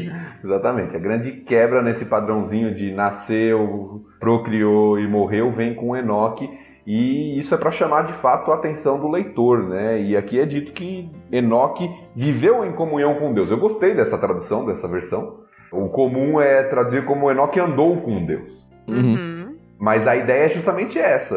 exatamente. 0.44 0.94
A 0.94 0.98
grande 0.98 1.32
quebra 1.32 1.82
nesse 1.82 2.04
padrãozinho 2.04 2.74
de 2.74 2.92
nasceu, 2.92 4.04
procriou 4.20 4.98
e 4.98 5.08
morreu 5.08 5.52
vem 5.52 5.74
com 5.74 5.96
Enoque. 5.96 6.48
E 6.86 7.40
isso 7.40 7.52
é 7.52 7.58
para 7.58 7.72
chamar 7.72 8.06
de 8.06 8.12
fato 8.12 8.52
a 8.52 8.54
atenção 8.54 9.00
do 9.00 9.08
leitor, 9.08 9.68
né? 9.68 10.00
E 10.00 10.16
aqui 10.16 10.38
é 10.38 10.46
dito 10.46 10.70
que 10.70 11.10
Enoque 11.32 11.90
viveu 12.14 12.64
em 12.64 12.70
comunhão 12.70 13.16
com 13.16 13.34
Deus. 13.34 13.50
Eu 13.50 13.58
gostei 13.58 13.92
dessa 13.92 14.16
tradução, 14.16 14.64
dessa 14.64 14.86
versão. 14.86 15.40
O 15.72 15.88
comum 15.88 16.40
é 16.40 16.62
traduzir 16.62 17.04
como 17.04 17.28
Enoque 17.28 17.58
andou 17.58 17.96
com 18.02 18.24
Deus. 18.24 18.64
Uhum. 18.86 19.35
Mas 19.78 20.06
a 20.06 20.16
ideia 20.16 20.44
é 20.44 20.48
justamente 20.48 20.98
essa. 20.98 21.36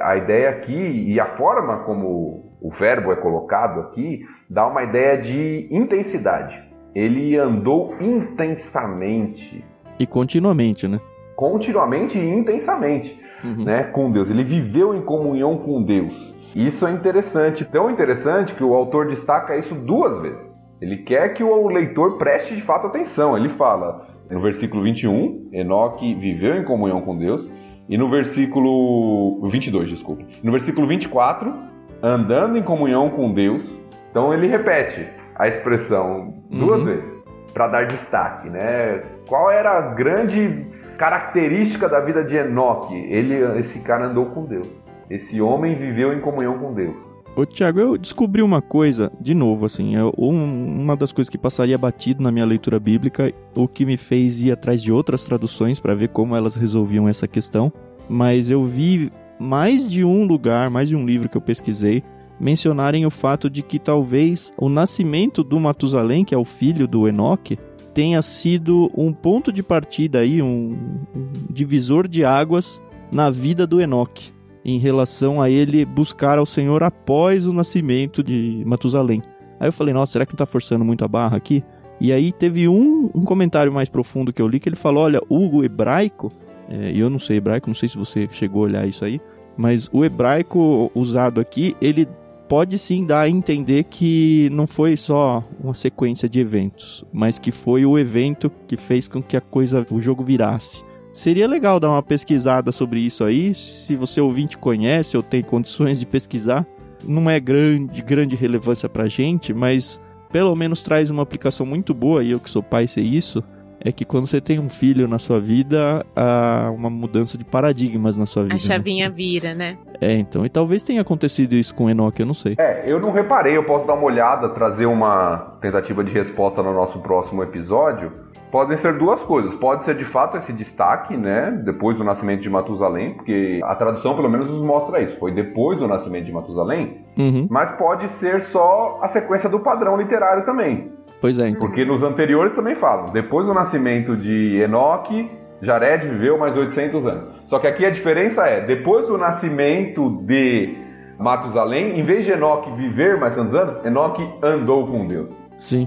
A 0.00 0.16
ideia 0.16 0.50
aqui 0.50 0.72
e 0.72 1.20
a 1.20 1.26
forma 1.36 1.78
como 1.78 2.56
o 2.60 2.70
verbo 2.70 3.12
é 3.12 3.16
colocado 3.16 3.80
aqui 3.80 4.24
dá 4.48 4.66
uma 4.66 4.82
ideia 4.82 5.18
de 5.18 5.68
intensidade. 5.70 6.62
Ele 6.94 7.36
andou 7.36 7.94
intensamente. 8.00 9.62
E 9.98 10.06
continuamente, 10.06 10.88
né? 10.88 11.00
Continuamente 11.34 12.18
e 12.18 12.28
intensamente 12.28 13.20
uhum. 13.44 13.64
né, 13.64 13.84
com 13.84 14.10
Deus. 14.10 14.30
Ele 14.30 14.44
viveu 14.44 14.94
em 14.94 15.02
comunhão 15.02 15.58
com 15.58 15.82
Deus. 15.82 16.34
Isso 16.54 16.86
é 16.86 16.90
interessante, 16.90 17.64
tão 17.64 17.90
interessante 17.90 18.54
que 18.54 18.64
o 18.64 18.74
autor 18.74 19.08
destaca 19.08 19.56
isso 19.56 19.74
duas 19.74 20.18
vezes. 20.18 20.56
Ele 20.80 20.98
quer 20.98 21.34
que 21.34 21.42
o 21.42 21.68
leitor 21.68 22.16
preste 22.16 22.54
de 22.54 22.62
fato 22.62 22.86
atenção. 22.86 23.36
Ele 23.36 23.48
fala 23.48 24.06
no 24.30 24.40
versículo 24.40 24.82
21, 24.82 25.50
Enoque 25.52 26.14
viveu 26.14 26.56
em 26.56 26.64
comunhão 26.64 27.00
com 27.00 27.16
Deus, 27.16 27.50
e 27.88 27.96
no 27.96 28.08
versículo 28.08 29.46
22, 29.48 29.90
desculpe. 29.90 30.26
No 30.42 30.50
versículo 30.52 30.86
24, 30.86 31.54
andando 32.02 32.58
em 32.58 32.62
comunhão 32.62 33.10
com 33.10 33.32
Deus. 33.32 33.64
Então 34.10 34.32
ele 34.32 34.46
repete 34.46 35.06
a 35.34 35.46
expressão 35.46 36.34
duas 36.50 36.80
uhum. 36.80 36.86
vezes 36.86 37.24
para 37.52 37.68
dar 37.68 37.86
destaque, 37.86 38.48
né? 38.50 39.02
Qual 39.28 39.50
era 39.50 39.78
a 39.78 39.80
grande 39.94 40.66
característica 40.96 41.88
da 41.88 42.00
vida 42.00 42.24
de 42.24 42.36
Enoque, 42.36 42.94
ele, 42.94 43.34
esse 43.60 43.78
cara 43.80 44.06
andou 44.06 44.26
com 44.26 44.44
Deus. 44.44 44.68
Esse 45.08 45.40
homem 45.40 45.74
viveu 45.74 46.12
em 46.12 46.20
comunhão 46.20 46.58
com 46.58 46.72
Deus. 46.72 46.96
Ô, 47.36 47.44
Tiago, 47.44 47.78
eu 47.78 47.98
descobri 47.98 48.40
uma 48.40 48.62
coisa, 48.62 49.12
de 49.20 49.34
novo, 49.34 49.66
assim, 49.66 49.94
é 49.94 50.02
uma 50.16 50.96
das 50.96 51.12
coisas 51.12 51.28
que 51.28 51.36
passaria 51.36 51.76
batido 51.76 52.22
na 52.22 52.32
minha 52.32 52.46
leitura 52.46 52.80
bíblica, 52.80 53.30
o 53.54 53.68
que 53.68 53.84
me 53.84 53.98
fez 53.98 54.42
ir 54.42 54.52
atrás 54.52 54.82
de 54.82 54.90
outras 54.90 55.26
traduções 55.26 55.78
para 55.78 55.94
ver 55.94 56.08
como 56.08 56.34
elas 56.34 56.56
resolviam 56.56 57.06
essa 57.06 57.28
questão. 57.28 57.70
Mas 58.08 58.48
eu 58.48 58.64
vi 58.64 59.12
mais 59.38 59.86
de 59.86 60.02
um 60.02 60.24
lugar, 60.24 60.70
mais 60.70 60.88
de 60.88 60.96
um 60.96 61.04
livro 61.04 61.28
que 61.28 61.36
eu 61.36 61.42
pesquisei, 61.42 62.02
mencionarem 62.40 63.04
o 63.04 63.10
fato 63.10 63.50
de 63.50 63.62
que 63.62 63.78
talvez 63.78 64.50
o 64.56 64.70
nascimento 64.70 65.44
do 65.44 65.60
Matusalém, 65.60 66.24
que 66.24 66.34
é 66.34 66.38
o 66.38 66.44
filho 66.44 66.88
do 66.88 67.06
Enoque, 67.06 67.58
tenha 67.92 68.22
sido 68.22 68.90
um 68.96 69.12
ponto 69.12 69.52
de 69.52 69.62
partida 69.62 70.20
aí, 70.20 70.40
um, 70.40 70.74
um 71.14 71.28
divisor 71.50 72.08
de 72.08 72.24
águas 72.24 72.80
na 73.12 73.28
vida 73.28 73.66
do 73.66 73.78
Enoque, 73.78 74.32
em 74.66 74.78
relação 74.78 75.40
a 75.40 75.48
ele 75.48 75.84
buscar 75.84 76.40
ao 76.40 76.44
Senhor 76.44 76.82
após 76.82 77.46
o 77.46 77.52
nascimento 77.52 78.20
de 78.20 78.64
Matusalém. 78.66 79.22
Aí 79.60 79.68
eu 79.68 79.72
falei, 79.72 79.94
nossa, 79.94 80.14
será 80.14 80.26
que 80.26 80.32
não 80.32 80.38
tá 80.38 80.44
forçando 80.44 80.84
muito 80.84 81.04
a 81.04 81.08
barra 81.08 81.36
aqui? 81.36 81.62
E 82.00 82.12
aí 82.12 82.32
teve 82.32 82.66
um, 82.66 83.08
um 83.14 83.22
comentário 83.22 83.72
mais 83.72 83.88
profundo 83.88 84.32
que 84.32 84.42
eu 84.42 84.48
li 84.48 84.58
que 84.58 84.68
ele 84.68 84.74
falou, 84.74 85.04
olha, 85.04 85.20
o 85.30 85.62
hebraico, 85.62 86.32
é, 86.68 86.90
eu 86.92 87.08
não 87.08 87.20
sei 87.20 87.36
hebraico, 87.36 87.70
não 87.70 87.76
sei 87.76 87.88
se 87.88 87.96
você 87.96 88.28
chegou 88.32 88.62
a 88.62 88.64
olhar 88.64 88.88
isso 88.88 89.04
aí, 89.04 89.20
mas 89.56 89.88
o 89.92 90.04
hebraico 90.04 90.90
usado 90.96 91.40
aqui, 91.40 91.76
ele 91.80 92.08
pode 92.48 92.76
sim 92.76 93.06
dar 93.06 93.20
a 93.20 93.28
entender 93.28 93.84
que 93.84 94.50
não 94.50 94.66
foi 94.66 94.96
só 94.96 95.44
uma 95.62 95.74
sequência 95.74 96.28
de 96.28 96.40
eventos, 96.40 97.04
mas 97.12 97.38
que 97.38 97.52
foi 97.52 97.86
o 97.86 97.96
evento 97.96 98.50
que 98.66 98.76
fez 98.76 99.06
com 99.06 99.22
que 99.22 99.36
a 99.36 99.40
coisa, 99.40 99.86
o 99.92 100.00
jogo 100.00 100.24
virasse. 100.24 100.84
Seria 101.16 101.48
legal 101.48 101.80
dar 101.80 101.88
uma 101.88 102.02
pesquisada 102.02 102.70
sobre 102.70 103.00
isso 103.00 103.24
aí, 103.24 103.54
se 103.54 103.96
você 103.96 104.20
ouvinte 104.20 104.58
conhece 104.58 105.16
ou 105.16 105.22
tem 105.22 105.42
condições 105.42 105.98
de 105.98 106.04
pesquisar. 106.04 106.66
Não 107.02 107.30
é 107.30 107.40
grande, 107.40 108.02
grande 108.02 108.36
relevância 108.36 108.86
pra 108.86 109.08
gente, 109.08 109.54
mas 109.54 109.98
pelo 110.30 110.54
menos 110.54 110.82
traz 110.82 111.08
uma 111.08 111.22
aplicação 111.22 111.64
muito 111.64 111.94
boa, 111.94 112.22
e 112.22 112.32
eu 112.32 112.38
que 112.38 112.50
sou 112.50 112.62
pai 112.62 112.86
sei 112.86 113.04
isso, 113.04 113.42
é 113.80 113.90
que 113.90 114.04
quando 114.04 114.26
você 114.26 114.42
tem 114.42 114.60
um 114.60 114.68
filho 114.68 115.08
na 115.08 115.18
sua 115.18 115.40
vida, 115.40 116.04
há 116.14 116.70
uma 116.70 116.90
mudança 116.90 117.38
de 117.38 117.46
paradigmas 117.46 118.14
na 118.18 118.26
sua 118.26 118.42
vida. 118.42 118.54
A 118.54 118.56
né? 118.56 118.60
chavinha 118.60 119.08
né? 119.08 119.14
vira, 119.14 119.54
né? 119.54 119.78
É, 119.98 120.12
então. 120.12 120.44
E 120.44 120.50
talvez 120.50 120.82
tenha 120.82 121.00
acontecido 121.00 121.54
isso 121.54 121.74
com 121.74 121.86
o 121.86 121.90
Enoch, 121.90 122.20
eu 122.20 122.26
não 122.26 122.34
sei. 122.34 122.56
É, 122.58 122.84
eu 122.86 123.00
não 123.00 123.10
reparei, 123.10 123.56
eu 123.56 123.64
posso 123.64 123.86
dar 123.86 123.94
uma 123.94 124.04
olhada, 124.04 124.50
trazer 124.50 124.84
uma 124.84 125.56
tentativa 125.62 126.04
de 126.04 126.12
resposta 126.12 126.62
no 126.62 126.74
nosso 126.74 126.98
próximo 126.98 127.42
episódio. 127.42 128.25
Podem 128.56 128.78
ser 128.78 128.96
duas 128.96 129.20
coisas. 129.20 129.54
Pode 129.54 129.84
ser 129.84 129.94
de 129.94 130.04
fato 130.06 130.38
esse 130.38 130.50
destaque, 130.50 131.14
né? 131.14 131.50
Depois 131.62 131.94
do 131.94 132.02
nascimento 132.02 132.40
de 132.40 132.48
Matusalém, 132.48 133.12
porque 133.12 133.60
a 133.62 133.74
tradução 133.74 134.16
pelo 134.16 134.30
menos 134.30 134.48
nos 134.48 134.62
mostra 134.62 135.02
isso. 135.02 135.18
Foi 135.18 135.30
depois 135.30 135.78
do 135.78 135.86
nascimento 135.86 136.24
de 136.24 136.32
Matusalém. 136.32 137.02
Uhum. 137.18 137.46
Mas 137.50 137.70
pode 137.72 138.08
ser 138.08 138.40
só 138.40 138.98
a 139.02 139.08
sequência 139.08 139.46
do 139.50 139.60
padrão 139.60 139.98
literário 139.98 140.42
também. 140.46 140.90
Pois 141.20 141.38
é. 141.38 141.52
Porque 141.52 141.84
nos 141.84 142.02
anteriores 142.02 142.56
também 142.56 142.74
falam. 142.74 143.04
Depois 143.12 143.46
do 143.46 143.52
nascimento 143.52 144.16
de 144.16 144.56
Enoque, 144.56 145.30
Jared 145.60 146.08
viveu 146.08 146.38
mais 146.38 146.56
800 146.56 147.04
anos. 147.04 147.28
Só 147.44 147.58
que 147.58 147.66
aqui 147.66 147.84
a 147.84 147.90
diferença 147.90 148.46
é, 148.46 148.64
depois 148.64 149.06
do 149.06 149.18
nascimento 149.18 150.22
de 150.22 150.78
Matusalém, 151.18 152.00
em 152.00 152.04
vez 152.06 152.24
de 152.24 152.32
Enoque 152.32 152.70
viver 152.70 153.20
mais 153.20 153.34
tantos 153.34 153.54
anos, 153.54 153.84
Enoque 153.84 154.26
andou 154.42 154.86
com 154.86 155.06
Deus. 155.06 155.30
Sim. 155.58 155.86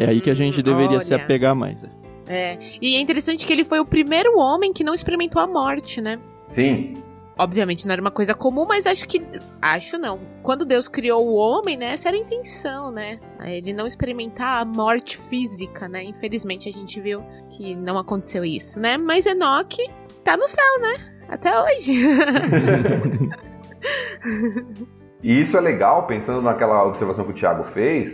É 0.00 0.06
aí 0.06 0.20
que 0.20 0.30
a 0.30 0.34
gente 0.34 0.60
deveria 0.60 0.90
olha. 0.90 1.00
se 1.00 1.14
apegar 1.14 1.54
mais. 1.54 1.84
É. 2.28 2.58
E 2.80 2.94
é 2.94 3.00
interessante 3.00 3.46
que 3.46 3.52
ele 3.52 3.64
foi 3.64 3.80
o 3.80 3.86
primeiro 3.86 4.38
homem 4.38 4.72
que 4.72 4.84
não 4.84 4.94
experimentou 4.94 5.40
a 5.40 5.46
morte, 5.46 6.00
né? 6.00 6.20
Sim. 6.50 6.94
Obviamente 7.38 7.86
não 7.86 7.92
era 7.92 8.02
uma 8.02 8.10
coisa 8.10 8.34
comum, 8.34 8.66
mas 8.66 8.84
acho 8.84 9.06
que. 9.06 9.24
Acho 9.62 9.96
não. 9.96 10.18
Quando 10.42 10.64
Deus 10.64 10.88
criou 10.88 11.26
o 11.26 11.34
homem, 11.34 11.76
né? 11.76 11.92
Essa 11.92 12.08
era 12.08 12.16
a 12.16 12.20
intenção, 12.20 12.90
né? 12.90 13.20
Ele 13.44 13.72
não 13.72 13.86
experimentar 13.86 14.60
a 14.60 14.64
morte 14.64 15.16
física, 15.16 15.88
né? 15.88 16.02
Infelizmente 16.02 16.68
a 16.68 16.72
gente 16.72 17.00
viu 17.00 17.22
que 17.48 17.76
não 17.76 17.96
aconteceu 17.96 18.44
isso, 18.44 18.80
né? 18.80 18.98
Mas 18.98 19.24
Enoque 19.24 19.88
tá 20.24 20.36
no 20.36 20.48
céu, 20.48 20.80
né? 20.80 21.14
Até 21.28 21.62
hoje. 21.62 21.92
e 25.22 25.40
isso 25.40 25.56
é 25.56 25.60
legal, 25.60 26.08
pensando 26.08 26.42
naquela 26.42 26.84
observação 26.84 27.24
que 27.24 27.30
o 27.30 27.34
Tiago 27.34 27.62
fez, 27.72 28.12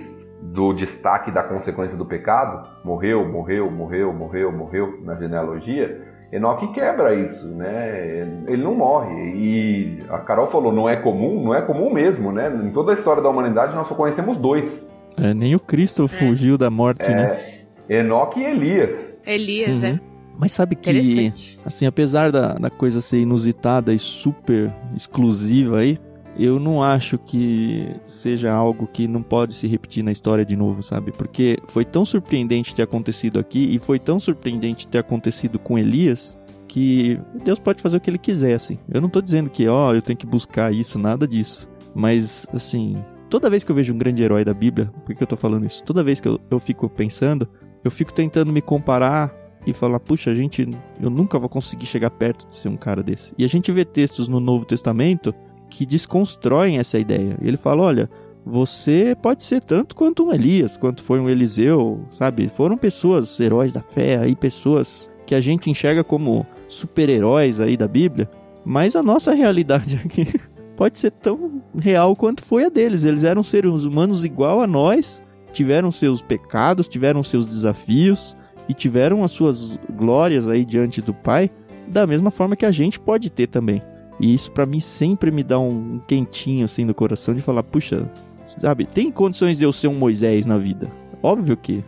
do 0.55 0.73
destaque 0.73 1.33
da 1.33 1.43
consequência 1.43 1.97
do 1.97 2.07
pecado, 2.07 2.69
morreu, 2.85 3.27
morreu, 3.29 3.69
morreu, 3.69 4.13
morreu, 4.13 4.53
morreu 4.53 5.01
na 5.03 5.17
genealogia, 5.17 6.15
Enoque 6.33 6.73
quebra 6.73 7.15
isso, 7.15 7.47
né? 7.47 8.27
Ele 8.49 8.63
não 8.63 8.75
morre. 8.75 9.15
E 9.37 9.99
a 10.09 10.19
Carol 10.19 10.47
falou, 10.47 10.73
não 10.73 10.89
é 10.89 10.97
comum, 10.97 11.45
não 11.45 11.55
é 11.55 11.61
comum 11.61 11.93
mesmo, 11.93 12.33
né? 12.33 12.53
Em 12.65 12.71
toda 12.71 12.93
a 12.93 12.95
história 12.95 13.23
da 13.23 13.29
humanidade 13.29 13.75
nós 13.75 13.87
só 13.87 13.95
conhecemos 13.95 14.37
dois. 14.37 14.85
É, 15.17 15.35
nem 15.35 15.55
o 15.55 15.61
Cristo 15.61 16.05
é. 16.05 16.09
fugiu 16.09 16.57
da 16.57 16.71
morte, 16.71 17.05
é, 17.05 17.15
né? 17.15 17.55
Enoque 17.89 18.41
e 18.41 18.45
Elias. 18.45 19.17
Elias, 19.27 19.83
uhum. 19.83 19.89
é. 19.89 20.01
Mas 20.37 20.51
sabe 20.51 20.75
que, 20.75 21.33
assim, 21.65 21.87
apesar 21.87 22.33
da, 22.33 22.55
da 22.55 22.71
coisa 22.71 23.01
ser 23.01 23.19
inusitada 23.19 23.93
e 23.93 23.99
super 23.99 24.73
exclusiva 24.97 25.79
aí, 25.79 26.01
eu 26.39 26.59
não 26.59 26.83
acho 26.83 27.19
que 27.19 27.89
seja 28.07 28.53
algo 28.53 28.87
que 28.87 29.07
não 29.07 29.23
pode 29.23 29.55
se 29.55 29.67
repetir 29.67 30.03
na 30.03 30.13
história 30.13 30.45
de 30.45 30.57
novo, 30.57 30.83
sabe? 30.83 31.13
Porque 31.13 31.59
foi 31.67 31.85
tão 31.85 32.05
surpreendente 32.05 32.75
ter 32.75 32.83
acontecido 32.83 33.39
aqui 33.39 33.75
e 33.75 33.79
foi 33.79 33.99
tão 33.99 34.19
surpreendente 34.19 34.89
ter 34.89 34.99
acontecido 34.99 35.59
com 35.59 35.79
Elias 35.79 36.39
que 36.67 37.21
Deus 37.45 37.59
pode 37.59 37.81
fazer 37.81 37.99
o 37.99 38.01
que 38.01 38.11
ele 38.11 38.19
quiser, 38.19 38.55
assim. 38.55 38.79
Eu 38.93 39.01
não 39.01 39.09
tô 39.09 39.21
dizendo 39.21 39.49
que, 39.49 39.69
ó, 39.69 39.91
oh, 39.91 39.95
eu 39.95 40.03
tenho 40.03 40.17
que 40.17 40.27
buscar 40.27 40.73
isso, 40.73 40.99
nada 40.99 41.27
disso. 41.27 41.69
Mas, 41.95 42.47
assim, 42.53 42.97
toda 43.31 43.49
vez 43.49 43.63
que 43.63 43.71
eu 43.71 43.77
vejo 43.77 43.95
um 43.95 43.99
grande 43.99 44.23
herói 44.23 44.45
da 44.45 44.53
Bíblia, 44.53 44.87
por 45.05 45.15
que 45.15 45.23
eu 45.23 45.27
tô 45.27 45.37
falando 45.37 45.67
isso? 45.67 45.85
Toda 45.85 46.03
vez 46.03 46.21
que 46.21 46.27
eu, 46.27 46.41
eu 46.51 46.59
fico 46.59 46.89
pensando, 46.89 47.49
eu 47.85 47.91
fico 47.91 48.13
tentando 48.13 48.53
me 48.53 48.61
comparar 48.61 49.33
e 49.67 49.73
falar, 49.73 50.01
puxa, 50.01 50.35
gente, 50.35 50.69
eu 51.01 51.11
nunca 51.11 51.39
vou 51.39 51.49
conseguir 51.49 51.87
chegar 51.87 52.11
perto 52.11 52.49
de 52.49 52.57
ser 52.57 52.69
um 52.69 52.77
cara 52.77 53.03
desse. 53.03 53.33
E 53.39 53.45
a 53.45 53.49
gente 53.49 53.71
vê 53.71 53.85
textos 53.85 54.29
no 54.29 54.41
Novo 54.41 54.65
Testamento 54.65 55.35
que 55.75 55.85
desconstroem 55.85 56.79
essa 56.79 56.99
ideia. 56.99 57.37
Ele 57.43 57.57
fala: 57.57 57.83
olha, 57.83 58.11
você 58.47 59.17
pode 59.21 59.43
ser 59.43 59.61
tanto 59.61 59.97
quanto 59.97 60.25
um 60.25 60.33
Elias, 60.33 60.77
quanto 60.77 61.03
foi 61.03 61.19
um 61.19 61.29
Eliseu, 61.29 62.01
sabe? 62.13 62.49
Foram 62.49 62.79
pessoas 62.79 63.39
heróis 63.41 63.73
da 63.73 63.83
fé, 63.83 64.19
aí 64.19 64.37
pessoas 64.37 65.11
que 65.27 65.35
a 65.35 65.41
gente 65.41 65.69
enxerga 65.69 66.05
como 66.05 66.47
super-heróis 66.69 67.59
aí 67.59 67.77
da 67.77 67.89
Bíblia, 67.89 68.31
mas 68.65 68.95
a 68.95 69.03
nossa 69.03 69.33
realidade 69.35 70.01
aqui 70.05 70.29
pode 70.77 70.97
ser 70.97 71.11
tão 71.11 71.61
real 71.77 72.15
quanto 72.15 72.45
foi 72.45 72.65
a 72.65 72.69
deles. 72.69 73.05
Eles 73.05 73.25
eram 73.25 73.43
seres 73.43 73.83
humanos 73.83 74.25
igual 74.25 74.61
a 74.61 74.69
nós, 74.69 75.21
tiveram 75.53 75.91
seus 75.91 76.23
pecados, 76.23 76.87
tiveram 76.87 77.25
seus 77.25 77.47
desafios 77.47 78.37
e 78.69 78.75
tiveram 78.75 79.25
as 79.25 79.33
suas 79.33 79.77
glórias 79.93 80.47
aí 80.47 80.65
diante 80.65 81.03
do 81.03 81.13
Pai, 81.13 81.51
da 81.89 82.07
mesma 82.07 82.31
forma 82.31 82.55
que 82.55 82.65
a 82.65 82.71
gente 82.71 83.01
pode 83.01 83.29
ter 83.29 83.49
também. 83.49 83.83
E 84.21 84.33
isso 84.33 84.51
para 84.53 84.67
mim 84.67 84.81
sempre 84.81 85.31
me 85.31 85.43
dá 85.43 85.59
um 85.59 86.01
quentinho 86.07 86.65
assim 86.65 86.85
no 86.85 86.95
coração 86.95 87.35
de 87.35 87.43
falar, 87.43 87.63
puxa, 87.63 88.11
sabe, 88.43 88.85
tem 88.85 89.11
condições 89.11 89.59
de 89.59 89.65
eu 89.65 89.73
ser 89.73 89.89
um 89.89 89.95
Moisés 89.95 90.47
na 90.47 90.57
vida. 90.57 90.91
Óbvio 91.23 91.57
que 91.57 91.83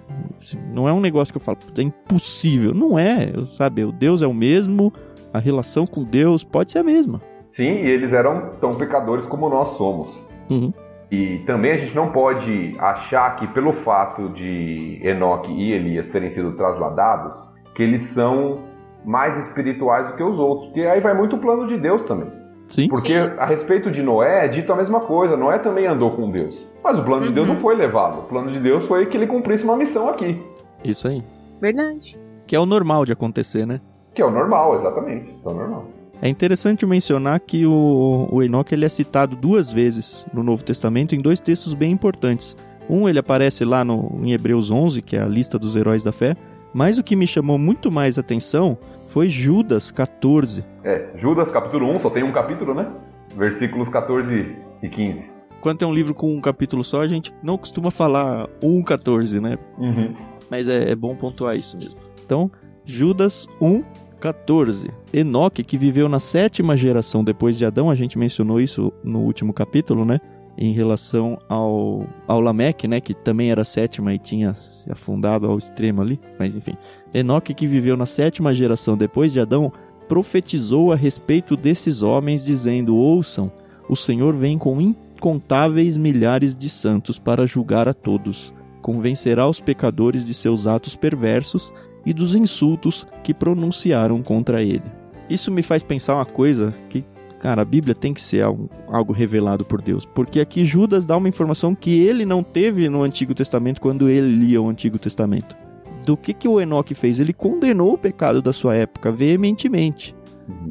não 0.72 0.88
é 0.88 0.92
um 0.92 1.00
negócio 1.00 1.32
que 1.32 1.38
eu 1.38 1.42
falo, 1.42 1.58
é 1.78 1.82
impossível. 1.82 2.72
Não 2.74 2.98
é, 2.98 3.32
sabe? 3.46 3.84
O 3.84 3.92
Deus 3.92 4.22
é 4.22 4.26
o 4.26 4.34
mesmo, 4.34 4.92
a 5.32 5.38
relação 5.38 5.86
com 5.86 6.02
Deus 6.02 6.42
pode 6.42 6.72
ser 6.72 6.78
a 6.78 6.82
mesma. 6.82 7.20
Sim, 7.50 7.64
e 7.64 7.90
eles 7.90 8.12
eram 8.12 8.52
tão 8.60 8.72
pecadores 8.72 9.26
como 9.26 9.48
nós 9.48 9.76
somos. 9.76 10.10
Uhum. 10.50 10.72
E 11.10 11.38
também 11.46 11.72
a 11.72 11.78
gente 11.78 11.94
não 11.94 12.10
pode 12.10 12.72
achar 12.78 13.36
que 13.36 13.46
pelo 13.48 13.72
fato 13.72 14.28
de 14.30 15.00
Enoque 15.02 15.52
e 15.52 15.72
Elias 15.72 16.06
terem 16.08 16.30
sido 16.30 16.52
trasladados, 16.52 17.40
que 17.74 17.82
eles 17.82 18.02
são 18.02 18.60
mais 19.06 19.38
espirituais 19.38 20.08
do 20.08 20.16
que 20.16 20.22
os 20.22 20.38
outros. 20.38 20.66
Porque 20.66 20.82
aí 20.82 21.00
vai 21.00 21.14
muito 21.14 21.36
o 21.36 21.38
plano 21.38 21.66
de 21.66 21.78
Deus 21.78 22.02
também. 22.02 22.28
Sim. 22.66 22.88
Porque 22.88 23.14
a 23.14 23.46
respeito 23.46 23.90
de 23.90 24.02
Noé 24.02 24.44
é 24.44 24.48
dito 24.48 24.72
a 24.72 24.76
mesma 24.76 25.00
coisa. 25.00 25.36
Noé 25.36 25.58
também 25.58 25.86
andou 25.86 26.10
com 26.10 26.30
Deus. 26.30 26.68
Mas 26.82 26.98
o 26.98 27.02
plano 27.04 27.22
uhum. 27.22 27.28
de 27.28 27.34
Deus 27.34 27.46
não 27.46 27.56
foi 27.56 27.76
levado. 27.76 28.18
O 28.18 28.22
plano 28.24 28.50
de 28.50 28.58
Deus 28.58 28.84
foi 28.84 29.06
que 29.06 29.16
ele 29.16 29.28
cumprisse 29.28 29.64
uma 29.64 29.76
missão 29.76 30.08
aqui. 30.08 30.42
Isso 30.84 31.06
aí. 31.06 31.22
Verdade. 31.60 32.18
Que 32.46 32.56
é 32.56 32.60
o 32.60 32.66
normal 32.66 33.04
de 33.04 33.12
acontecer, 33.12 33.64
né? 33.66 33.80
Que 34.12 34.20
é 34.20 34.26
o 34.26 34.30
normal, 34.30 34.74
exatamente. 34.74 35.32
É 35.44 35.48
o 35.48 35.54
normal. 35.54 35.86
É 36.20 36.28
interessante 36.28 36.86
mencionar 36.86 37.40
que 37.40 37.66
o, 37.66 38.28
o 38.30 38.42
Enoque 38.42 38.74
ele 38.74 38.84
é 38.84 38.88
citado 38.88 39.36
duas 39.36 39.70
vezes 39.70 40.26
no 40.32 40.42
Novo 40.42 40.64
Testamento 40.64 41.14
em 41.14 41.20
dois 41.20 41.38
textos 41.38 41.74
bem 41.74 41.92
importantes. 41.92 42.56
Um 42.88 43.08
ele 43.08 43.18
aparece 43.18 43.64
lá 43.64 43.84
no, 43.84 44.18
em 44.22 44.32
Hebreus 44.32 44.70
11, 44.70 45.02
que 45.02 45.16
é 45.16 45.20
a 45.20 45.26
lista 45.26 45.58
dos 45.58 45.76
heróis 45.76 46.02
da 46.02 46.12
fé, 46.12 46.36
mas 46.72 46.98
o 46.98 47.02
que 47.02 47.16
me 47.16 47.26
chamou 47.26 47.58
muito 47.58 47.90
mais 47.90 48.18
atenção 48.18 48.78
foi 49.16 49.30
Judas 49.30 49.90
14. 49.90 50.62
É, 50.84 51.08
Judas 51.16 51.50
capítulo 51.50 51.90
1, 51.90 52.00
só 52.00 52.10
tem 52.10 52.22
um 52.22 52.32
capítulo, 52.32 52.74
né? 52.74 52.86
Versículos 53.34 53.88
14 53.88 54.54
e 54.82 54.88
15. 54.90 55.24
Quando 55.62 55.78
tem 55.78 55.88
um 55.88 55.94
livro 55.94 56.12
com 56.12 56.36
um 56.36 56.38
capítulo 56.38 56.84
só, 56.84 57.00
a 57.00 57.08
gente 57.08 57.32
não 57.42 57.56
costuma 57.56 57.90
falar 57.90 58.46
1, 58.62 58.82
14, 58.82 59.40
né? 59.40 59.56
Uhum. 59.78 60.14
Mas 60.50 60.68
é, 60.68 60.90
é 60.90 60.94
bom 60.94 61.16
pontuar 61.16 61.56
isso 61.56 61.78
mesmo. 61.78 61.98
Então, 62.26 62.50
Judas 62.84 63.48
1, 63.58 63.82
14. 64.20 64.90
Enoque, 65.14 65.64
que 65.64 65.78
viveu 65.78 66.10
na 66.10 66.20
sétima 66.20 66.76
geração 66.76 67.24
depois 67.24 67.56
de 67.56 67.64
Adão, 67.64 67.88
a 67.88 67.94
gente 67.94 68.18
mencionou 68.18 68.60
isso 68.60 68.92
no 69.02 69.20
último 69.20 69.54
capítulo, 69.54 70.04
né? 70.04 70.20
Em 70.58 70.72
relação 70.72 71.38
ao, 71.48 72.06
ao 72.26 72.40
Lameque, 72.40 72.88
né? 72.88 73.00
Que 73.00 73.12
também 73.12 73.50
era 73.50 73.64
sétima 73.64 74.14
e 74.14 74.18
tinha 74.18 74.54
se 74.54 74.90
afundado 74.90 75.46
ao 75.46 75.58
extremo 75.58 76.00
ali. 76.00 76.18
Mas 76.38 76.56
enfim. 76.56 76.74
Enoque, 77.12 77.52
que 77.52 77.66
viveu 77.66 77.96
na 77.96 78.06
sétima 78.06 78.54
geração 78.54 78.96
depois 78.96 79.32
de 79.32 79.40
Adão, 79.40 79.70
profetizou 80.08 80.92
a 80.92 80.96
respeito 80.96 81.56
desses 81.56 82.02
homens, 82.02 82.44
dizendo: 82.44 82.96
Ouçam, 82.96 83.52
o 83.88 83.94
Senhor 83.94 84.34
vem 84.34 84.56
com 84.56 84.80
incontáveis 84.80 85.96
milhares 85.96 86.54
de 86.54 86.68
santos 86.68 87.18
para 87.18 87.46
julgar 87.46 87.88
a 87.88 87.94
todos. 87.94 88.54
Convencerá 88.80 89.48
os 89.48 89.60
pecadores 89.60 90.24
de 90.24 90.32
seus 90.32 90.66
atos 90.66 90.94
perversos 90.94 91.72
e 92.04 92.12
dos 92.12 92.36
insultos 92.36 93.06
que 93.24 93.34
pronunciaram 93.34 94.22
contra 94.22 94.62
ele. 94.62 94.84
Isso 95.28 95.50
me 95.50 95.62
faz 95.62 95.82
pensar 95.82 96.14
uma 96.14 96.24
coisa 96.24 96.72
que, 96.88 97.04
cara, 97.46 97.62
a 97.62 97.64
Bíblia 97.64 97.94
tem 97.94 98.12
que 98.12 98.20
ser 98.20 98.42
algo, 98.42 98.68
algo 98.88 99.12
revelado 99.12 99.64
por 99.64 99.80
Deus, 99.80 100.04
porque 100.04 100.40
aqui 100.40 100.64
Judas 100.64 101.06
dá 101.06 101.16
uma 101.16 101.28
informação 101.28 101.76
que 101.76 102.02
ele 102.02 102.26
não 102.26 102.42
teve 102.42 102.88
no 102.88 103.04
Antigo 103.04 103.36
Testamento 103.36 103.80
quando 103.80 104.08
ele 104.08 104.34
lia 104.34 104.60
o 104.60 104.68
Antigo 104.68 104.98
Testamento. 104.98 105.56
Do 106.04 106.16
que, 106.16 106.34
que 106.34 106.48
o 106.48 106.60
Enoque 106.60 106.92
fez? 106.92 107.20
Ele 107.20 107.32
condenou 107.32 107.92
o 107.92 107.98
pecado 107.98 108.42
da 108.42 108.52
sua 108.52 108.74
época 108.74 109.12
veementemente. 109.12 110.12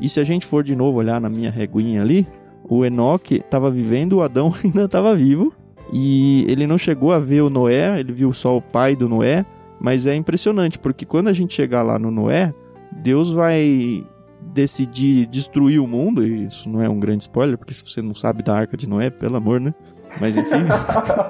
E 0.02 0.10
se 0.10 0.20
a 0.20 0.26
gente 0.26 0.46
for 0.46 0.66
de 0.66 0.76
novo 0.76 1.00
olhar 1.00 1.22
na 1.22 1.30
minha 1.30 1.50
reguinha 1.50 2.02
ali, 2.02 2.28
o 2.70 2.84
Enoque 2.84 3.36
estava 3.36 3.72
vivendo, 3.72 4.18
o 4.18 4.22
Adão 4.22 4.54
ainda 4.62 4.84
estava 4.84 5.16
vivo, 5.16 5.54
e 5.94 6.46
ele 6.50 6.68
não 6.68 6.78
chegou 6.78 7.14
a 7.14 7.20
ver 7.20 7.40
o 7.40 7.50
Noé, 7.50 7.98
ele 8.02 8.12
viu 8.12 8.34
só 8.34 8.58
o 8.58 8.62
pai 8.62 8.98
do 8.98 9.08
Noé, 9.08 9.46
mas 9.80 10.06
é 10.06 10.14
impressionante, 10.14 10.78
porque 10.78 11.06
quando 11.06 11.30
a 11.30 11.34
gente 11.34 11.54
chegar 11.54 11.84
lá 11.84 11.98
no 11.98 12.12
Noé, 12.12 12.54
Deus 13.02 13.32
vai 13.32 14.04
decidir 14.56 15.26
destruir 15.26 15.80
o 15.80 15.86
mundo, 15.88 16.26
e 16.26 16.46
isso 16.46 16.70
não 16.70 16.82
é 16.82 16.88
um 16.88 16.98
grande 16.98 17.24
spoiler, 17.24 17.58
porque 17.58 17.74
se 17.74 17.84
você 17.84 18.02
não 18.02 18.16
sabe 18.16 18.42
da 18.42 18.56
arca 18.56 18.78
de 18.78 18.88
Noé, 18.88 19.10
pelo 19.10 19.36
amor, 19.36 19.60
né? 19.60 19.74
Mas 20.20 20.38
enfim. 20.38 20.64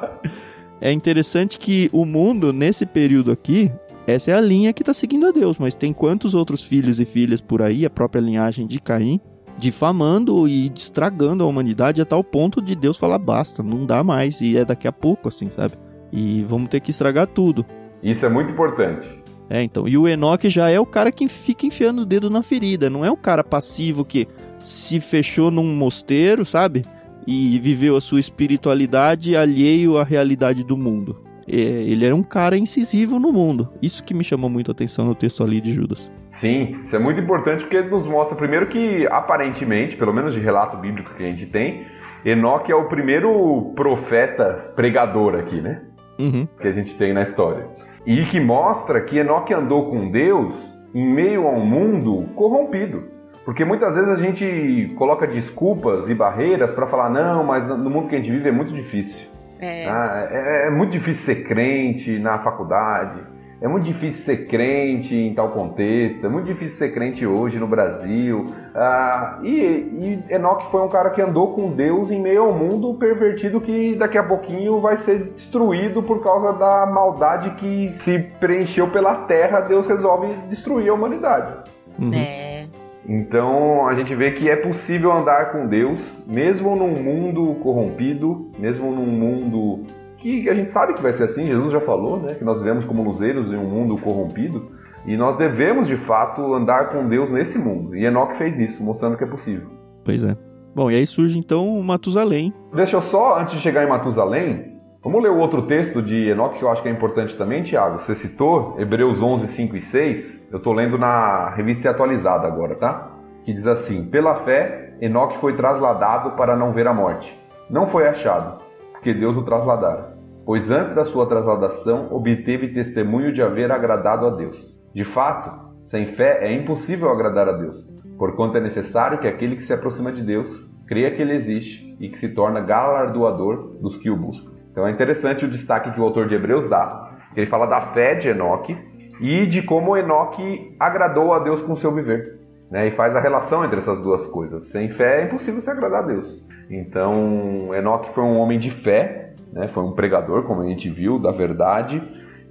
é 0.79 0.91
interessante 0.91 1.57
que 1.57 1.89
o 1.91 2.05
mundo, 2.05 2.53
nesse 2.53 2.85
período 2.85 3.31
aqui, 3.31 3.71
essa 4.05 4.29
é 4.29 4.35
a 4.35 4.41
linha 4.41 4.71
que 4.71 4.83
está 4.83 4.93
seguindo 4.93 5.25
a 5.25 5.31
Deus, 5.31 5.57
mas 5.57 5.73
tem 5.73 5.91
quantos 5.91 6.35
outros 6.35 6.61
filhos 6.61 6.99
e 6.99 7.05
filhas 7.05 7.41
por 7.41 7.63
aí, 7.63 7.83
a 7.83 7.89
própria 7.89 8.21
linhagem 8.21 8.67
de 8.67 8.79
Caim, 8.79 9.19
difamando 9.57 10.47
e 10.47 10.71
estragando 10.75 11.43
a 11.43 11.47
humanidade 11.47 12.01
a 12.01 12.05
tal 12.05 12.23
ponto 12.23 12.61
de 12.61 12.75
Deus 12.75 12.95
falar 12.95 13.17
basta, 13.17 13.63
não 13.63 13.87
dá 13.87 14.03
mais, 14.03 14.39
e 14.39 14.55
é 14.55 14.63
daqui 14.63 14.87
a 14.87 14.91
pouco, 14.91 15.29
assim, 15.29 15.49
sabe? 15.49 15.73
E 16.11 16.43
vamos 16.43 16.69
ter 16.69 16.79
que 16.79 16.91
estragar 16.91 17.25
tudo. 17.25 17.65
Isso 18.03 18.23
é 18.23 18.29
muito 18.29 18.51
importante. 18.51 19.24
É, 19.49 19.61
então. 19.61 19.87
E 19.87 19.97
o 19.97 20.07
Enoque 20.07 20.49
já 20.49 20.69
é 20.69 20.79
o 20.79 20.85
cara 20.85 21.11
que 21.11 21.27
fica 21.27 21.65
enfiando 21.65 22.01
o 22.01 22.05
dedo 22.05 22.29
na 22.29 22.41
ferida. 22.41 22.89
Não 22.89 23.05
é 23.05 23.11
o 23.11 23.17
cara 23.17 23.43
passivo 23.43 24.03
que 24.03 24.27
se 24.59 24.99
fechou 24.99 25.51
num 25.51 25.75
mosteiro, 25.75 26.43
sabe? 26.43 26.83
E 27.27 27.59
viveu 27.59 27.95
a 27.95 28.01
sua 28.01 28.19
espiritualidade 28.19 29.35
alheio 29.35 29.97
à 29.97 30.03
realidade 30.03 30.63
do 30.63 30.77
mundo. 30.77 31.23
É, 31.47 31.55
ele 31.55 32.05
era 32.05 32.15
um 32.15 32.23
cara 32.23 32.57
incisivo 32.57 33.19
no 33.19 33.31
mundo. 33.31 33.69
Isso 33.81 34.03
que 34.03 34.13
me 34.13 34.23
chamou 34.23 34.49
muito 34.49 34.71
a 34.71 34.73
atenção 34.73 35.05
no 35.05 35.13
texto 35.13 35.43
ali 35.43 35.61
de 35.61 35.73
Judas. 35.73 36.11
Sim, 36.33 36.81
isso 36.83 36.95
é 36.95 36.99
muito 36.99 37.19
importante 37.19 37.61
porque 37.63 37.81
nos 37.83 38.05
mostra 38.05 38.35
primeiro 38.35 38.67
que, 38.67 39.07
aparentemente, 39.07 39.95
pelo 39.95 40.13
menos 40.13 40.33
de 40.33 40.39
relato 40.39 40.75
bíblico 40.77 41.13
que 41.13 41.23
a 41.23 41.27
gente 41.27 41.45
tem, 41.45 41.85
Enoque 42.25 42.71
é 42.71 42.75
o 42.75 42.89
primeiro 42.89 43.71
profeta 43.75 44.71
pregador 44.75 45.35
aqui, 45.35 45.61
né? 45.61 45.81
Uhum. 46.17 46.47
Que 46.59 46.67
a 46.67 46.71
gente 46.71 46.95
tem 46.97 47.13
na 47.13 47.21
história. 47.21 47.67
E 48.05 48.23
que 48.25 48.39
mostra 48.39 49.01
que 49.01 49.17
Enoque 49.17 49.53
andou 49.53 49.89
com 49.89 50.09
Deus 50.09 50.53
em 50.93 51.07
meio 51.07 51.47
a 51.47 51.51
um 51.51 51.65
mundo 51.65 52.29
corrompido. 52.35 53.03
Porque 53.43 53.63
muitas 53.63 53.95
vezes 53.95 54.09
a 54.09 54.15
gente 54.15 54.93
coloca 54.97 55.27
desculpas 55.27 56.09
e 56.09 56.15
barreiras 56.15 56.71
para 56.71 56.87
falar, 56.87 57.09
não, 57.09 57.43
mas 57.43 57.67
no 57.67 57.89
mundo 57.89 58.07
que 58.07 58.15
a 58.15 58.17
gente 58.17 58.31
vive 58.31 58.49
é 58.49 58.51
muito 58.51 58.73
difícil. 58.73 59.27
É. 59.59 59.85
Ah, 59.87 60.27
é, 60.31 60.67
é 60.67 60.69
muito 60.69 60.91
difícil 60.91 61.35
ser 61.35 61.43
crente 61.43 62.17
na 62.19 62.39
faculdade 62.39 63.34
é 63.61 63.67
muito 63.67 63.85
difícil 63.85 64.25
ser 64.25 64.47
crente 64.47 65.15
em 65.15 65.33
tal 65.33 65.49
contexto, 65.51 66.25
é 66.25 66.29
muito 66.29 66.45
difícil 66.45 66.77
ser 66.77 66.93
crente 66.93 67.25
hoje 67.25 67.57
no 67.57 67.67
Brasil. 67.67 68.53
Ah, 68.75 69.39
e, 69.43 69.49
e 69.49 70.23
Enoque 70.29 70.69
foi 70.69 70.81
um 70.81 70.89
cara 70.89 71.09
que 71.09 71.21
andou 71.21 71.53
com 71.53 71.71
Deus 71.71 72.11
em 72.11 72.21
meio 72.21 72.43
ao 72.43 72.53
mundo 72.53 72.93
pervertido 72.95 73.61
que 73.61 73.95
daqui 73.95 74.17
a 74.17 74.23
pouquinho 74.23 74.81
vai 74.81 74.97
ser 74.97 75.31
destruído 75.33 76.03
por 76.03 76.21
causa 76.21 76.53
da 76.53 76.85
maldade 76.85 77.51
que 77.51 77.93
se 77.99 78.19
preencheu 78.39 78.89
pela 78.91 79.15
terra. 79.23 79.61
Deus 79.61 79.87
resolve 79.87 80.33
destruir 80.49 80.89
a 80.89 80.93
humanidade. 80.93 81.71
Uhum. 81.97 82.13
É. 82.13 82.65
Então 83.07 83.87
a 83.87 83.93
gente 83.93 84.13
vê 84.15 84.31
que 84.31 84.49
é 84.49 84.55
possível 84.55 85.11
andar 85.11 85.51
com 85.51 85.67
Deus, 85.67 85.99
mesmo 86.25 86.75
num 86.75 86.91
mundo 86.91 87.55
corrompido, 87.61 88.51
mesmo 88.57 88.91
num 88.91 89.05
mundo 89.05 89.85
que 90.25 90.49
a 90.49 90.55
gente 90.55 90.71
sabe 90.71 90.95
que 90.95 91.03
vai 91.03 91.13
ser 91.13 91.25
assim, 91.25 91.45
Jesus 91.45 91.71
já 91.71 91.79
falou, 91.79 92.19
né? 92.19 92.33
Que 92.33 92.43
nós 92.43 92.57
vivemos 92.57 92.83
como 92.85 93.03
luzeiros 93.03 93.51
em 93.51 93.57
um 93.57 93.69
mundo 93.69 93.95
corrompido 93.97 94.71
e 95.05 95.15
nós 95.15 95.37
devemos 95.37 95.87
de 95.87 95.97
fato 95.97 96.55
andar 96.55 96.89
com 96.89 97.07
Deus 97.07 97.29
nesse 97.29 97.59
mundo. 97.59 97.95
E 97.95 98.05
Enoque 98.05 98.37
fez 98.39 98.57
isso, 98.57 98.83
mostrando 98.83 99.17
que 99.17 99.23
é 99.23 99.27
possível. 99.27 99.69
Pois 100.03 100.23
é. 100.23 100.35
Bom, 100.73 100.89
e 100.89 100.95
aí 100.95 101.05
surge 101.05 101.37
então 101.37 101.79
Matusalém. 101.83 102.51
Deixa 102.73 102.97
eu 102.97 103.01
só, 103.03 103.39
antes 103.39 103.53
de 103.53 103.59
chegar 103.59 103.83
em 103.83 103.87
Matusalém, 103.87 104.79
vamos 105.03 105.21
ler 105.21 105.29
o 105.29 105.37
outro 105.37 105.61
texto 105.61 106.01
de 106.01 106.29
Enoque 106.29 106.57
que 106.57 106.65
eu 106.65 106.71
acho 106.71 106.81
que 106.81 106.89
é 106.89 106.91
importante 106.91 107.37
também, 107.37 107.61
Tiago. 107.61 107.99
Você 107.99 108.15
citou 108.15 108.75
Hebreus 108.79 109.21
11, 109.21 109.45
5 109.45 109.77
e 109.77 109.81
6. 109.81 110.39
Eu 110.51 110.57
estou 110.57 110.73
lendo 110.73 110.97
na 110.97 111.51
revista 111.51 111.91
atualizada 111.91 112.47
agora, 112.47 112.73
tá? 112.75 113.11
Que 113.43 113.53
diz 113.53 113.67
assim: 113.67 114.07
Pela 114.07 114.33
fé, 114.33 114.95
Enoque 114.99 115.37
foi 115.37 115.55
trasladado 115.55 116.31
para 116.31 116.55
não 116.55 116.73
ver 116.73 116.87
a 116.87 116.93
morte. 116.93 117.39
Não 117.69 117.85
foi 117.85 118.07
achado, 118.07 118.59
porque 118.91 119.13
Deus 119.13 119.37
o 119.37 119.43
trasladara 119.43 120.14
pois 120.45 120.69
antes 120.69 120.93
da 120.93 121.03
sua 121.03 121.25
trasladação 121.27 122.07
obteve 122.11 122.69
testemunho 122.69 123.33
de 123.33 123.41
haver 123.41 123.71
agradado 123.71 124.27
a 124.27 124.29
Deus. 124.29 124.75
De 124.93 125.03
fato, 125.03 125.51
sem 125.83 126.05
fé 126.05 126.39
é 126.41 126.53
impossível 126.53 127.09
agradar 127.09 127.49
a 127.49 127.53
Deus, 127.53 127.89
porquanto 128.17 128.57
é 128.57 128.61
necessário 128.61 129.19
que 129.19 129.27
aquele 129.27 129.55
que 129.55 129.63
se 129.63 129.73
aproxima 129.73 130.11
de 130.11 130.21
Deus 130.21 130.69
creia 130.87 131.11
que 131.11 131.21
ele 131.21 131.33
existe 131.33 131.95
e 131.99 132.09
que 132.09 132.19
se 132.19 132.29
torna 132.29 132.61
galardoador 132.61 133.77
dos 133.81 133.97
que 133.97 134.09
o 134.09 134.15
buscam. 134.15 134.51
Então 134.71 134.87
é 134.87 134.91
interessante 134.91 135.45
o 135.45 135.49
destaque 135.49 135.91
que 135.91 135.99
o 135.99 136.03
autor 136.03 136.27
de 136.27 136.35
Hebreus 136.35 136.69
dá. 136.69 137.11
Ele 137.35 137.47
fala 137.47 137.65
da 137.65 137.81
fé 137.81 138.15
de 138.15 138.29
Enoque 138.29 138.77
e 139.19 139.45
de 139.45 139.61
como 139.61 139.97
Enoque 139.97 140.75
agradou 140.79 141.33
a 141.33 141.39
Deus 141.39 141.61
com 141.61 141.75
seu 141.75 141.93
viver. 141.93 142.39
né? 142.69 142.87
E 142.87 142.91
faz 142.91 143.15
a 143.15 143.19
relação 143.19 143.63
entre 143.63 143.77
essas 143.77 143.99
duas 144.01 144.25
coisas. 144.27 144.67
Sem 144.67 144.89
fé 144.89 145.21
é 145.21 145.25
impossível 145.25 145.61
se 145.61 145.69
agradar 145.69 146.03
a 146.03 146.07
Deus. 146.07 146.43
Então, 146.69 147.73
Enoque 147.73 148.09
foi 148.13 148.23
um 148.23 148.37
homem 148.37 148.59
de 148.59 148.69
fé, 148.69 149.24
né? 149.51 149.67
Foi 149.67 149.83
um 149.83 149.91
pregador, 149.91 150.43
como 150.43 150.61
a 150.61 150.65
gente 150.65 150.89
viu, 150.89 151.19
da 151.19 151.31
verdade, 151.31 152.01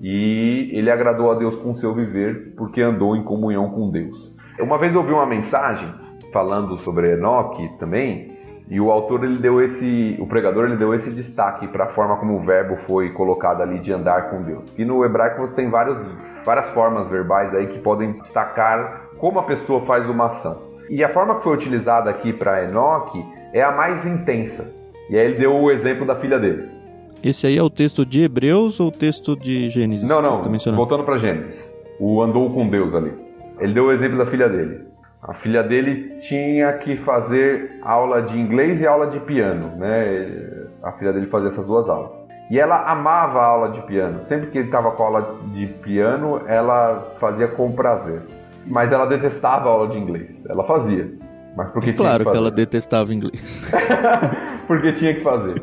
e 0.01 0.71
ele 0.73 0.91
agradou 0.91 1.31
a 1.31 1.35
Deus 1.35 1.57
com 1.57 1.75
seu 1.75 1.95
viver 1.95 2.55
porque 2.57 2.83
andou 2.83 3.17
em 3.17 3.23
comunhão 3.23 3.71
com 3.71 3.91
Deus. 3.91 4.35
Uma 4.61 4.79
vez 4.79 4.95
eu 4.95 5.01
ouvi 5.01 5.13
uma 5.13 5.27
mensagem 5.27 5.93
falando 6.33 6.79
sobre 6.79 7.13
Enoque 7.13 7.69
também, 7.79 8.35
e 8.69 8.81
o 8.81 8.91
autor 8.91 9.25
ele 9.25 9.37
deu 9.37 9.61
esse, 9.61 10.17
o 10.19 10.27
pregador 10.27 10.65
ele 10.65 10.77
deu 10.77 10.95
esse 10.95 11.11
destaque 11.11 11.69
para 11.69 11.85
a 11.85 11.89
forma 11.89 12.17
como 12.17 12.37
o 12.37 12.41
verbo 12.41 12.77
foi 12.77 13.11
colocado 13.11 13.61
ali 13.61 13.79
de 13.79 13.93
andar 13.93 14.31
com 14.31 14.43
Deus. 14.43 14.71
Que 14.71 14.85
no 14.85 15.05
hebraico 15.05 15.41
você 15.41 15.55
tem 15.55 15.69
vários, 15.69 16.01
várias 16.45 16.71
formas 16.71 17.07
verbais 17.09 17.55
aí 17.55 17.67
que 17.67 17.79
podem 17.79 18.13
destacar 18.13 19.09
como 19.19 19.39
a 19.39 19.43
pessoa 19.43 19.83
faz 19.83 20.09
uma 20.09 20.27
ação. 20.27 20.63
E 20.89 21.05
a 21.05 21.09
forma 21.11 21.37
que 21.37 21.45
foi 21.45 21.55
utilizada 21.55 22.09
aqui 22.09 22.33
para 22.33 22.65
Enoque 22.65 23.23
é 23.53 23.63
a 23.63 23.71
mais 23.71 24.07
intensa. 24.07 24.73
E 25.11 25.17
aí 25.19 25.27
ele 25.27 25.35
deu 25.35 25.55
o 25.55 25.71
exemplo 25.71 26.07
da 26.07 26.15
filha 26.15 26.39
dele. 26.39 26.74
Esse 27.23 27.47
aí 27.47 27.57
é 27.57 27.63
o 27.63 27.71
texto 27.71 28.05
de 28.05 28.23
Hebreus 28.23 28.81
ou 28.81 28.89
o 28.89 28.93
texto 28.93 29.35
de 29.35 29.71
Gênesis? 29.71 30.07
Não, 30.07 30.21
não. 30.21 30.43
Tá 30.43 30.71
voltando 30.73 31.05
para 31.05 31.17
Gênesis. 31.17 31.69
O 31.99 32.23
andou 32.23 32.51
com 32.51 32.69
Deus 32.69 32.95
ali. 32.95 33.13
Ele 33.59 33.73
deu 33.73 33.85
o 33.85 33.93
exemplo 33.93 34.19
da 34.19 34.27
filha 34.27 34.49
dele. 34.49 34.81
A 35.23 35.33
filha 35.33 35.63
dele 35.63 36.19
tinha 36.21 36.71
que 36.75 36.97
fazer 36.97 37.79
aula 37.83 38.21
de 38.21 38.39
inglês 38.39 38.83
e 38.83 38.87
aula 38.87 39.07
de 39.07 39.19
piano, 39.21 39.75
né? 39.79 40.67
A 40.83 40.93
filha 40.93 41.15
dele 41.15 41.27
fazia 41.27 41.49
essas 41.49 41.65
duas 41.65 41.89
aulas. 41.89 42.13
E 42.51 42.61
ela 42.61 42.85
amava 42.85 43.41
a 43.41 43.47
aula 43.47 43.71
de 43.71 43.81
piano. 43.87 44.23
Sempre 44.25 44.51
que 44.51 44.59
ele 44.59 44.67
estava 44.67 44.91
com 44.91 45.03
a 45.03 45.07
aula 45.07 45.39
de 45.55 45.67
piano, 45.67 46.43
ela 46.47 47.15
fazia 47.19 47.49
com 47.49 47.73
prazer. 47.73 48.21
Mas 48.67 48.93
ela 48.93 49.07
detestava 49.07 49.69
a 49.69 49.73
aula 49.73 49.89
de 49.89 49.99
inglês. 49.99 50.45
Ela 50.47 50.63
fazia. 50.65 51.11
Mas 51.57 51.71
porque 51.71 51.95
claro 51.95 52.25
tinha 52.25 52.25
que, 52.27 52.31
que 52.31 52.37
ela 52.37 52.51
detestava 52.51 53.15
inglês. 53.15 53.73
porque 54.67 54.93
tinha 54.93 55.15
que 55.15 55.23
fazer. 55.23 55.55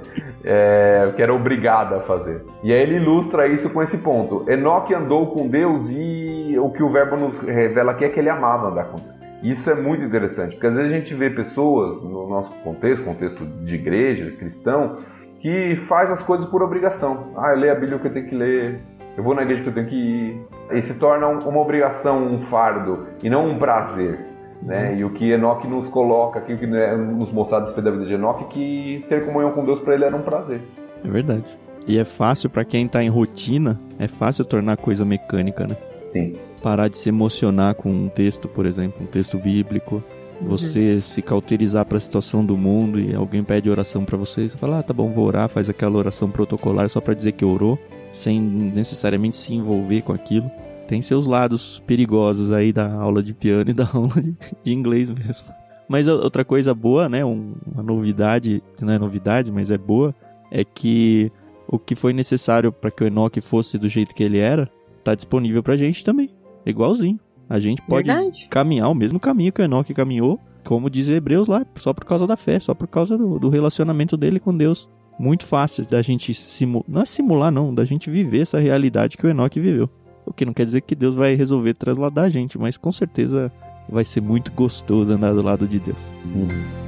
É, 0.43 1.13
que 1.15 1.21
era 1.21 1.33
obrigada 1.33 1.97
a 1.97 1.99
fazer. 2.01 2.43
E 2.63 2.73
aí 2.73 2.81
ele 2.81 2.95
ilustra 2.95 3.47
isso 3.47 3.69
com 3.69 3.81
esse 3.83 3.97
ponto. 3.97 4.49
Enoque 4.49 4.93
andou 4.93 5.27
com 5.27 5.47
Deus 5.47 5.87
e 5.89 6.57
o 6.57 6.69
que 6.71 6.81
o 6.81 6.89
verbo 6.89 7.15
nos 7.15 7.39
revela 7.39 7.91
aqui 7.91 8.05
é 8.05 8.09
que 8.09 8.19
ele 8.19 8.29
amava 8.29 8.69
andar 8.69 8.85
com 8.85 8.97
Deus. 8.97 9.11
Isso 9.43 9.71
é 9.71 9.75
muito 9.75 10.03
interessante, 10.03 10.53
porque 10.53 10.67
às 10.67 10.75
vezes 10.75 10.93
a 10.93 10.95
gente 10.95 11.15
vê 11.15 11.29
pessoas 11.29 12.03
no 12.03 12.27
nosso 12.27 12.51
contexto, 12.63 13.03
contexto 13.03 13.43
de 13.43 13.75
igreja, 13.75 14.31
cristão, 14.37 14.97
que 15.39 15.75
faz 15.87 16.11
as 16.11 16.21
coisas 16.21 16.47
por 16.47 16.61
obrigação. 16.61 17.33
Ah, 17.35 17.51
eu 17.53 17.57
leio 17.57 17.71
a 17.71 17.75
Bíblia 17.75 17.97
que 17.97 18.07
eu 18.07 18.13
tenho 18.13 18.27
que 18.27 18.35
ler, 18.35 18.79
eu 19.17 19.23
vou 19.23 19.33
na 19.33 19.41
igreja 19.41 19.63
que 19.63 19.69
eu 19.69 19.73
tenho 19.73 19.87
que 19.87 19.95
ir. 19.95 20.41
E 20.71 20.81
se 20.83 20.93
torna 20.93 21.27
uma 21.27 21.59
obrigação, 21.59 22.23
um 22.23 22.41
fardo, 22.43 23.07
e 23.23 23.29
não 23.29 23.49
um 23.49 23.57
prazer. 23.57 24.19
Né? 24.61 24.91
Uhum. 24.91 24.97
E 24.97 25.03
o 25.03 25.09
que 25.09 25.31
Enoque 25.31 25.67
nos 25.67 25.87
coloca 25.87 26.39
aqui, 26.39 26.53
o 26.53 26.57
que 26.57 26.65
é 26.65 26.95
nos 26.95 27.31
mostrado 27.31 27.73
da 27.81 27.91
vida 27.91 28.05
de 28.05 28.13
Enoque, 28.13 28.45
que 28.45 29.05
ter 29.09 29.25
comunhão 29.25 29.51
com 29.51 29.65
Deus 29.65 29.79
para 29.79 29.95
ele 29.95 30.05
era 30.05 30.15
um 30.15 30.21
prazer. 30.21 30.61
É 31.03 31.07
verdade. 31.07 31.45
E 31.87 31.97
é 31.97 32.05
fácil 32.05 32.49
para 32.49 32.63
quem 32.63 32.85
está 32.85 33.03
em 33.03 33.09
rotina, 33.09 33.79
é 33.97 34.07
fácil 34.07 34.45
tornar 34.45 34.77
coisa 34.77 35.03
mecânica, 35.03 35.65
né? 35.65 35.75
Sim 36.11 36.35
parar 36.61 36.87
de 36.87 36.97
se 36.97 37.09
emocionar 37.09 37.75
com 37.75 37.89
um 37.89 38.07
texto, 38.07 38.47
por 38.47 38.65
exemplo, 38.65 39.03
um 39.03 39.07
texto 39.07 39.37
bíblico, 39.37 40.03
você 40.39 40.95
uhum. 40.95 41.01
se 41.01 41.21
cauterizar 41.21 41.85
para 41.85 41.97
a 41.97 41.99
situação 41.99 42.45
do 42.45 42.57
mundo 42.57 42.99
e 42.99 43.13
alguém 43.13 43.43
pede 43.43 43.69
oração 43.69 44.03
para 44.03 44.17
você, 44.17 44.49
você 44.49 44.57
fala, 44.57 44.79
ah, 44.79 44.83
tá 44.83 44.93
bom, 44.93 45.11
vou 45.11 45.25
orar, 45.25 45.49
faz 45.49 45.69
aquela 45.69 45.97
oração 45.97 46.29
protocolar 46.29 46.89
só 46.89 47.01
para 47.01 47.13
dizer 47.13 47.33
que 47.33 47.45
orou, 47.45 47.77
sem 48.11 48.39
necessariamente 48.39 49.37
se 49.37 49.53
envolver 49.53 50.01
com 50.01 50.13
aquilo. 50.13 50.49
Tem 50.91 51.01
seus 51.01 51.25
lados 51.25 51.81
perigosos 51.87 52.51
aí 52.51 52.73
da 52.73 52.91
aula 52.91 53.23
de 53.23 53.33
piano 53.33 53.69
e 53.69 53.73
da 53.73 53.87
aula 53.95 54.21
de, 54.21 54.35
de 54.61 54.73
inglês 54.73 55.09
mesmo. 55.09 55.47
Mas 55.87 56.05
outra 56.05 56.43
coisa 56.43 56.73
boa, 56.73 57.07
né, 57.07 57.23
uma 57.23 57.81
novidade, 57.81 58.61
não 58.81 58.91
é 58.91 58.99
novidade, 58.99 59.53
mas 59.53 59.71
é 59.71 59.77
boa, 59.77 60.13
é 60.51 60.65
que 60.65 61.31
o 61.65 61.79
que 61.79 61.95
foi 61.95 62.11
necessário 62.11 62.73
para 62.73 62.91
que 62.91 63.05
o 63.05 63.07
Enoch 63.07 63.39
fosse 63.39 63.77
do 63.77 63.87
jeito 63.87 64.13
que 64.13 64.21
ele 64.21 64.37
era, 64.37 64.69
tá 65.01 65.15
disponível 65.15 65.63
pra 65.63 65.77
gente 65.77 66.03
também. 66.03 66.29
Igualzinho. 66.65 67.17
A 67.49 67.57
gente 67.57 67.81
pode 67.83 68.11
Verdade. 68.11 68.49
caminhar 68.49 68.89
o 68.89 68.93
mesmo 68.93 69.17
caminho 69.17 69.53
que 69.53 69.61
o 69.61 69.63
Enoque 69.63 69.93
caminhou, 69.93 70.41
como 70.65 70.89
diz 70.89 71.07
Hebreus 71.07 71.47
lá, 71.47 71.65
só 71.77 71.93
por 71.93 72.03
causa 72.03 72.27
da 72.27 72.35
fé, 72.35 72.59
só 72.59 72.73
por 72.73 72.89
causa 72.89 73.17
do, 73.17 73.39
do 73.39 73.47
relacionamento 73.47 74.17
dele 74.17 74.41
com 74.41 74.53
Deus. 74.53 74.89
Muito 75.17 75.45
fácil 75.45 75.85
da 75.85 76.01
gente 76.01 76.33
simular, 76.33 76.85
não 76.89 77.01
é 77.01 77.05
simular 77.05 77.49
não, 77.49 77.73
da 77.73 77.85
gente 77.85 78.09
viver 78.09 78.41
essa 78.41 78.59
realidade 78.59 79.15
que 79.15 79.25
o 79.25 79.29
Enoque 79.29 79.57
viveu. 79.57 79.89
O 80.25 80.33
que 80.33 80.45
não 80.45 80.53
quer 80.53 80.65
dizer 80.65 80.81
que 80.81 80.95
Deus 80.95 81.15
vai 81.15 81.35
resolver 81.35 81.73
trasladar 81.73 82.25
a 82.25 82.29
gente, 82.29 82.57
mas 82.57 82.77
com 82.77 82.91
certeza 82.91 83.51
vai 83.89 84.03
ser 84.03 84.21
muito 84.21 84.51
gostoso 84.51 85.11
andar 85.11 85.33
do 85.33 85.43
lado 85.43 85.67
de 85.67 85.79
Deus. 85.79 86.13
Uhum. 86.25 86.81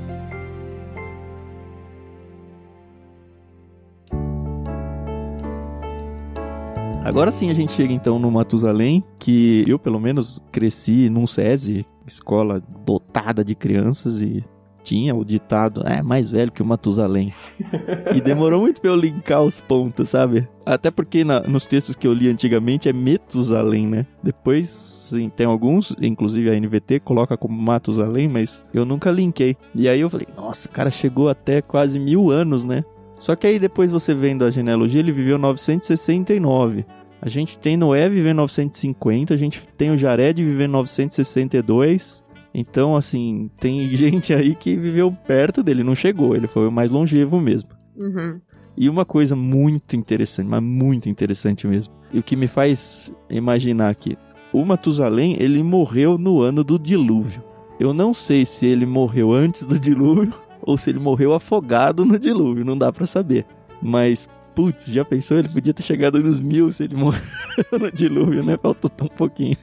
Agora 7.04 7.32
sim 7.32 7.50
a 7.50 7.54
gente 7.54 7.74
chega 7.74 7.92
então 7.92 8.18
no 8.18 8.32
Matusalém, 8.32 9.04
que 9.20 9.66
eu 9.68 9.78
pelo 9.78 10.00
menos 10.00 10.40
cresci 10.52 11.10
num 11.10 11.28
SESI, 11.28 11.86
escola 12.08 12.64
dotada 12.86 13.44
de 13.44 13.54
crianças 13.54 14.22
e 14.22 14.44
tinha 14.84 15.16
o 15.16 15.24
ditado, 15.24 15.82
é 15.86 16.02
mais 16.02 16.30
velho 16.30 16.52
que 16.52 16.62
o 16.62 16.66
Matusalém. 16.66 17.34
e 18.14 18.22
demorou 18.22 18.60
muito 18.60 18.82
pra 18.82 18.92
eu 18.92 18.96
linkar 18.96 19.42
os 19.42 19.62
pontos, 19.62 20.10
sabe? 20.10 20.48
Até 20.66 20.92
porque 20.92 21.24
na, 21.24 21.42
nos 21.42 21.66
textos 21.66 21.96
que 21.96 22.08
eu 22.08 22.14
li 22.14 22.30
antigamente 22.30 22.90
é 22.90 22.94
Metusalém, 22.94 23.88
né? 23.88 24.06
Depois, 24.22 24.70
sim, 24.70 25.30
tem 25.30 25.46
alguns, 25.46 25.96
inclusive 26.02 26.50
a 26.50 26.60
NVT 26.60 27.00
coloca 27.00 27.38
como 27.38 27.60
Matusalém, 27.60 28.28
mas 28.28 28.62
eu 28.74 28.86
nunca 28.86 29.12
linkei. 29.12 29.56
E 29.74 29.88
aí 29.88 30.00
eu 30.00 30.10
falei, 30.10 30.28
nossa, 30.36 30.68
o 30.68 30.72
cara 30.72 30.92
chegou 30.92 31.30
até 31.30 31.62
quase 31.62 32.00
mil 32.00 32.32
anos, 32.32 32.64
né? 32.64 32.84
Só 33.20 33.36
que 33.36 33.48
aí 33.48 33.58
depois 33.58 33.92
você 33.92 34.14
vendo 34.14 34.44
a 34.44 34.52
genealogia, 34.52 35.00
ele 35.00 35.12
viveu 35.12 35.38
969. 35.38 36.86
A 37.22 37.30
gente 37.30 37.58
tem 37.58 37.78
Noé 37.78 38.10
vivendo 38.10 38.38
950, 38.38 39.34
a 39.34 39.38
gente 39.38 39.66
tem 39.78 39.92
o 39.92 39.98
Jared 39.98 40.44
vivendo 40.44 40.72
962. 40.72 42.23
Então, 42.54 42.96
assim, 42.96 43.50
tem 43.60 43.90
gente 43.96 44.34
aí 44.34 44.56
que 44.56 44.76
viveu 44.78 45.12
perto 45.12 45.64
dele, 45.64 45.84
não 45.84 45.96
chegou, 45.96 46.36
ele 46.36 46.48
foi 46.48 46.68
o 46.68 46.72
mais 46.72 46.92
longevo 46.92 47.40
mesmo. 47.40 47.70
Uhum. 47.96 48.40
E 48.76 48.90
uma 48.90 49.06
coisa 49.06 49.36
muito 49.36 49.96
interessante, 49.96 50.48
mas 50.48 50.62
muito 50.62 51.08
interessante 51.08 51.68
mesmo, 51.68 51.94
e 52.12 52.20
o 52.20 52.24
que 52.24 52.36
me 52.36 52.48
faz 52.48 53.14
imaginar 53.30 53.90
aqui, 53.90 54.18
o 54.52 54.64
Matusalém, 54.64 55.36
ele 55.40 55.64
morreu 55.64 56.18
no 56.18 56.42
ano 56.42 56.64
do 56.64 56.78
dilúvio. 56.78 57.44
Eu 57.80 57.92
não 57.92 58.14
sei 58.14 58.46
se 58.46 58.68
ele 58.68 58.86
morreu 58.86 59.34
antes 59.34 59.66
do 59.66 59.80
dilúvio 59.80 60.34
ou 60.62 60.78
se 60.78 60.92
ele 60.92 61.00
morreu 61.00 61.34
afogado 61.34 62.06
no 62.06 62.20
dilúvio, 62.20 62.64
não 62.64 62.78
dá 62.78 62.92
para 62.94 63.08
saber. 63.08 63.46
Mas, 63.82 64.30
putz, 64.56 64.88
já 64.88 65.04
pensou? 65.04 65.38
Ele 65.38 65.50
podia 65.50 65.74
ter 65.74 65.84
chegado 65.84 66.20
nos 66.20 66.40
mil 66.40 66.72
se 66.72 66.84
ele 66.84 66.96
morreu 66.96 67.22
no 67.80 67.92
dilúvio, 67.92 68.44
né? 68.44 68.58
Faltou 68.62 68.90
tão 68.90 69.08
pouquinho. 69.08 69.58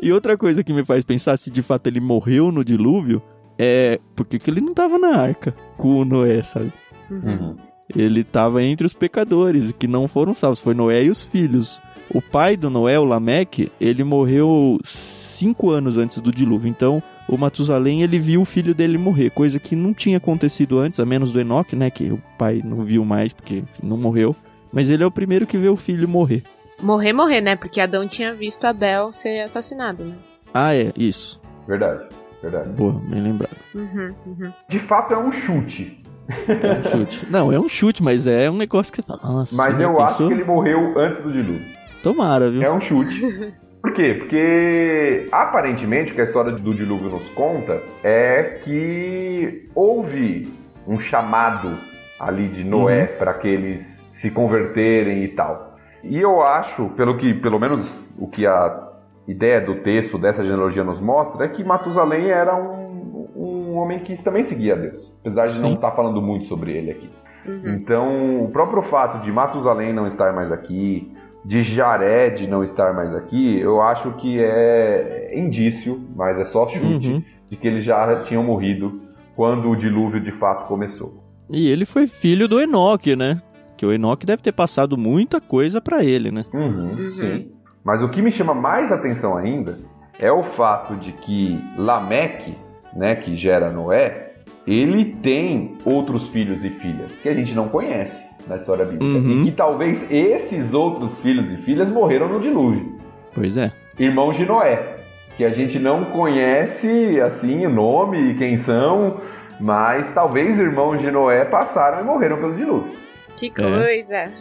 E 0.00 0.12
outra 0.12 0.36
coisa 0.36 0.62
que 0.62 0.72
me 0.72 0.84
faz 0.84 1.04
pensar 1.04 1.36
se 1.36 1.50
de 1.50 1.62
fato 1.62 1.86
ele 1.86 2.00
morreu 2.00 2.50
no 2.50 2.64
dilúvio 2.64 3.22
é 3.58 4.00
porque 4.14 4.38
que 4.38 4.50
ele 4.50 4.60
não 4.60 4.74
tava 4.74 4.98
na 4.98 5.16
arca 5.16 5.54
com 5.76 6.00
o 6.00 6.04
Noé, 6.04 6.42
sabe? 6.42 6.72
Uhum. 7.10 7.56
Ele 7.94 8.20
estava 8.20 8.62
entre 8.62 8.86
os 8.86 8.94
pecadores 8.94 9.72
que 9.72 9.86
não 9.86 10.08
foram 10.08 10.34
salvos. 10.34 10.60
Foi 10.60 10.74
Noé 10.74 11.04
e 11.04 11.10
os 11.10 11.22
filhos. 11.22 11.80
O 12.10 12.20
pai 12.20 12.56
do 12.56 12.70
Noé, 12.70 12.98
o 12.98 13.04
Lameque, 13.04 13.70
ele 13.80 14.02
morreu 14.04 14.78
cinco 14.82 15.70
anos 15.70 15.96
antes 15.96 16.20
do 16.20 16.32
dilúvio. 16.32 16.68
Então, 16.68 17.02
o 17.28 17.36
Matusalém 17.36 18.02
ele 18.02 18.18
viu 18.18 18.42
o 18.42 18.44
filho 18.44 18.74
dele 18.74 18.98
morrer, 18.98 19.30
coisa 19.30 19.58
que 19.58 19.74
não 19.74 19.94
tinha 19.94 20.18
acontecido 20.18 20.78
antes, 20.78 21.00
a 21.00 21.06
menos 21.06 21.32
do 21.32 21.40
Enoque, 21.40 21.76
né? 21.76 21.90
Que 21.90 22.10
o 22.10 22.22
pai 22.38 22.62
não 22.64 22.82
viu 22.82 23.04
mais 23.04 23.32
porque 23.32 23.56
enfim, 23.56 23.80
não 23.82 23.96
morreu. 23.96 24.34
Mas 24.72 24.90
ele 24.90 25.02
é 25.02 25.06
o 25.06 25.10
primeiro 25.10 25.46
que 25.46 25.56
vê 25.56 25.68
o 25.68 25.76
filho 25.76 26.08
morrer. 26.08 26.42
Morrer, 26.82 27.12
morrer, 27.12 27.40
né? 27.40 27.56
Porque 27.56 27.80
Adão 27.80 28.06
tinha 28.06 28.34
visto 28.34 28.64
Abel 28.64 29.12
ser 29.12 29.40
assassinado, 29.40 30.04
né? 30.04 30.16
Ah, 30.52 30.74
é, 30.74 30.92
isso. 30.96 31.40
Verdade, 31.66 32.04
verdade. 32.42 32.68
Boa, 32.70 33.00
bem 33.08 33.22
lembrado. 33.22 33.56
Uhum, 33.74 34.14
uhum. 34.26 34.52
De 34.68 34.78
fato 34.78 35.14
é 35.14 35.18
um 35.18 35.32
chute. 35.32 36.02
É 36.48 36.72
um 36.72 36.98
chute. 36.98 37.26
Não, 37.30 37.52
é 37.52 37.58
um 37.58 37.68
chute, 37.68 38.02
mas 38.02 38.26
é 38.26 38.50
um 38.50 38.56
negócio 38.56 38.92
que 38.92 39.02
você 39.02 39.06
fala, 39.06 39.20
nossa. 39.22 39.54
Mas 39.56 39.80
eu 39.80 39.90
pensou? 39.90 40.04
acho 40.04 40.26
que 40.28 40.32
ele 40.32 40.44
morreu 40.44 40.98
antes 40.98 41.20
do 41.20 41.32
dilúvio. 41.32 41.66
Tomara, 42.02 42.50
viu? 42.50 42.62
É 42.62 42.70
um 42.70 42.80
chute. 42.80 43.52
Por 43.80 43.92
quê? 43.92 44.14
Porque 44.18 45.28
aparentemente 45.30 46.12
o 46.12 46.14
que 46.14 46.20
a 46.20 46.24
história 46.24 46.52
do 46.52 46.74
dilúvio 46.74 47.10
nos 47.10 47.28
conta 47.30 47.82
é 48.02 48.60
que 48.64 49.68
houve 49.74 50.50
um 50.86 50.98
chamado 50.98 51.78
ali 52.18 52.48
de 52.48 52.64
Noé 52.64 53.02
uhum. 53.02 53.18
para 53.18 53.34
que 53.34 53.48
eles 53.48 54.06
se 54.10 54.30
converterem 54.30 55.24
e 55.24 55.28
tal. 55.28 55.73
E 56.04 56.20
eu 56.20 56.42
acho, 56.42 56.88
pelo 56.90 57.16
que, 57.16 57.34
pelo 57.34 57.58
menos 57.58 58.04
o 58.18 58.28
que 58.28 58.46
a 58.46 58.88
ideia 59.26 59.60
do 59.60 59.76
texto 59.76 60.18
dessa 60.18 60.42
genealogia 60.42 60.84
nos 60.84 61.00
mostra, 61.00 61.46
é 61.46 61.48
que 61.48 61.64
Matusalém 61.64 62.30
era 62.30 62.54
um, 62.54 63.28
um 63.34 63.76
homem 63.76 63.98
que 63.98 64.22
também 64.22 64.44
seguia 64.44 64.74
a 64.74 64.76
Deus, 64.76 65.12
apesar 65.20 65.46
de 65.46 65.54
Sim. 65.54 65.62
não 65.62 65.74
estar 65.74 65.90
tá 65.90 65.96
falando 65.96 66.20
muito 66.20 66.46
sobre 66.46 66.76
ele 66.76 66.90
aqui. 66.90 67.10
Uhum. 67.46 67.74
Então, 67.74 68.44
o 68.44 68.48
próprio 68.50 68.82
fato 68.82 69.22
de 69.22 69.32
Matusalém 69.32 69.92
não 69.92 70.06
estar 70.06 70.32
mais 70.32 70.52
aqui, 70.52 71.10
de 71.44 71.62
Jared 71.62 72.46
não 72.46 72.64
estar 72.64 72.94
mais 72.94 73.14
aqui, 73.14 73.58
eu 73.58 73.82
acho 73.82 74.12
que 74.12 74.40
é 74.40 75.38
indício, 75.38 76.00
mas 76.16 76.38
é 76.38 76.44
só 76.44 76.66
chute, 76.68 77.08
uhum. 77.08 77.22
de 77.50 77.56
que 77.56 77.66
eles 77.66 77.84
já 77.84 78.22
tinham 78.22 78.42
morrido 78.42 79.00
quando 79.36 79.68
o 79.68 79.76
dilúvio 79.76 80.20
de 80.20 80.32
fato 80.32 80.66
começou. 80.66 81.22
E 81.50 81.68
ele 81.68 81.84
foi 81.84 82.06
filho 82.06 82.48
do 82.48 82.60
Enoque, 82.60 83.14
né? 83.14 83.40
O 83.84 83.92
Enoque 83.92 84.26
deve 84.26 84.42
ter 84.42 84.52
passado 84.52 84.96
muita 84.96 85.40
coisa 85.40 85.80
para 85.80 86.04
ele, 86.04 86.30
né? 86.30 86.44
Uhum, 86.52 86.90
uhum. 86.90 87.14
Sim. 87.14 87.50
Mas 87.84 88.02
o 88.02 88.08
que 88.08 88.22
me 88.22 88.30
chama 88.30 88.54
mais 88.54 88.90
atenção 88.90 89.36
ainda 89.36 89.78
é 90.18 90.32
o 90.32 90.42
fato 90.42 90.96
de 90.96 91.12
que 91.12 91.62
Lameque, 91.76 92.56
né, 92.94 93.14
que 93.16 93.36
gera 93.36 93.70
Noé, 93.70 94.34
ele 94.66 95.16
tem 95.22 95.76
outros 95.84 96.28
filhos 96.28 96.64
e 96.64 96.70
filhas 96.70 97.18
que 97.18 97.28
a 97.28 97.34
gente 97.34 97.54
não 97.54 97.68
conhece 97.68 98.24
na 98.46 98.56
história 98.56 98.84
bíblica. 98.84 99.18
Uhum. 99.18 99.42
E 99.42 99.44
que 99.44 99.52
talvez 99.52 100.10
esses 100.10 100.72
outros 100.72 101.18
filhos 101.20 101.50
e 101.50 101.56
filhas 101.58 101.90
morreram 101.90 102.28
no 102.28 102.40
dilúvio. 102.40 102.98
Pois 103.34 103.56
é. 103.56 103.72
Irmãos 103.98 104.36
de 104.36 104.46
Noé, 104.46 104.96
que 105.36 105.44
a 105.44 105.50
gente 105.50 105.78
não 105.78 106.04
conhece 106.06 107.20
assim 107.20 107.66
o 107.66 107.70
nome 107.70 108.30
e 108.30 108.34
quem 108.36 108.56
são, 108.56 109.20
mas 109.60 110.12
talvez 110.14 110.58
irmãos 110.58 111.00
de 111.00 111.10
Noé 111.10 111.44
passaram 111.44 112.00
e 112.00 112.04
morreram 112.04 112.36
pelo 112.38 112.54
dilúvio. 112.54 112.92
Que 113.36 113.50
coisa! 113.50 114.16
É, 114.16 114.32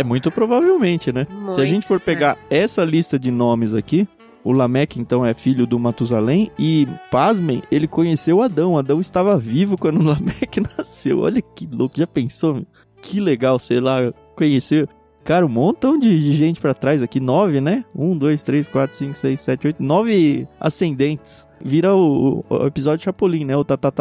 é 0.00 0.04
muito 0.04 0.30
provavelmente, 0.30 1.12
né? 1.12 1.26
Muito, 1.30 1.52
Se 1.52 1.60
a 1.60 1.66
gente 1.66 1.86
for 1.86 2.00
pegar 2.00 2.36
é. 2.50 2.58
essa 2.58 2.84
lista 2.84 3.18
de 3.18 3.30
nomes 3.30 3.74
aqui, 3.74 4.08
o 4.46 4.52
Lameque, 4.52 5.00
então, 5.00 5.26
é 5.26 5.34
filho 5.34 5.66
do 5.66 5.76
Matusalém. 5.76 6.52
E, 6.56 6.86
pasmem, 7.10 7.60
ele 7.68 7.88
conheceu 7.88 8.40
Adão. 8.40 8.78
Adão 8.78 9.00
estava 9.00 9.36
vivo 9.36 9.76
quando 9.76 10.00
o 10.00 10.04
Lameque 10.04 10.60
nasceu. 10.78 11.18
Olha 11.18 11.42
que 11.42 11.66
louco. 11.66 11.98
Já 11.98 12.06
pensou? 12.06 12.64
Que 13.02 13.18
legal, 13.18 13.58
sei 13.58 13.80
lá, 13.80 14.12
conhecer. 14.36 14.88
Cara, 15.26 15.44
um 15.44 15.48
montão 15.48 15.98
de 15.98 16.16
gente 16.32 16.60
para 16.60 16.72
trás 16.72 17.02
aqui. 17.02 17.18
Nove, 17.18 17.60
né? 17.60 17.84
Um, 17.92 18.16
dois, 18.16 18.44
três, 18.44 18.68
quatro, 18.68 18.96
cinco, 18.96 19.16
seis, 19.16 19.40
sete, 19.40 19.66
oito. 19.66 19.82
Nove 19.82 20.46
ascendentes. 20.60 21.48
Vira 21.60 21.92
o, 21.92 22.44
o 22.48 22.66
episódio 22.66 23.04
Chapolin, 23.04 23.44
né? 23.44 23.56
O 23.56 23.64
tataravô, 23.64 23.96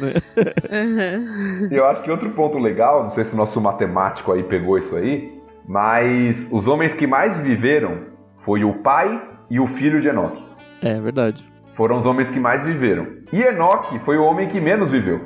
né? 0.00 0.14
Eu 1.70 1.86
acho 1.86 2.02
que 2.02 2.10
outro 2.10 2.28
ponto 2.30 2.58
legal, 2.58 3.04
não 3.04 3.10
sei 3.10 3.24
se 3.24 3.34
o 3.34 3.36
nosso 3.36 3.60
matemático 3.60 4.32
aí 4.32 4.42
pegou 4.42 4.76
isso 4.78 4.96
aí, 4.96 5.32
mas 5.68 6.48
os 6.50 6.66
homens 6.66 6.92
que 6.92 7.06
mais 7.06 7.38
viveram 7.38 8.00
foi 8.38 8.64
o 8.64 8.74
pai 8.82 9.22
e 9.48 9.60
o 9.60 9.68
filho 9.68 10.00
de 10.00 10.08
Enoque. 10.08 10.42
É 10.82 11.00
verdade. 11.00 11.48
Foram 11.76 11.98
os 11.98 12.06
homens 12.06 12.28
que 12.28 12.40
mais 12.40 12.64
viveram. 12.64 13.06
E 13.32 13.40
Enoque 13.42 14.00
foi 14.00 14.18
o 14.18 14.24
homem 14.24 14.48
que 14.48 14.60
menos 14.60 14.90
viveu 14.90 15.20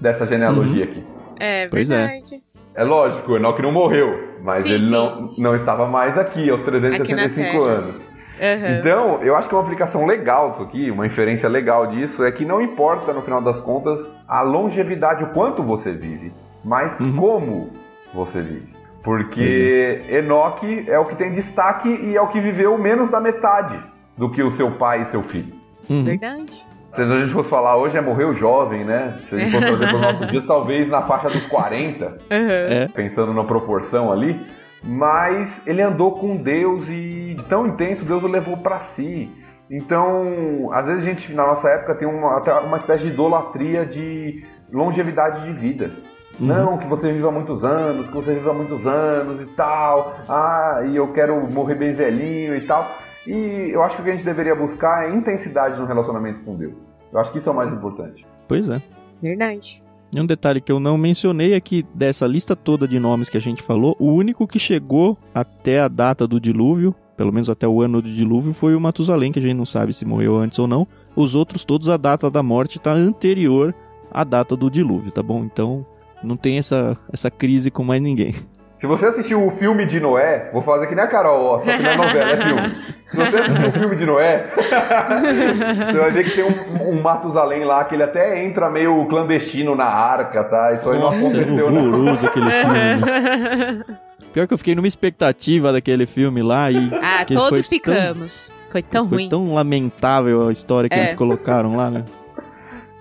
dessa 0.00 0.26
genealogia 0.26 0.86
uhum. 0.86 0.90
aqui. 0.90 1.04
É 1.38 1.66
verdade. 1.66 2.42
É. 2.74 2.82
é 2.82 2.84
lógico, 2.84 3.36
Enoque 3.36 3.62
não 3.62 3.72
morreu, 3.72 4.36
mas 4.42 4.62
sim, 4.62 4.70
ele 4.70 4.84
sim. 4.86 4.90
Não, 4.90 5.34
não 5.36 5.54
estava 5.54 5.86
mais 5.86 6.16
aqui 6.18 6.50
aos 6.50 6.62
365 6.62 7.62
anos. 7.62 8.10
Uhum. 8.40 8.78
Então, 8.78 9.22
eu 9.22 9.36
acho 9.36 9.48
que 9.48 9.54
uma 9.54 9.62
aplicação 9.62 10.06
legal 10.06 10.50
disso 10.50 10.62
aqui, 10.62 10.90
uma 10.90 11.06
inferência 11.06 11.46
legal 11.48 11.86
disso, 11.88 12.24
é 12.24 12.32
que 12.32 12.44
não 12.44 12.62
importa, 12.62 13.12
no 13.12 13.20
final 13.20 13.42
das 13.42 13.60
contas, 13.60 14.00
a 14.26 14.40
longevidade, 14.40 15.24
o 15.24 15.28
quanto 15.28 15.62
você 15.62 15.92
vive, 15.92 16.32
mas 16.64 16.98
uhum. 16.98 17.16
como 17.16 17.70
você 18.14 18.40
vive. 18.40 18.74
Porque 19.02 20.02
é. 20.08 20.18
Enoque 20.18 20.84
é 20.88 20.98
o 20.98 21.04
que 21.04 21.16
tem 21.16 21.32
destaque 21.32 21.88
e 21.88 22.16
é 22.16 22.20
o 22.20 22.28
que 22.28 22.40
viveu 22.40 22.76
menos 22.78 23.10
da 23.10 23.20
metade 23.20 23.78
do 24.16 24.30
que 24.30 24.42
o 24.42 24.50
seu 24.50 24.70
pai 24.72 25.02
e 25.02 25.06
seu 25.06 25.22
filho. 25.22 25.54
Uhum. 25.88 26.04
Verdade. 26.04 26.66
Se 26.92 27.02
a 27.02 27.06
gente 27.06 27.32
fosse 27.32 27.48
falar 27.48 27.76
hoje, 27.76 27.96
é 27.96 28.00
morreu 28.00 28.34
jovem, 28.34 28.84
né? 28.84 29.16
Se 29.28 29.34
a 29.34 29.38
gente 29.38 29.52
for 29.52 29.60
trazer 29.60 29.86
para 29.86 29.94
os 29.94 30.00
nossos 30.00 30.28
dias, 30.28 30.46
talvez 30.46 30.88
na 30.88 31.02
faixa 31.02 31.28
dos 31.28 31.46
40, 31.46 32.06
uhum. 32.06 32.16
é. 32.30 32.88
pensando 32.88 33.32
na 33.32 33.44
proporção 33.44 34.10
ali. 34.10 34.40
Mas 34.82 35.60
ele 35.66 35.82
andou 35.82 36.12
com 36.12 36.36
Deus 36.36 36.88
e 36.88 37.34
de 37.36 37.44
tão 37.44 37.66
intenso, 37.66 38.04
Deus 38.04 38.22
o 38.22 38.26
levou 38.26 38.56
para 38.56 38.80
si. 38.80 39.30
Então, 39.70 40.70
às 40.72 40.84
vezes 40.84 41.02
a 41.02 41.06
gente, 41.06 41.32
na 41.32 41.46
nossa 41.46 41.68
época, 41.68 41.94
tem 41.94 42.08
uma, 42.08 42.38
até 42.38 42.52
uma 42.54 42.76
espécie 42.76 43.04
de 43.04 43.10
idolatria 43.10 43.86
de 43.86 44.44
longevidade 44.72 45.44
de 45.44 45.52
vida. 45.52 45.92
Uhum. 46.40 46.46
Não, 46.46 46.78
que 46.78 46.86
você 46.86 47.12
viva 47.12 47.30
muitos 47.30 47.64
anos, 47.64 48.08
que 48.08 48.14
você 48.14 48.34
viva 48.34 48.52
muitos 48.52 48.86
anos 48.86 49.40
e 49.42 49.46
tal. 49.54 50.16
Ah, 50.28 50.82
e 50.86 50.96
eu 50.96 51.12
quero 51.12 51.36
morrer 51.52 51.76
bem 51.76 51.94
velhinho 51.94 52.56
e 52.56 52.62
tal. 52.62 52.90
E 53.26 53.70
eu 53.72 53.82
acho 53.82 53.96
que 53.96 54.02
o 54.02 54.04
que 54.04 54.10
a 54.10 54.14
gente 54.14 54.24
deveria 54.24 54.54
buscar 54.54 55.08
é 55.08 55.14
intensidade 55.14 55.78
no 55.78 55.86
relacionamento 55.86 56.40
com 56.40 56.56
Deus. 56.56 56.74
Eu 57.12 57.18
acho 57.18 57.30
que 57.32 57.38
isso 57.38 57.48
é 57.48 57.52
o 57.52 57.54
mais 57.54 57.72
importante. 57.72 58.26
Pois 58.48 58.68
é. 58.68 58.80
Verdade. 59.20 59.82
E 60.12 60.20
um 60.20 60.26
detalhe 60.26 60.60
que 60.60 60.72
eu 60.72 60.80
não 60.80 60.98
mencionei 60.98 61.54
é 61.54 61.60
que 61.60 61.84
dessa 61.94 62.26
lista 62.26 62.56
toda 62.56 62.88
de 62.88 62.98
nomes 62.98 63.28
que 63.28 63.36
a 63.36 63.40
gente 63.40 63.62
falou, 63.62 63.96
o 63.98 64.12
único 64.12 64.46
que 64.46 64.58
chegou 64.58 65.16
até 65.32 65.80
a 65.80 65.88
data 65.88 66.26
do 66.26 66.40
dilúvio, 66.40 66.94
pelo 67.16 67.32
menos 67.32 67.48
até 67.48 67.68
o 67.68 67.80
ano 67.80 68.02
do 68.02 68.08
dilúvio, 68.08 68.52
foi 68.52 68.74
o 68.74 68.80
Matusalém, 68.80 69.30
que 69.30 69.38
a 69.38 69.42
gente 69.42 69.54
não 69.54 69.66
sabe 69.66 69.92
se 69.92 70.04
morreu 70.04 70.36
antes 70.36 70.58
ou 70.58 70.66
não. 70.66 70.86
Os 71.14 71.34
outros 71.34 71.64
todos, 71.64 71.88
a 71.88 71.96
data 71.96 72.30
da 72.30 72.42
morte 72.42 72.78
está 72.78 72.92
anterior 72.92 73.74
à 74.10 74.24
data 74.24 74.56
do 74.56 74.70
dilúvio, 74.70 75.12
tá 75.12 75.22
bom? 75.22 75.44
Então 75.44 75.86
não 76.24 76.36
tem 76.36 76.58
essa, 76.58 76.96
essa 77.12 77.30
crise 77.30 77.70
com 77.70 77.84
mais 77.84 78.02
ninguém. 78.02 78.34
Se 78.80 78.86
você 78.86 79.06
assistiu 79.06 79.46
o 79.46 79.50
filme 79.50 79.84
de 79.84 80.00
Noé, 80.00 80.48
vou 80.54 80.62
fazer 80.62 80.86
que 80.86 80.94
nem 80.94 81.04
a 81.04 81.06
Carol, 81.06 81.44
ó, 81.44 81.58
só 81.58 81.70
que 81.70 81.82
não 81.82 81.90
é 81.90 81.96
novela, 81.98 82.30
é 82.30 82.36
filme. 82.38 82.84
Se 83.10 83.16
você 83.16 83.36
assistiu 83.36 83.68
o 83.68 83.72
filme 83.72 83.96
de 83.96 84.06
Noé, 84.06 84.46
você 84.56 85.92
vai 85.92 86.10
ver 86.10 86.24
que 86.24 86.30
tem 86.30 86.44
um, 86.44 86.90
um 86.90 87.02
Matusalém 87.02 87.62
lá 87.62 87.84
que 87.84 87.94
ele 87.94 88.04
até 88.04 88.42
entra 88.42 88.70
meio 88.70 89.04
clandestino 89.06 89.76
na 89.76 89.84
arca, 89.84 90.44
tá? 90.44 90.72
Isso 90.72 90.88
aí 90.88 90.98
Nossa, 90.98 91.18
não 91.18 91.28
aconteceu, 91.28 91.70
né? 91.70 91.80
horroroso 91.82 92.26
aquele 92.26 92.50
filme. 92.50 93.84
Pior 94.32 94.46
que 94.46 94.54
eu 94.54 94.58
fiquei 94.58 94.74
numa 94.74 94.88
expectativa 94.88 95.72
daquele 95.72 96.06
filme 96.06 96.42
lá 96.42 96.70
e... 96.70 96.90
Ah, 97.02 97.26
todos 97.26 97.68
ficamos. 97.68 98.46
Tão, 98.46 98.70
foi 98.70 98.82
tão 98.82 99.06
foi 99.06 99.18
ruim. 99.18 99.24
Foi 99.24 99.38
tão 99.38 99.52
lamentável 99.52 100.48
a 100.48 100.52
história 100.52 100.88
que 100.88 100.96
é. 100.96 101.00
eles 101.00 101.12
colocaram 101.12 101.76
lá, 101.76 101.90
né? 101.90 102.06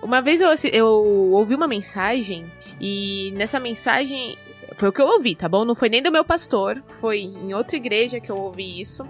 Uma 0.03 0.21
vez 0.21 0.41
eu, 0.41 0.49
eu 0.73 0.87
ouvi 1.31 1.55
uma 1.55 1.67
mensagem 1.67 2.45
e 2.81 3.33
nessa 3.37 3.59
mensagem 3.61 4.37
foi 4.79 4.87
o 4.87 4.93
que 4.93 5.01
eu 5.01 5.07
ouvi, 5.07 5.35
tá 5.35 5.49
bom? 5.49 5.65
Não 5.65 5.75
foi 5.75 5.89
nem 5.89 6.01
do 6.01 6.09
meu 6.09 6.23
pastor, 6.23 6.81
foi 6.87 7.19
em 7.19 7.53
outra 7.53 7.75
igreja 7.75 8.21
que 8.21 8.31
eu 8.31 8.37
ouvi 8.37 8.79
isso. 8.79 9.05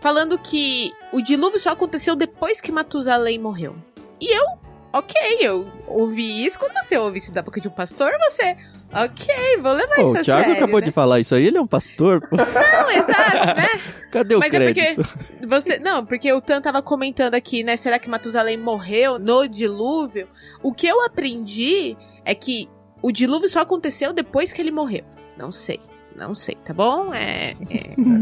Falando 0.00 0.36
que 0.36 0.92
o 1.12 1.22
dilúvio 1.22 1.58
só 1.58 1.70
aconteceu 1.70 2.16
depois 2.16 2.60
que 2.60 2.72
Matusalém 2.72 3.38
morreu. 3.38 3.76
E 4.20 4.36
eu, 4.36 4.44
ok, 4.92 5.14
eu 5.38 5.68
ouvi 5.86 6.44
isso. 6.44 6.58
Quando 6.58 6.72
você 6.72 6.98
ouve 6.98 7.18
isso 7.18 7.32
da 7.32 7.42
boca 7.42 7.60
de 7.60 7.68
um 7.68 7.70
pastor, 7.70 8.10
você, 8.28 8.56
ok, 8.92 9.58
vou 9.62 9.72
levar 9.72 10.00
oh, 10.00 10.02
isso 10.02 10.16
a 10.16 10.20
O 10.20 10.24
Thiago 10.24 10.42
sério, 10.42 10.56
acabou 10.56 10.80
né? 10.80 10.86
de 10.86 10.90
falar 10.90 11.20
isso 11.20 11.32
aí, 11.32 11.46
ele 11.46 11.58
é 11.58 11.60
um 11.60 11.66
pastor. 11.66 12.28
Não, 12.32 12.90
exato, 12.90 13.46
né? 13.56 13.68
Cadê 14.10 14.34
o 14.34 14.40
Mas 14.40 14.50
crédito? 14.50 14.80
é 14.80 14.94
porque 14.94 15.46
você, 15.46 15.78
não, 15.78 16.04
porque 16.04 16.32
o 16.32 16.40
Tan 16.40 16.60
tava 16.60 16.82
comentando 16.82 17.34
aqui, 17.34 17.62
né, 17.62 17.76
será 17.76 18.00
que 18.00 18.10
Matusalém 18.10 18.56
morreu 18.56 19.16
no 19.20 19.46
dilúvio? 19.46 20.26
O 20.60 20.72
que 20.72 20.88
eu 20.88 21.04
aprendi 21.04 21.96
é 22.24 22.34
que 22.34 22.68
o 23.04 23.12
dilúvio 23.12 23.50
só 23.50 23.60
aconteceu 23.60 24.14
depois 24.14 24.50
que 24.50 24.62
ele 24.62 24.70
morreu. 24.70 25.04
Não 25.36 25.52
sei. 25.52 25.78
Não 26.16 26.32
sei, 26.32 26.56
tá 26.64 26.72
bom? 26.72 27.12
É, 27.12 27.50
é 27.50 27.54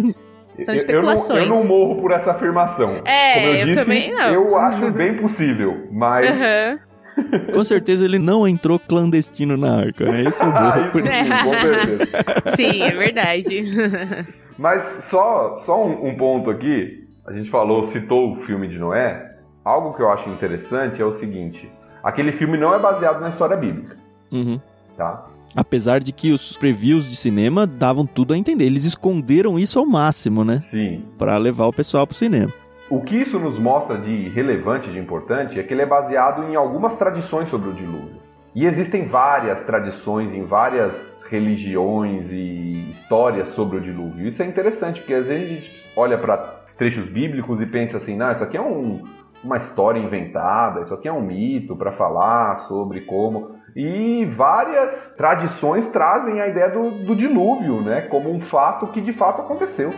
são 0.10 0.74
especulações. 0.74 1.44
Eu 1.44 1.48
não, 1.50 1.56
eu 1.58 1.62
não, 1.62 1.68
morro 1.68 2.00
por 2.00 2.10
essa 2.10 2.32
afirmação. 2.32 3.00
É, 3.04 3.34
Como 3.34 3.46
eu, 3.46 3.54
eu 3.54 3.66
disse, 3.66 3.80
também 3.80 4.12
não. 4.12 4.34
Eu 4.34 4.56
acho 4.56 4.90
bem 4.90 5.16
possível, 5.18 5.86
mas. 5.92 6.28
Uhum. 6.28 7.52
Com 7.52 7.62
certeza 7.62 8.04
ele 8.04 8.18
não 8.18 8.48
entrou 8.48 8.76
clandestino 8.76 9.56
na 9.56 9.82
arca, 9.82 10.10
né? 10.10 10.22
Esse 10.22 10.42
é 10.42 10.46
o 10.46 10.50
morro 10.50 10.64
ah, 10.66 10.88
por 10.90 11.06
isso. 11.06 11.38
Com 11.38 11.50
certeza. 11.50 12.56
Sim, 12.56 12.82
é 12.82 12.90
verdade. 12.90 13.64
Mas 14.58 14.82
só, 15.04 15.56
só 15.58 15.86
um, 15.86 16.08
um 16.08 16.16
ponto 16.16 16.50
aqui. 16.50 17.06
A 17.26 17.32
gente 17.32 17.50
falou, 17.50 17.88
citou 17.92 18.32
o 18.32 18.42
filme 18.46 18.66
de 18.66 18.78
Noé. 18.78 19.30
Algo 19.64 19.94
que 19.94 20.02
eu 20.02 20.10
acho 20.10 20.28
interessante 20.30 21.00
é 21.00 21.04
o 21.04 21.12
seguinte: 21.12 21.70
aquele 22.02 22.32
filme 22.32 22.58
não 22.58 22.74
é 22.74 22.78
baseado 22.80 23.20
na 23.20 23.28
história 23.28 23.56
bíblica. 23.56 23.96
Uhum 24.32 24.58
tá? 24.97 25.26
Apesar 25.57 26.01
de 26.01 26.12
que 26.12 26.32
os 26.32 26.57
previews 26.57 27.09
de 27.09 27.16
cinema 27.16 27.66
davam 27.66 28.07
tudo 28.07 28.32
a 28.32 28.38
entender. 28.38 28.64
Eles 28.64 28.84
esconderam 28.84 29.59
isso 29.59 29.78
ao 29.78 29.86
máximo, 29.86 30.45
né? 30.45 30.61
Sim. 30.70 31.05
Para 31.18 31.36
levar 31.36 31.66
o 31.66 31.72
pessoal 31.72 32.07
pro 32.07 32.16
cinema. 32.16 32.53
O 32.88 33.01
que 33.01 33.16
isso 33.16 33.38
nos 33.38 33.59
mostra 33.59 33.99
de 33.99 34.28
relevante, 34.30 34.90
de 34.90 34.99
importante, 34.99 35.59
é 35.59 35.62
que 35.62 35.72
ele 35.72 35.82
é 35.82 35.86
baseado 35.86 36.45
em 36.45 36.57
algumas 36.57 36.97
tradições 36.97 37.49
sobre 37.49 37.70
o 37.70 37.72
dilúvio. 37.72 38.20
E 38.55 38.66
existem 38.66 39.07
várias 39.07 39.62
tradições 39.62 40.34
em 40.34 40.45
várias 40.45 40.95
religiões 41.30 42.30
e 42.30 42.90
histórias 42.90 43.49
sobre 43.51 43.78
o 43.78 43.80
dilúvio. 43.80 44.26
Isso 44.28 44.43
é 44.43 44.47
interessante, 44.47 45.01
porque 45.01 45.14
às 45.14 45.26
vezes 45.26 45.51
a 45.51 45.55
gente 45.55 45.93
olha 45.97 46.18
para 46.18 46.36
trechos 46.76 47.09
bíblicos 47.09 47.61
e 47.62 47.66
pensa 47.66 47.97
assim, 47.97 48.16
não, 48.16 48.30
isso 48.32 48.45
aqui 48.45 48.59
é 48.59 48.61
um, 48.61 49.03
uma 49.43 49.57
história 49.57 49.99
inventada, 49.99 50.82
isso 50.82 50.95
aqui 50.95 51.09
é 51.09 51.12
um 51.12 51.20
mito 51.20 51.76
para 51.76 51.93
falar 51.93 52.61
sobre 52.61 53.01
como. 53.01 53.57
E 53.74 54.24
várias 54.36 55.14
tradições 55.16 55.86
trazem 55.86 56.40
a 56.40 56.47
ideia 56.47 56.68
do, 56.68 56.90
do 56.90 57.16
dilúvio, 57.16 57.80
né? 57.80 58.03
Como 58.03 58.30
um 58.30 58.38
fato 58.38 58.86
que 58.88 59.01
de 59.01 59.12
fato 59.12 59.43
aconteceu. 59.43 59.93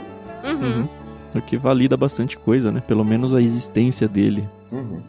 Uhum. 0.44 0.82
Uhum. 0.82 0.88
O 1.34 1.42
que 1.42 1.56
valida 1.56 1.96
bastante 1.96 2.38
coisa, 2.38 2.70
né? 2.70 2.80
Pelo 2.86 3.04
menos 3.04 3.34
a 3.34 3.42
existência 3.42 4.06
dele. 4.06 4.48
Uhum. 4.70 5.02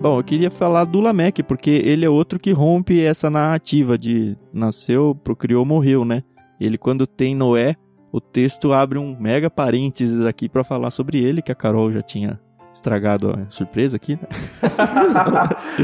Bom, 0.00 0.18
eu 0.18 0.24
queria 0.24 0.50
falar 0.50 0.84
do 0.84 1.00
Lameque, 1.00 1.42
porque 1.42 1.70
ele 1.70 2.04
é 2.04 2.10
outro 2.10 2.38
que 2.38 2.52
rompe 2.52 3.02
essa 3.02 3.30
narrativa 3.30 3.96
de 3.96 4.36
nasceu, 4.52 5.18
procriou, 5.24 5.64
morreu, 5.64 6.04
né? 6.04 6.22
Ele, 6.60 6.78
quando 6.78 7.06
tem 7.06 7.34
Noé, 7.34 7.76
o 8.12 8.20
texto 8.20 8.72
abre 8.72 8.98
um 8.98 9.16
mega 9.18 9.50
parênteses 9.50 10.24
aqui 10.24 10.48
para 10.48 10.62
falar 10.62 10.90
sobre 10.90 11.22
ele, 11.22 11.42
que 11.42 11.50
a 11.50 11.54
Carol 11.54 11.90
já 11.90 12.02
tinha 12.02 12.40
estragado 12.72 13.30
a 13.30 13.50
surpresa 13.50 13.96
aqui, 13.96 14.14
né? 14.14 14.28
surpresa 14.70 15.24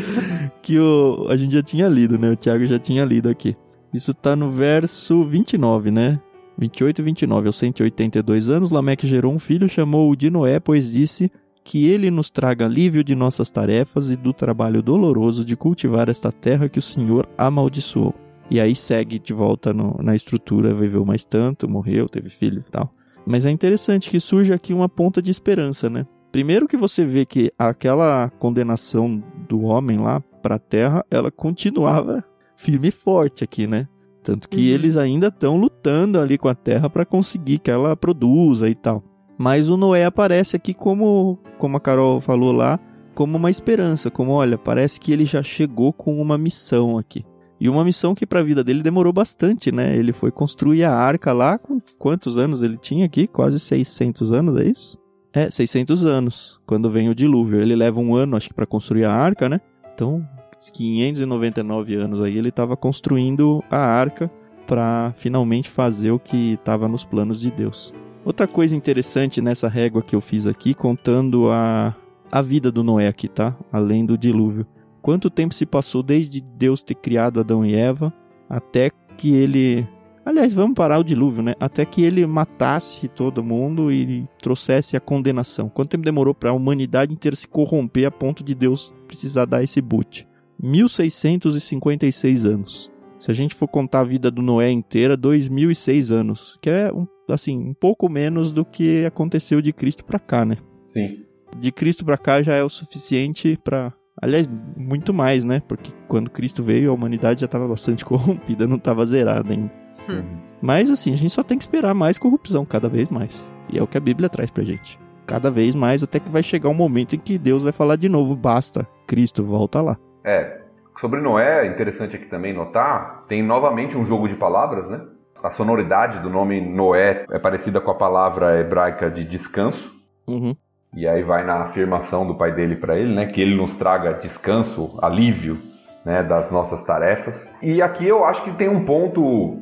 que 0.62 0.78
o, 0.78 1.26
a 1.28 1.36
gente 1.36 1.52
já 1.54 1.62
tinha 1.62 1.88
lido, 1.88 2.18
né? 2.18 2.30
O 2.30 2.36
Thiago 2.36 2.66
já 2.66 2.78
tinha 2.78 3.04
lido 3.04 3.28
aqui. 3.28 3.56
Isso 3.92 4.14
tá 4.14 4.36
no 4.36 4.50
verso 4.50 5.24
29, 5.24 5.90
né? 5.90 6.20
28 6.58 7.00
e 7.00 7.02
29. 7.02 7.46
Aos 7.46 7.56
182 7.56 8.48
anos, 8.48 8.70
Lameque 8.70 9.06
gerou 9.06 9.32
um 9.32 9.38
filho, 9.38 9.68
chamou-o 9.68 10.14
de 10.14 10.30
Noé, 10.30 10.60
pois 10.60 10.92
disse 10.92 11.30
que 11.64 11.86
ele 11.86 12.10
nos 12.10 12.30
traga 12.30 12.66
alívio 12.66 13.02
de 13.02 13.14
nossas 13.14 13.50
tarefas 13.50 14.10
e 14.10 14.16
do 14.16 14.32
trabalho 14.32 14.82
doloroso 14.82 15.44
de 15.44 15.56
cultivar 15.56 16.08
esta 16.08 16.30
terra 16.30 16.68
que 16.68 16.78
o 16.78 16.82
Senhor 16.82 17.28
amaldiçoou. 17.36 18.14
E 18.50 18.60
aí 18.60 18.74
segue 18.74 19.18
de 19.18 19.32
volta 19.32 19.72
no, 19.72 19.96
na 20.02 20.14
estrutura, 20.14 20.74
viveu 20.74 21.04
mais 21.04 21.24
tanto, 21.24 21.68
morreu, 21.68 22.08
teve 22.08 22.28
filho 22.28 22.62
e 22.66 22.70
tal. 22.70 22.92
Mas 23.24 23.46
é 23.46 23.50
interessante 23.50 24.10
que 24.10 24.18
surge 24.18 24.52
aqui 24.52 24.72
uma 24.72 24.88
ponta 24.88 25.22
de 25.22 25.30
esperança, 25.30 25.88
né? 25.88 26.06
Primeiro 26.32 26.66
que 26.66 26.76
você 26.76 27.04
vê 27.04 27.24
que 27.24 27.52
aquela 27.58 28.30
condenação 28.38 29.22
do 29.48 29.62
homem 29.62 29.98
lá 29.98 30.20
para 30.42 30.56
a 30.56 30.60
terra, 30.60 31.04
ela 31.10 31.30
continuava 31.30 32.24
firme 32.56 32.88
e 32.88 32.92
forte 32.92 33.44
aqui, 33.44 33.66
né? 33.66 33.86
Tanto 34.22 34.48
que 34.48 34.68
uhum. 34.68 34.74
eles 34.74 34.96
ainda 34.96 35.28
estão 35.28 35.56
lutando 35.56 36.18
ali 36.18 36.36
com 36.36 36.48
a 36.48 36.54
terra 36.54 36.90
para 36.90 37.06
conseguir 37.06 37.58
que 37.58 37.70
ela 37.70 37.96
produza 37.96 38.68
e 38.68 38.74
tal. 38.74 39.02
Mas 39.38 39.68
o 39.68 39.76
Noé 39.76 40.04
aparece 40.04 40.56
aqui 40.56 40.74
como, 40.74 41.38
como 41.58 41.76
a 41.76 41.80
Carol 41.80 42.20
falou 42.20 42.52
lá, 42.52 42.78
como 43.14 43.36
uma 43.36 43.50
esperança, 43.50 44.10
como 44.10 44.32
olha, 44.32 44.58
parece 44.58 45.00
que 45.00 45.12
ele 45.12 45.24
já 45.24 45.42
chegou 45.42 45.92
com 45.92 46.20
uma 46.20 46.36
missão 46.36 46.98
aqui. 46.98 47.24
E 47.60 47.68
uma 47.68 47.84
missão 47.84 48.14
que 48.14 48.26
para 48.26 48.40
a 48.40 48.42
vida 48.42 48.64
dele 48.64 48.82
demorou 48.82 49.12
bastante, 49.12 49.70
né? 49.70 49.94
Ele 49.94 50.12
foi 50.12 50.30
construir 50.30 50.82
a 50.84 50.94
arca 50.94 51.30
lá 51.30 51.58
com 51.58 51.78
quantos 51.98 52.38
anos 52.38 52.62
ele 52.62 52.78
tinha 52.78 53.04
aqui? 53.04 53.26
Quase 53.26 53.60
600 53.60 54.32
anos, 54.32 54.58
é 54.58 54.64
isso? 54.64 54.98
É, 55.32 55.50
600 55.50 56.04
anos, 56.06 56.58
quando 56.66 56.90
vem 56.90 57.10
o 57.10 57.14
dilúvio. 57.14 57.60
Ele 57.60 57.76
leva 57.76 58.00
um 58.00 58.14
ano, 58.14 58.36
acho 58.36 58.48
que, 58.48 58.54
para 58.54 58.66
construir 58.66 59.04
a 59.04 59.12
arca, 59.12 59.46
né? 59.46 59.60
Então, 59.94 60.26
599 60.72 61.94
anos 61.96 62.20
aí, 62.22 62.36
ele 62.38 62.48
estava 62.48 62.76
construindo 62.76 63.62
a 63.70 63.78
arca 63.78 64.30
para 64.66 65.12
finalmente 65.14 65.68
fazer 65.68 66.12
o 66.12 66.18
que 66.18 66.54
estava 66.54 66.88
nos 66.88 67.04
planos 67.04 67.40
de 67.40 67.50
Deus. 67.50 67.92
Outra 68.24 68.46
coisa 68.46 68.74
interessante 68.74 69.40
nessa 69.40 69.68
régua 69.68 70.02
que 70.02 70.16
eu 70.16 70.20
fiz 70.20 70.46
aqui, 70.46 70.72
contando 70.74 71.50
a, 71.50 71.94
a 72.30 72.40
vida 72.40 72.70
do 72.72 72.82
Noé 72.82 73.06
aqui, 73.06 73.28
tá? 73.28 73.56
Além 73.72 74.06
do 74.06 74.16
dilúvio. 74.16 74.66
Quanto 75.02 75.30
tempo 75.30 75.54
se 75.54 75.66
passou 75.66 76.02
desde 76.02 76.40
Deus 76.40 76.82
ter 76.82 76.94
criado 76.94 77.40
Adão 77.40 77.64
e 77.64 77.74
Eva 77.74 78.12
até 78.48 78.90
que 79.16 79.34
ele 79.34 79.86
Aliás, 80.24 80.52
vamos 80.52 80.74
parar 80.74 80.98
o 80.98 81.04
dilúvio, 81.04 81.42
né? 81.42 81.54
Até 81.58 81.84
que 81.84 82.02
ele 82.02 82.24
matasse 82.26 83.08
todo 83.08 83.42
mundo 83.42 83.90
e 83.90 84.28
trouxesse 84.40 84.96
a 84.96 85.00
condenação. 85.00 85.68
Quanto 85.68 85.90
tempo 85.90 86.04
demorou 86.04 86.34
para 86.34 86.50
a 86.50 86.52
humanidade 86.52 87.12
inteira 87.12 87.34
se 87.34 87.48
corromper 87.48 88.06
a 88.06 88.10
ponto 88.10 88.44
de 88.44 88.54
Deus 88.54 88.94
precisar 89.08 89.46
dar 89.46 89.62
esse 89.62 89.80
boot? 89.80 90.28
1656 90.62 92.44
anos. 92.44 92.90
Se 93.18 93.30
a 93.30 93.34
gente 93.34 93.54
for 93.54 93.66
contar 93.66 94.00
a 94.00 94.04
vida 94.04 94.30
do 94.30 94.42
Noé 94.42 94.70
inteira, 94.70 95.16
2006 95.16 96.10
anos, 96.10 96.58
que 96.60 96.70
é 96.70 96.92
um, 96.92 97.06
assim, 97.28 97.58
um 97.58 97.74
pouco 97.74 98.08
menos 98.08 98.52
do 98.52 98.64
que 98.64 99.04
aconteceu 99.04 99.60
de 99.60 99.72
Cristo 99.72 100.04
para 100.04 100.18
cá, 100.18 100.44
né? 100.44 100.58
Sim. 100.86 101.24
De 101.58 101.72
Cristo 101.72 102.04
para 102.04 102.16
cá 102.16 102.42
já 102.42 102.54
é 102.54 102.62
o 102.62 102.68
suficiente 102.68 103.58
para 103.62 103.92
Aliás, 104.20 104.48
muito 104.76 105.12
mais, 105.12 105.44
né? 105.44 105.62
Porque 105.66 105.90
quando 106.08 106.30
Cristo 106.30 106.62
veio, 106.62 106.90
a 106.90 106.94
humanidade 106.94 107.40
já 107.40 107.46
estava 107.46 107.66
bastante 107.66 108.04
corrompida, 108.06 108.66
não 108.66 108.76
estava 108.76 109.04
zerada 109.06 109.52
ainda. 109.52 109.72
Hum. 110.08 110.24
Mas 110.60 110.90
assim, 110.90 111.12
a 111.12 111.16
gente 111.16 111.30
só 111.30 111.42
tem 111.42 111.56
que 111.56 111.64
esperar 111.64 111.94
mais 111.94 112.18
corrupção, 112.18 112.64
cada 112.64 112.88
vez 112.88 113.08
mais. 113.08 113.44
E 113.68 113.78
é 113.78 113.82
o 113.82 113.86
que 113.86 113.98
a 113.98 114.00
Bíblia 114.00 114.28
traz 114.28 114.50
pra 114.50 114.64
gente. 114.64 114.98
Cada 115.26 115.50
vez 115.50 115.74
mais, 115.74 116.02
até 116.02 116.18
que 116.18 116.30
vai 116.30 116.42
chegar 116.42 116.68
um 116.68 116.74
momento 116.74 117.14
em 117.14 117.18
que 117.18 117.38
Deus 117.38 117.62
vai 117.62 117.72
falar 117.72 117.96
de 117.96 118.08
novo: 118.08 118.34
basta, 118.34 118.86
Cristo, 119.06 119.44
volta 119.44 119.80
lá. 119.80 119.96
É. 120.24 120.60
Sobre 121.00 121.20
Noé, 121.20 121.66
interessante 121.66 122.16
aqui 122.16 122.26
também 122.26 122.52
notar, 122.52 123.24
tem 123.26 123.42
novamente 123.42 123.96
um 123.96 124.04
jogo 124.04 124.28
de 124.28 124.34
palavras, 124.34 124.86
né? 124.88 125.00
A 125.42 125.50
sonoridade 125.50 126.22
do 126.22 126.28
nome 126.28 126.60
Noé 126.60 127.24
é 127.30 127.38
parecida 127.38 127.80
com 127.80 127.90
a 127.90 127.94
palavra 127.94 128.60
hebraica 128.60 129.10
de 129.10 129.24
descanso. 129.24 129.90
Uhum. 130.26 130.54
E 130.94 131.06
aí 131.06 131.22
vai 131.22 131.44
na 131.44 131.62
afirmação 131.62 132.26
do 132.26 132.34
pai 132.34 132.52
dele 132.52 132.74
para 132.74 132.98
ele, 132.98 133.14
né? 133.14 133.26
Que 133.26 133.40
ele 133.40 133.54
nos 133.54 133.74
traga 133.74 134.14
descanso, 134.14 134.98
alívio, 135.00 135.58
né? 136.04 136.22
Das 136.22 136.50
nossas 136.50 136.82
tarefas. 136.82 137.48
E 137.62 137.80
aqui 137.80 138.06
eu 138.06 138.24
acho 138.24 138.42
que 138.42 138.52
tem 138.52 138.68
um 138.68 138.84
ponto 138.84 139.58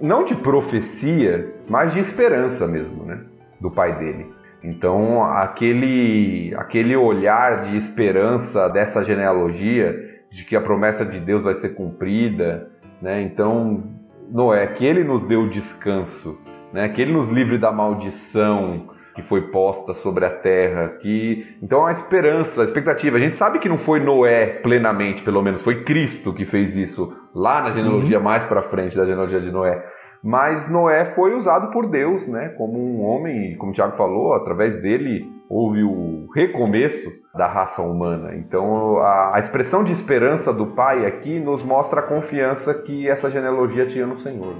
não 0.00 0.24
de 0.24 0.36
profecia, 0.36 1.52
mas 1.68 1.92
de 1.92 1.98
esperança 1.98 2.66
mesmo, 2.66 3.04
né? 3.04 3.20
Do 3.60 3.70
pai 3.70 3.98
dele. 3.98 4.32
Então, 4.62 5.24
aquele, 5.24 6.54
aquele 6.56 6.96
olhar 6.96 7.64
de 7.64 7.76
esperança 7.76 8.68
dessa 8.68 9.04
genealogia, 9.04 9.96
de 10.30 10.44
que 10.44 10.54
a 10.54 10.60
promessa 10.60 11.04
de 11.04 11.18
Deus 11.18 11.42
vai 11.42 11.54
ser 11.54 11.70
cumprida, 11.70 12.70
né? 13.02 13.20
Então, 13.22 13.82
Noé, 14.30 14.66
que 14.68 14.84
ele 14.84 15.02
nos 15.02 15.22
deu 15.22 15.48
descanso, 15.48 16.38
né? 16.72 16.88
Que 16.88 17.02
ele 17.02 17.12
nos 17.12 17.28
livre 17.28 17.58
da 17.58 17.72
maldição 17.72 18.96
que 19.18 19.28
foi 19.28 19.50
posta 19.50 19.94
sobre 19.94 20.24
a 20.24 20.30
terra, 20.30 20.90
que 21.00 21.44
então 21.60 21.84
a 21.84 21.92
esperança, 21.92 22.60
a 22.60 22.64
expectativa. 22.64 23.16
A 23.16 23.20
gente 23.20 23.34
sabe 23.34 23.58
que 23.58 23.68
não 23.68 23.76
foi 23.76 23.98
Noé 23.98 24.46
plenamente, 24.46 25.24
pelo 25.24 25.42
menos 25.42 25.60
foi 25.60 25.82
Cristo 25.82 26.32
que 26.32 26.44
fez 26.44 26.76
isso 26.76 27.12
lá 27.34 27.60
na 27.60 27.72
genealogia 27.72 28.18
uhum. 28.18 28.24
mais 28.24 28.44
para 28.44 28.62
frente 28.62 28.96
da 28.96 29.04
genealogia 29.04 29.40
de 29.40 29.50
Noé. 29.50 29.84
Mas 30.22 30.70
Noé 30.70 31.06
foi 31.16 31.34
usado 31.34 31.72
por 31.72 31.88
Deus, 31.88 32.26
né, 32.28 32.50
como 32.56 32.78
um 32.78 33.02
homem, 33.02 33.56
como 33.56 33.72
o 33.72 33.74
Tiago 33.74 33.96
falou, 33.96 34.34
através 34.34 34.80
dele 34.80 35.28
houve 35.48 35.82
o 35.82 36.28
recomeço 36.32 37.10
da 37.34 37.48
raça 37.48 37.82
humana. 37.82 38.36
Então, 38.36 38.98
a, 38.98 39.36
a, 39.36 39.38
expressão 39.40 39.82
de 39.82 39.92
esperança 39.92 40.52
do 40.52 40.66
pai 40.66 41.06
aqui 41.06 41.40
nos 41.40 41.64
mostra 41.64 42.00
a 42.00 42.02
confiança 42.02 42.74
que 42.74 43.08
essa 43.08 43.30
genealogia 43.30 43.86
tinha 43.86 44.06
no 44.06 44.18
Senhor. 44.18 44.54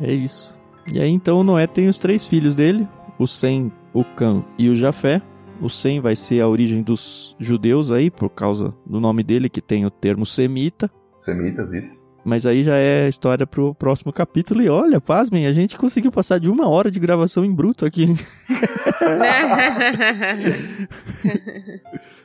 É 0.00 0.12
isso. 0.12 0.56
E 0.92 1.00
aí, 1.00 1.10
então, 1.10 1.42
Noé 1.42 1.66
tem 1.66 1.88
os 1.88 1.98
três 1.98 2.26
filhos 2.26 2.54
dele: 2.54 2.86
o 3.18 3.26
Sem, 3.26 3.72
o 3.92 4.04
Cã 4.04 4.44
e 4.58 4.68
o 4.68 4.76
Jafé. 4.76 5.22
O 5.60 5.68
Sem 5.68 6.00
vai 6.00 6.16
ser 6.16 6.40
a 6.40 6.48
origem 6.48 6.82
dos 6.82 7.36
judeus 7.38 7.90
aí, 7.90 8.10
por 8.10 8.28
causa 8.28 8.74
do 8.84 9.00
nome 9.00 9.22
dele, 9.22 9.48
que 9.48 9.60
tem 9.60 9.86
o 9.86 9.90
termo 9.90 10.26
semita. 10.26 10.90
Semitas, 11.24 11.72
isso. 11.72 12.04
Mas 12.24 12.46
aí 12.46 12.64
já 12.64 12.76
é 12.76 13.08
história 13.08 13.46
pro 13.46 13.74
próximo 13.74 14.12
capítulo. 14.12 14.62
E 14.62 14.68
olha, 14.68 15.00
pasmem, 15.00 15.46
a 15.46 15.52
gente 15.52 15.76
conseguiu 15.76 16.10
passar 16.10 16.40
de 16.40 16.48
uma 16.48 16.66
hora 16.68 16.90
de 16.90 16.98
gravação 16.98 17.44
em 17.44 17.54
bruto 17.54 17.84
aqui. 17.84 18.06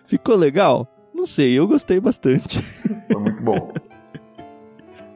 Ficou 0.06 0.38
legal? 0.38 0.88
Não 1.14 1.26
sei, 1.26 1.60
eu 1.60 1.68
gostei 1.68 2.00
bastante. 2.00 2.62
Foi 3.12 3.22
muito 3.22 3.44
bom. 3.44 3.74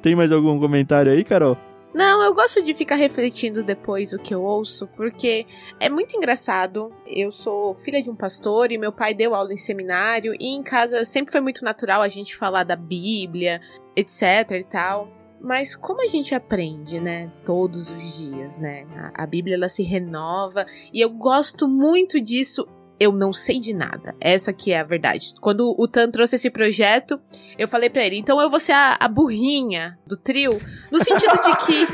Tem 0.01 0.15
mais 0.15 0.33
algum 0.33 0.59
comentário 0.59 1.09
aí, 1.11 1.23
Carol? 1.23 1.57
Não, 1.93 2.23
eu 2.23 2.33
gosto 2.33 2.61
de 2.61 2.73
ficar 2.73 2.95
refletindo 2.95 3.61
depois 3.61 4.13
o 4.13 4.19
que 4.19 4.33
eu 4.33 4.41
ouço, 4.41 4.87
porque 4.95 5.45
é 5.79 5.89
muito 5.89 6.17
engraçado. 6.17 6.91
Eu 7.05 7.29
sou 7.29 7.75
filha 7.75 8.01
de 8.01 8.09
um 8.09 8.15
pastor 8.15 8.71
e 8.71 8.79
meu 8.79 8.91
pai 8.91 9.13
deu 9.13 9.35
aula 9.35 9.53
em 9.53 9.57
seminário, 9.57 10.33
e 10.39 10.55
em 10.55 10.63
casa 10.63 11.05
sempre 11.05 11.31
foi 11.31 11.41
muito 11.41 11.63
natural 11.63 12.01
a 12.01 12.07
gente 12.07 12.35
falar 12.35 12.63
da 12.63 12.75
Bíblia, 12.75 13.61
etc 13.95 14.51
e 14.51 14.63
tal. 14.63 15.07
Mas 15.39 15.75
como 15.75 16.01
a 16.01 16.07
gente 16.07 16.33
aprende, 16.33 16.99
né, 17.01 17.29
todos 17.45 17.89
os 17.89 18.17
dias, 18.17 18.57
né? 18.57 18.87
A, 19.13 19.27
Bíblia 19.27 19.55
ela 19.55 19.67
se 19.67 19.83
renova 19.83 20.65
e 20.91 21.01
eu 21.01 21.09
gosto 21.09 21.67
muito 21.67 22.19
disso 22.19 22.65
eu 22.99 23.11
não 23.11 23.33
sei 23.33 23.59
de 23.59 23.73
nada. 23.73 24.15
Essa 24.19 24.51
aqui 24.51 24.71
é 24.71 24.79
a 24.79 24.83
verdade. 24.83 25.33
Quando 25.41 25.75
o 25.77 25.87
Tan 25.87 26.09
trouxe 26.09 26.35
esse 26.35 26.49
projeto, 26.49 27.19
eu 27.57 27.67
falei 27.67 27.89
para 27.89 28.03
ele, 28.05 28.17
então 28.17 28.39
eu 28.39 28.49
vou 28.49 28.59
ser 28.59 28.73
a, 28.73 28.97
a, 28.99 29.07
burrinha 29.07 29.97
do 30.05 30.15
trio, 30.15 30.59
no 30.91 31.03
sentido 31.03 31.33
de 31.41 31.55
que. 31.65 31.87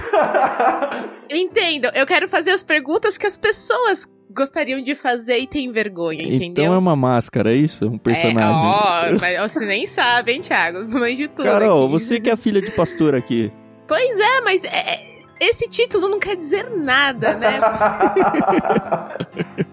Entendam, 1.35 1.91
eu 1.93 2.05
quero 2.05 2.27
fazer 2.27 2.51
as 2.51 2.63
perguntas 2.63 3.17
que 3.17 3.27
as 3.27 3.37
pessoas 3.37 4.07
gostariam 4.31 4.79
de 4.81 4.93
fazer 4.93 5.39
e 5.39 5.47
têm 5.47 5.71
vergonha, 5.71 6.21
então 6.21 6.35
entendeu? 6.35 6.63
Então 6.65 6.73
é 6.75 6.77
uma 6.77 6.95
máscara, 6.95 7.51
é 7.51 7.55
isso? 7.55 7.85
Um 7.85 7.97
personagem. 7.97 8.39
É, 8.39 9.15
ó, 9.15 9.17
mas 9.19 9.53
você 9.53 9.65
nem 9.65 9.85
sabe, 9.87 10.33
hein, 10.33 10.41
Thiago? 10.41 10.87
Mãe 10.89 11.15
de 11.15 11.27
tudo. 11.27 11.45
Carol, 11.45 11.83
aqui. 11.83 11.91
você 11.91 12.19
que 12.19 12.29
é 12.29 12.37
filha 12.37 12.61
de 12.61 12.71
pastor 12.71 13.15
aqui. 13.15 13.51
Pois 13.87 14.19
é, 14.19 14.41
mas 14.41 14.63
é, 14.63 14.69
é 14.69 15.09
esse 15.39 15.67
título 15.67 16.09
não 16.09 16.19
quer 16.19 16.35
dizer 16.35 16.69
nada, 16.69 17.33
né? 17.35 17.59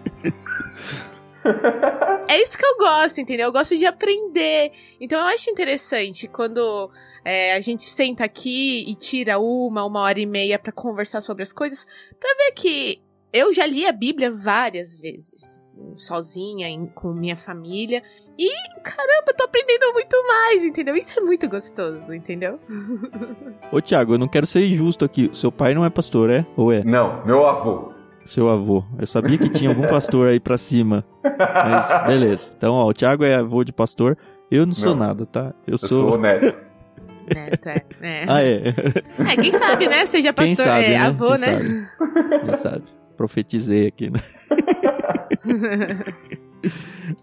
é 2.29 2.43
isso 2.43 2.57
que 2.59 2.65
eu 2.65 2.77
gosto, 2.79 3.21
entendeu? 3.21 3.47
Eu 3.47 3.53
gosto 3.53 3.77
de 3.77 3.87
aprender. 3.87 4.73
Então 5.01 5.19
eu 5.19 5.27
acho 5.27 5.51
interessante 5.51 6.29
quando 6.29 6.91
é, 7.25 7.55
a 7.55 7.61
gente 7.61 7.85
senta 7.85 8.25
aqui 8.25 8.85
e 8.89 8.95
tira 8.95 9.39
uma, 9.39 9.85
uma 9.85 10.01
hora 10.01 10.21
e 10.21 10.27
meia 10.27 10.59
para 10.59 10.73
conversar 10.73 11.21
sobre 11.21 11.43
as 11.43 11.53
coisas, 11.53 11.87
para 12.19 12.35
ver 12.37 12.53
que 12.53 13.03
eu 13.33 13.53
já 13.53 13.67
li 13.67 13.87
a 13.87 13.93
Bíblia 13.93 14.31
várias 14.31 14.95
vezes. 14.99 15.61
sozinha, 15.97 16.69
em, 16.69 16.87
com 16.87 17.13
minha 17.13 17.37
família. 17.37 18.03
E, 18.39 18.51
caramba, 18.83 19.35
tô 19.37 19.45
aprendendo 19.45 19.93
muito 19.93 20.17
mais, 20.27 20.65
entendeu? 20.65 20.97
Isso 20.97 21.19
é 21.19 21.23
muito 21.23 21.49
gostoso, 21.49 22.15
entendeu? 22.15 22.59
Ô, 23.71 23.81
Thiago, 23.81 24.15
eu 24.15 24.19
não 24.19 24.29
quero 24.29 24.47
ser 24.47 24.67
injusto 24.67 25.05
aqui. 25.05 25.31
Seu 25.35 25.53
pai 25.53 25.75
não 25.75 25.85
é 25.85 25.91
pastor, 25.91 26.31
é? 26.31 26.47
Ou 26.57 26.73
é? 26.73 26.83
Não, 26.83 27.25
meu 27.27 27.45
avô. 27.45 27.96
Seu 28.27 28.49
avô. 28.49 28.85
Eu 28.99 29.07
sabia 29.07 29.39
que 29.39 29.49
tinha 29.49 29.71
algum 29.71 29.87
pastor 29.87 30.29
aí 30.29 30.41
pra 30.41 30.59
cima. 30.59 31.05
Mas, 31.23 32.07
beleza. 32.07 32.51
Então, 32.57 32.75
ó, 32.75 32.89
o 32.89 32.93
Thiago 32.93 33.25
é 33.25 33.37
avô 33.37 33.65
de 33.65 33.73
pastor. 33.73 34.19
Eu 34.51 34.67
não 34.67 34.75
sou 34.75 34.95
não. 34.95 35.07
nada, 35.07 35.25
tá? 35.27 35.55
Eu, 35.67 35.73
eu 35.73 35.79
sou... 35.79 36.11
sou 36.11 36.19
neto. 36.19 36.55
Neto, 37.35 37.69
é. 37.69 37.83
é. 38.03 38.25
Ah, 38.29 38.43
é? 38.43 38.75
É, 39.33 39.37
quem 39.37 39.53
sabe, 39.53 39.89
né? 39.89 40.07
Seja 40.07 40.33
pastor, 40.33 40.47
quem 40.47 40.65
sabe, 40.65 40.85
é, 40.85 40.91
né? 40.91 40.99
avô, 40.99 41.31
quem 41.31 41.39
né? 41.39 41.89
Sabe? 41.99 42.45
Quem 42.45 42.57
sabe? 42.57 42.85
Profetizei 43.17 43.89
aqui, 43.89 44.11
né? 44.11 44.21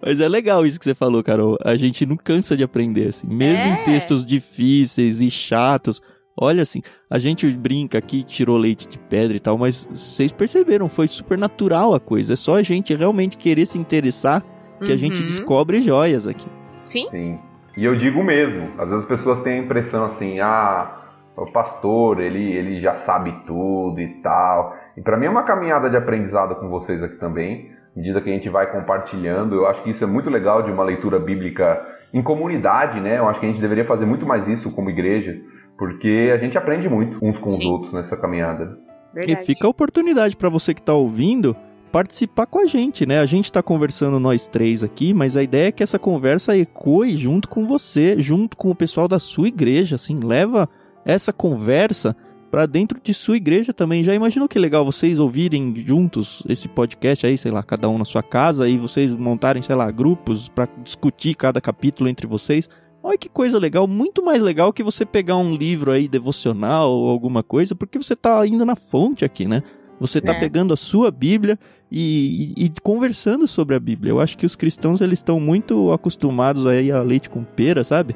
Mas 0.01 0.19
é 0.19 0.27
legal 0.27 0.65
isso 0.65 0.79
que 0.79 0.85
você 0.85 0.95
falou, 0.95 1.23
Carol. 1.23 1.57
A 1.63 1.75
gente 1.75 2.05
não 2.05 2.17
cansa 2.17 2.55
de 2.55 2.63
aprender, 2.63 3.09
assim. 3.09 3.27
Mesmo 3.27 3.61
é. 3.61 3.81
em 3.81 3.83
textos 3.83 4.25
difíceis 4.25 5.21
e 5.21 5.29
chatos. 5.29 6.01
Olha 6.39 6.63
assim, 6.63 6.81
a 7.09 7.19
gente 7.19 7.49
brinca 7.51 7.97
aqui, 7.97 8.23
tirou 8.23 8.57
leite 8.57 8.87
de 8.87 8.97
pedra 8.97 9.37
e 9.37 9.39
tal, 9.39 9.57
mas 9.57 9.87
vocês 9.91 10.31
perceberam, 10.31 10.89
foi 10.89 11.07
super 11.07 11.37
natural 11.37 11.93
a 11.93 11.99
coisa. 11.99 12.33
É 12.33 12.35
só 12.35 12.55
a 12.55 12.63
gente 12.63 12.95
realmente 12.95 13.37
querer 13.37 13.65
se 13.65 13.77
interessar 13.77 14.41
que 14.79 14.87
uhum. 14.87 14.93
a 14.93 14.97
gente 14.97 15.21
uhum. 15.21 15.27
descobre 15.27 15.81
joias 15.81 16.27
aqui. 16.27 16.47
Sim. 16.83 17.07
Sim. 17.11 17.39
E 17.77 17.85
eu 17.85 17.95
digo 17.95 18.23
mesmo, 18.23 18.69
às 18.77 18.89
vezes 18.89 19.03
as 19.03 19.05
pessoas 19.05 19.39
têm 19.39 19.59
a 19.59 19.63
impressão 19.63 20.05
assim, 20.05 20.39
ah, 20.39 21.03
o 21.35 21.47
pastor, 21.47 22.19
ele, 22.19 22.51
ele 22.51 22.79
já 22.79 22.95
sabe 22.95 23.33
tudo 23.45 23.99
e 23.99 24.07
tal. 24.21 24.75
E 24.95 25.01
para 25.01 25.17
mim 25.17 25.25
é 25.25 25.29
uma 25.29 25.43
caminhada 25.43 25.89
de 25.89 25.97
aprendizado 25.97 26.55
com 26.55 26.69
vocês 26.69 27.01
aqui 27.01 27.15
também, 27.15 27.71
à 27.95 27.97
medida 27.97 28.21
que 28.21 28.29
a 28.29 28.33
gente 28.33 28.49
vai 28.49 28.71
compartilhando. 28.71 29.55
Eu 29.55 29.67
acho 29.67 29.81
que 29.81 29.89
isso 29.89 30.03
é 30.03 30.07
muito 30.07 30.29
legal 30.29 30.61
de 30.61 30.71
uma 30.71 30.83
leitura 30.83 31.17
bíblica 31.17 31.81
em 32.13 32.21
comunidade, 32.21 32.99
né? 32.99 33.17
Eu 33.17 33.27
acho 33.27 33.39
que 33.39 33.45
a 33.47 33.49
gente 33.49 33.61
deveria 33.61 33.85
fazer 33.85 34.05
muito 34.05 34.25
mais 34.25 34.47
isso 34.47 34.71
como 34.71 34.91
igreja, 34.91 35.35
porque 35.77 36.31
a 36.33 36.37
gente 36.37 36.57
aprende 36.57 36.87
muito 36.87 37.17
uns 37.21 37.37
com 37.39 37.49
Sim. 37.49 37.59
os 37.59 37.65
outros 37.65 37.93
nessa 37.93 38.15
caminhada. 38.17 38.77
Verdade. 39.13 39.41
E 39.41 39.45
fica 39.45 39.67
a 39.67 39.69
oportunidade 39.69 40.35
para 40.35 40.49
você 40.49 40.73
que 40.73 40.79
está 40.79 40.93
ouvindo 40.93 41.55
participar 41.91 42.47
com 42.47 42.59
a 42.59 42.65
gente, 42.65 43.05
né? 43.05 43.19
A 43.19 43.25
gente 43.27 43.45
está 43.45 43.61
conversando 43.61 44.19
nós 44.19 44.47
três 44.47 44.81
aqui, 44.81 45.13
mas 45.13 45.37
a 45.37 45.43
ideia 45.43 45.67
é 45.67 45.71
que 45.71 45.83
essa 45.83 45.99
conversa 45.99 46.57
ecoe 46.57 47.15
junto 47.15 47.47
com 47.47 47.67
você, 47.67 48.19
junto 48.19 48.57
com 48.57 48.71
o 48.71 48.75
pessoal 48.75 49.07
da 49.07 49.19
sua 49.19 49.47
igreja, 49.47 49.95
assim, 49.95 50.19
leva 50.19 50.67
essa 51.05 51.31
conversa 51.31 52.15
para 52.49 52.65
dentro 52.65 52.99
de 53.01 53.13
sua 53.13 53.37
igreja 53.37 53.73
também. 53.73 54.03
Já 54.03 54.13
imaginou 54.15 54.47
que 54.47 54.57
legal 54.57 54.83
vocês 54.83 55.19
ouvirem 55.19 55.75
juntos 55.75 56.43
esse 56.47 56.67
podcast 56.67 57.25
aí, 57.25 57.37
sei 57.37 57.51
lá, 57.51 57.61
cada 57.61 57.87
um 57.89 57.97
na 57.97 58.05
sua 58.05 58.23
casa 58.23 58.67
e 58.67 58.77
vocês 58.77 59.13
montarem, 59.13 59.61
sei 59.61 59.75
lá, 59.75 59.89
grupos 59.91 60.49
para 60.49 60.67
discutir 60.83 61.35
cada 61.35 61.61
capítulo 61.61 62.09
entre 62.09 62.25
vocês? 62.25 62.67
Olha 63.03 63.17
que 63.17 63.27
coisa 63.27 63.59
legal, 63.59 63.85
muito 63.85 64.23
mais 64.23 64.41
legal 64.41 64.71
que 64.71 64.81
você 64.81 65.05
pegar 65.05 65.35
um 65.35 65.53
livro 65.53 65.91
aí 65.91 66.07
devocional 66.07 66.89
ou 66.89 67.09
alguma 67.09 67.43
coisa, 67.43 67.75
porque 67.75 67.97
você 67.97 68.15
tá 68.15 68.47
indo 68.47 68.65
na 68.65 68.77
fonte 68.77 69.25
aqui, 69.25 69.45
né? 69.45 69.61
Você 69.99 70.19
está 70.19 70.33
é. 70.33 70.39
pegando 70.39 70.73
a 70.73 70.77
sua 70.77 71.11
Bíblia 71.11 71.59
e, 71.91 72.53
e, 72.57 72.65
e, 72.65 72.71
conversando 72.81 73.45
sobre 73.45 73.75
a 73.75 73.79
Bíblia. 73.79 74.11
Eu 74.11 74.21
acho 74.21 74.37
que 74.37 74.45
os 74.45 74.55
cristãos 74.55 75.01
eles 75.01 75.19
estão 75.19 75.39
muito 75.39 75.91
acostumados 75.91 76.65
aí 76.65 76.91
a 76.91 77.01
leite 77.01 77.29
com 77.29 77.43
pera, 77.43 77.83
sabe? 77.83 78.15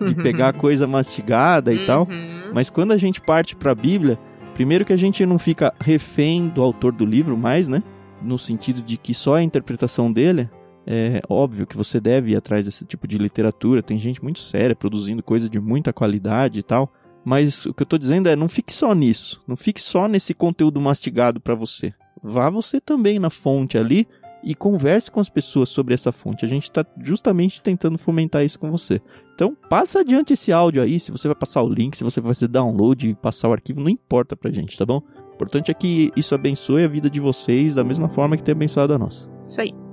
De 0.00 0.14
pegar 0.22 0.52
coisa 0.52 0.86
mastigada 0.86 1.72
e 1.72 1.78
uhum. 1.78 1.86
tal. 1.86 2.08
Mas 2.52 2.70
quando 2.70 2.90
a 2.90 2.96
gente 2.96 3.20
parte 3.20 3.54
para 3.54 3.70
a 3.70 3.74
Bíblia, 3.74 4.18
primeiro 4.52 4.84
que 4.84 4.92
a 4.92 4.96
gente 4.96 5.24
não 5.24 5.38
fica 5.38 5.72
refém 5.80 6.48
do 6.48 6.60
autor 6.60 6.92
do 6.92 7.06
livro 7.06 7.36
mais, 7.36 7.68
né? 7.68 7.82
No 8.20 8.36
sentido 8.36 8.82
de 8.82 8.96
que 8.96 9.14
só 9.14 9.34
a 9.34 9.42
interpretação 9.42 10.12
dele 10.12 10.50
é 10.86 11.22
óbvio 11.28 11.66
que 11.66 11.76
você 11.76 12.00
deve 12.00 12.32
ir 12.32 12.36
atrás 12.36 12.66
desse 12.66 12.84
tipo 12.84 13.08
de 13.08 13.18
literatura. 13.18 13.82
Tem 13.82 13.96
gente 13.98 14.22
muito 14.22 14.40
séria 14.40 14.76
produzindo 14.76 15.22
coisa 15.22 15.48
de 15.48 15.58
muita 15.58 15.92
qualidade 15.92 16.60
e 16.60 16.62
tal. 16.62 16.92
Mas 17.24 17.64
o 17.64 17.72
que 17.72 17.82
eu 17.82 17.86
tô 17.86 17.96
dizendo 17.96 18.28
é, 18.28 18.36
não 18.36 18.48
fique 18.48 18.72
só 18.72 18.94
nisso. 18.94 19.42
Não 19.48 19.56
fique 19.56 19.80
só 19.80 20.06
nesse 20.06 20.34
conteúdo 20.34 20.80
mastigado 20.80 21.40
para 21.40 21.54
você. 21.54 21.94
Vá 22.22 22.50
você 22.50 22.80
também 22.80 23.18
na 23.18 23.30
fonte 23.30 23.78
ali 23.78 24.06
e 24.42 24.54
converse 24.54 25.10
com 25.10 25.20
as 25.20 25.28
pessoas 25.30 25.70
sobre 25.70 25.94
essa 25.94 26.12
fonte. 26.12 26.44
A 26.44 26.48
gente 26.48 26.64
está 26.64 26.84
justamente 27.02 27.62
tentando 27.62 27.96
fomentar 27.96 28.44
isso 28.44 28.58
com 28.58 28.70
você. 28.70 29.00
Então, 29.34 29.56
passa 29.70 30.00
adiante 30.00 30.34
esse 30.34 30.52
áudio 30.52 30.82
aí, 30.82 31.00
se 31.00 31.10
você 31.10 31.26
vai 31.26 31.34
passar 31.34 31.62
o 31.62 31.68
link, 31.68 31.96
se 31.96 32.04
você 32.04 32.20
vai 32.20 32.34
fazer 32.34 32.48
download 32.48 33.08
e 33.08 33.14
passar 33.14 33.48
o 33.48 33.52
arquivo, 33.52 33.80
não 33.80 33.88
importa 33.88 34.36
pra 34.36 34.52
gente, 34.52 34.76
tá 34.76 34.84
bom? 34.84 35.02
O 35.30 35.34
importante 35.34 35.70
é 35.70 35.74
que 35.74 36.12
isso 36.14 36.34
abençoe 36.34 36.84
a 36.84 36.88
vida 36.88 37.08
de 37.08 37.20
vocês 37.20 37.74
da 37.74 37.82
mesma 37.82 38.08
forma 38.08 38.36
que 38.36 38.42
tem 38.42 38.52
abençoado 38.52 38.92
a 38.92 38.98
nossa. 38.98 39.28
Isso 39.42 39.60
aí. 39.60 39.83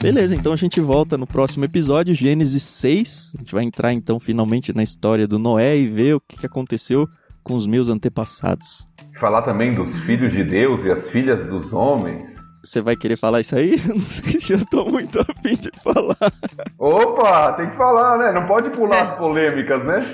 Beleza, 0.00 0.34
então 0.36 0.52
a 0.52 0.56
gente 0.56 0.80
volta 0.80 1.18
no 1.18 1.26
próximo 1.26 1.64
episódio, 1.64 2.14
Gênesis 2.14 2.62
6. 2.62 3.32
A 3.34 3.38
gente 3.38 3.52
vai 3.52 3.64
entrar 3.64 3.92
então 3.92 4.20
finalmente 4.20 4.72
na 4.72 4.82
história 4.82 5.26
do 5.26 5.40
Noé 5.40 5.76
e 5.76 5.88
ver 5.88 6.14
o 6.14 6.20
que 6.20 6.46
aconteceu 6.46 7.08
com 7.42 7.56
os 7.56 7.66
meus 7.66 7.88
antepassados. 7.88 8.88
Falar 9.18 9.42
também 9.42 9.72
dos 9.72 9.92
filhos 10.04 10.32
de 10.32 10.44
Deus 10.44 10.84
e 10.84 10.90
as 10.90 11.08
filhas 11.08 11.44
dos 11.48 11.72
homens. 11.72 12.37
Você 12.62 12.80
vai 12.80 12.96
querer 12.96 13.16
falar 13.16 13.40
isso 13.40 13.54
aí? 13.54 13.80
Não 13.86 13.98
sei 14.00 14.40
se 14.40 14.52
eu 14.52 14.66
tô 14.66 14.84
muito 14.86 15.20
afim 15.20 15.56
de 15.56 15.70
falar. 15.82 16.16
Opa, 16.78 17.52
tem 17.52 17.70
que 17.70 17.76
falar, 17.76 18.18
né? 18.18 18.32
Não 18.32 18.46
pode 18.46 18.70
pular 18.70 19.02
as 19.02 19.18
polêmicas, 19.18 19.84
né? 19.84 20.04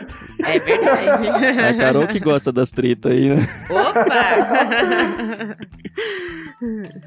É 0.45 0.59
verdade. 0.59 1.27
É 1.27 1.69
a 1.69 1.77
Carol 1.77 2.07
que 2.07 2.21
gosta 2.21 2.53
das 2.53 2.71
tretas 2.71 3.13
aí, 3.13 3.35
né? 3.35 3.47
Opa! 3.71 5.57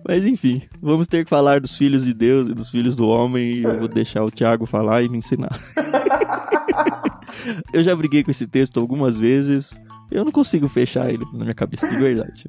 Mas 0.08 0.26
enfim, 0.26 0.64
vamos 0.82 1.08
ter 1.08 1.24
que 1.24 1.30
falar 1.30 1.60
dos 1.60 1.78
filhos 1.78 2.04
de 2.06 2.14
Deus 2.14 2.50
e 2.50 2.54
dos 2.54 2.70
filhos 2.70 2.96
do 2.96 3.08
homem 3.08 3.54
e 3.54 3.64
eu 3.64 3.80
vou 3.80 3.88
deixar 3.88 4.24
o 4.24 4.32
Thiago 4.32 4.66
falar 4.66 5.04
e 5.04 5.10
me 5.10 5.18
ensinar. 5.18 5.58
eu 7.74 7.84
já 7.84 7.96
briguei 7.96 8.24
com 8.24 8.32
esse 8.32 8.48
texto 8.48 8.80
algumas 8.80 9.18
vezes. 9.18 9.78
Eu 10.10 10.24
não 10.24 10.32
consigo 10.32 10.68
fechar 10.68 11.10
ele 11.10 11.26
na 11.34 11.44
minha 11.44 11.54
cabeça, 11.54 11.88
de 11.88 11.96
verdade. 11.96 12.46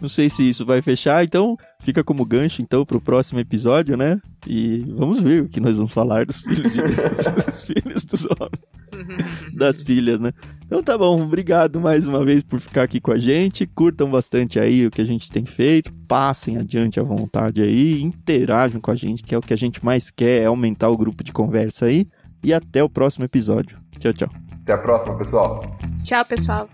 Não 0.00 0.08
sei 0.08 0.30
se 0.30 0.48
isso 0.48 0.64
vai 0.64 0.80
fechar, 0.80 1.22
então 1.22 1.56
fica 1.80 2.02
como 2.02 2.24
gancho 2.24 2.62
então 2.62 2.84
pro 2.84 3.00
próximo 3.00 3.38
episódio, 3.40 3.96
né? 3.96 4.18
E 4.46 4.84
vamos 4.96 5.20
ver 5.20 5.42
o 5.42 5.48
que 5.48 5.60
nós 5.60 5.76
vamos 5.76 5.92
falar 5.92 6.24
dos 6.24 6.40
filhos 6.40 6.72
de 6.72 6.82
Deus, 6.82 7.44
dos 7.44 7.64
filhos 7.64 8.04
dos 8.04 8.24
homens, 8.24 9.54
das 9.54 9.82
filhas, 9.82 10.18
né? 10.18 10.32
Então 10.64 10.82
tá 10.82 10.96
bom, 10.96 11.22
obrigado 11.22 11.78
mais 11.78 12.06
uma 12.06 12.24
vez 12.24 12.42
por 12.42 12.58
ficar 12.58 12.84
aqui 12.84 13.00
com 13.00 13.12
a 13.12 13.18
gente. 13.18 13.66
Curtam 13.66 14.10
bastante 14.10 14.58
aí 14.58 14.86
o 14.86 14.90
que 14.90 15.02
a 15.02 15.06
gente 15.06 15.30
tem 15.30 15.44
feito, 15.44 15.92
passem 16.08 16.56
adiante 16.56 16.98
à 16.98 17.02
vontade 17.02 17.62
aí, 17.62 18.02
interajam 18.02 18.80
com 18.80 18.90
a 18.90 18.96
gente, 18.96 19.22
que 19.22 19.34
é 19.34 19.38
o 19.38 19.42
que 19.42 19.52
a 19.52 19.58
gente 19.58 19.84
mais 19.84 20.10
quer, 20.10 20.42
é 20.42 20.46
aumentar 20.46 20.88
o 20.88 20.96
grupo 20.96 21.22
de 21.22 21.32
conversa 21.32 21.86
aí. 21.86 22.06
E 22.44 22.52
até 22.52 22.82
o 22.82 22.88
próximo 22.88 23.24
episódio. 23.24 23.81
Tchau, 24.02 24.12
tchau. 24.12 24.28
Até 24.62 24.72
a 24.72 24.78
próxima, 24.78 25.16
pessoal. 25.16 25.64
Tchau, 26.04 26.24
pessoal. 26.24 26.68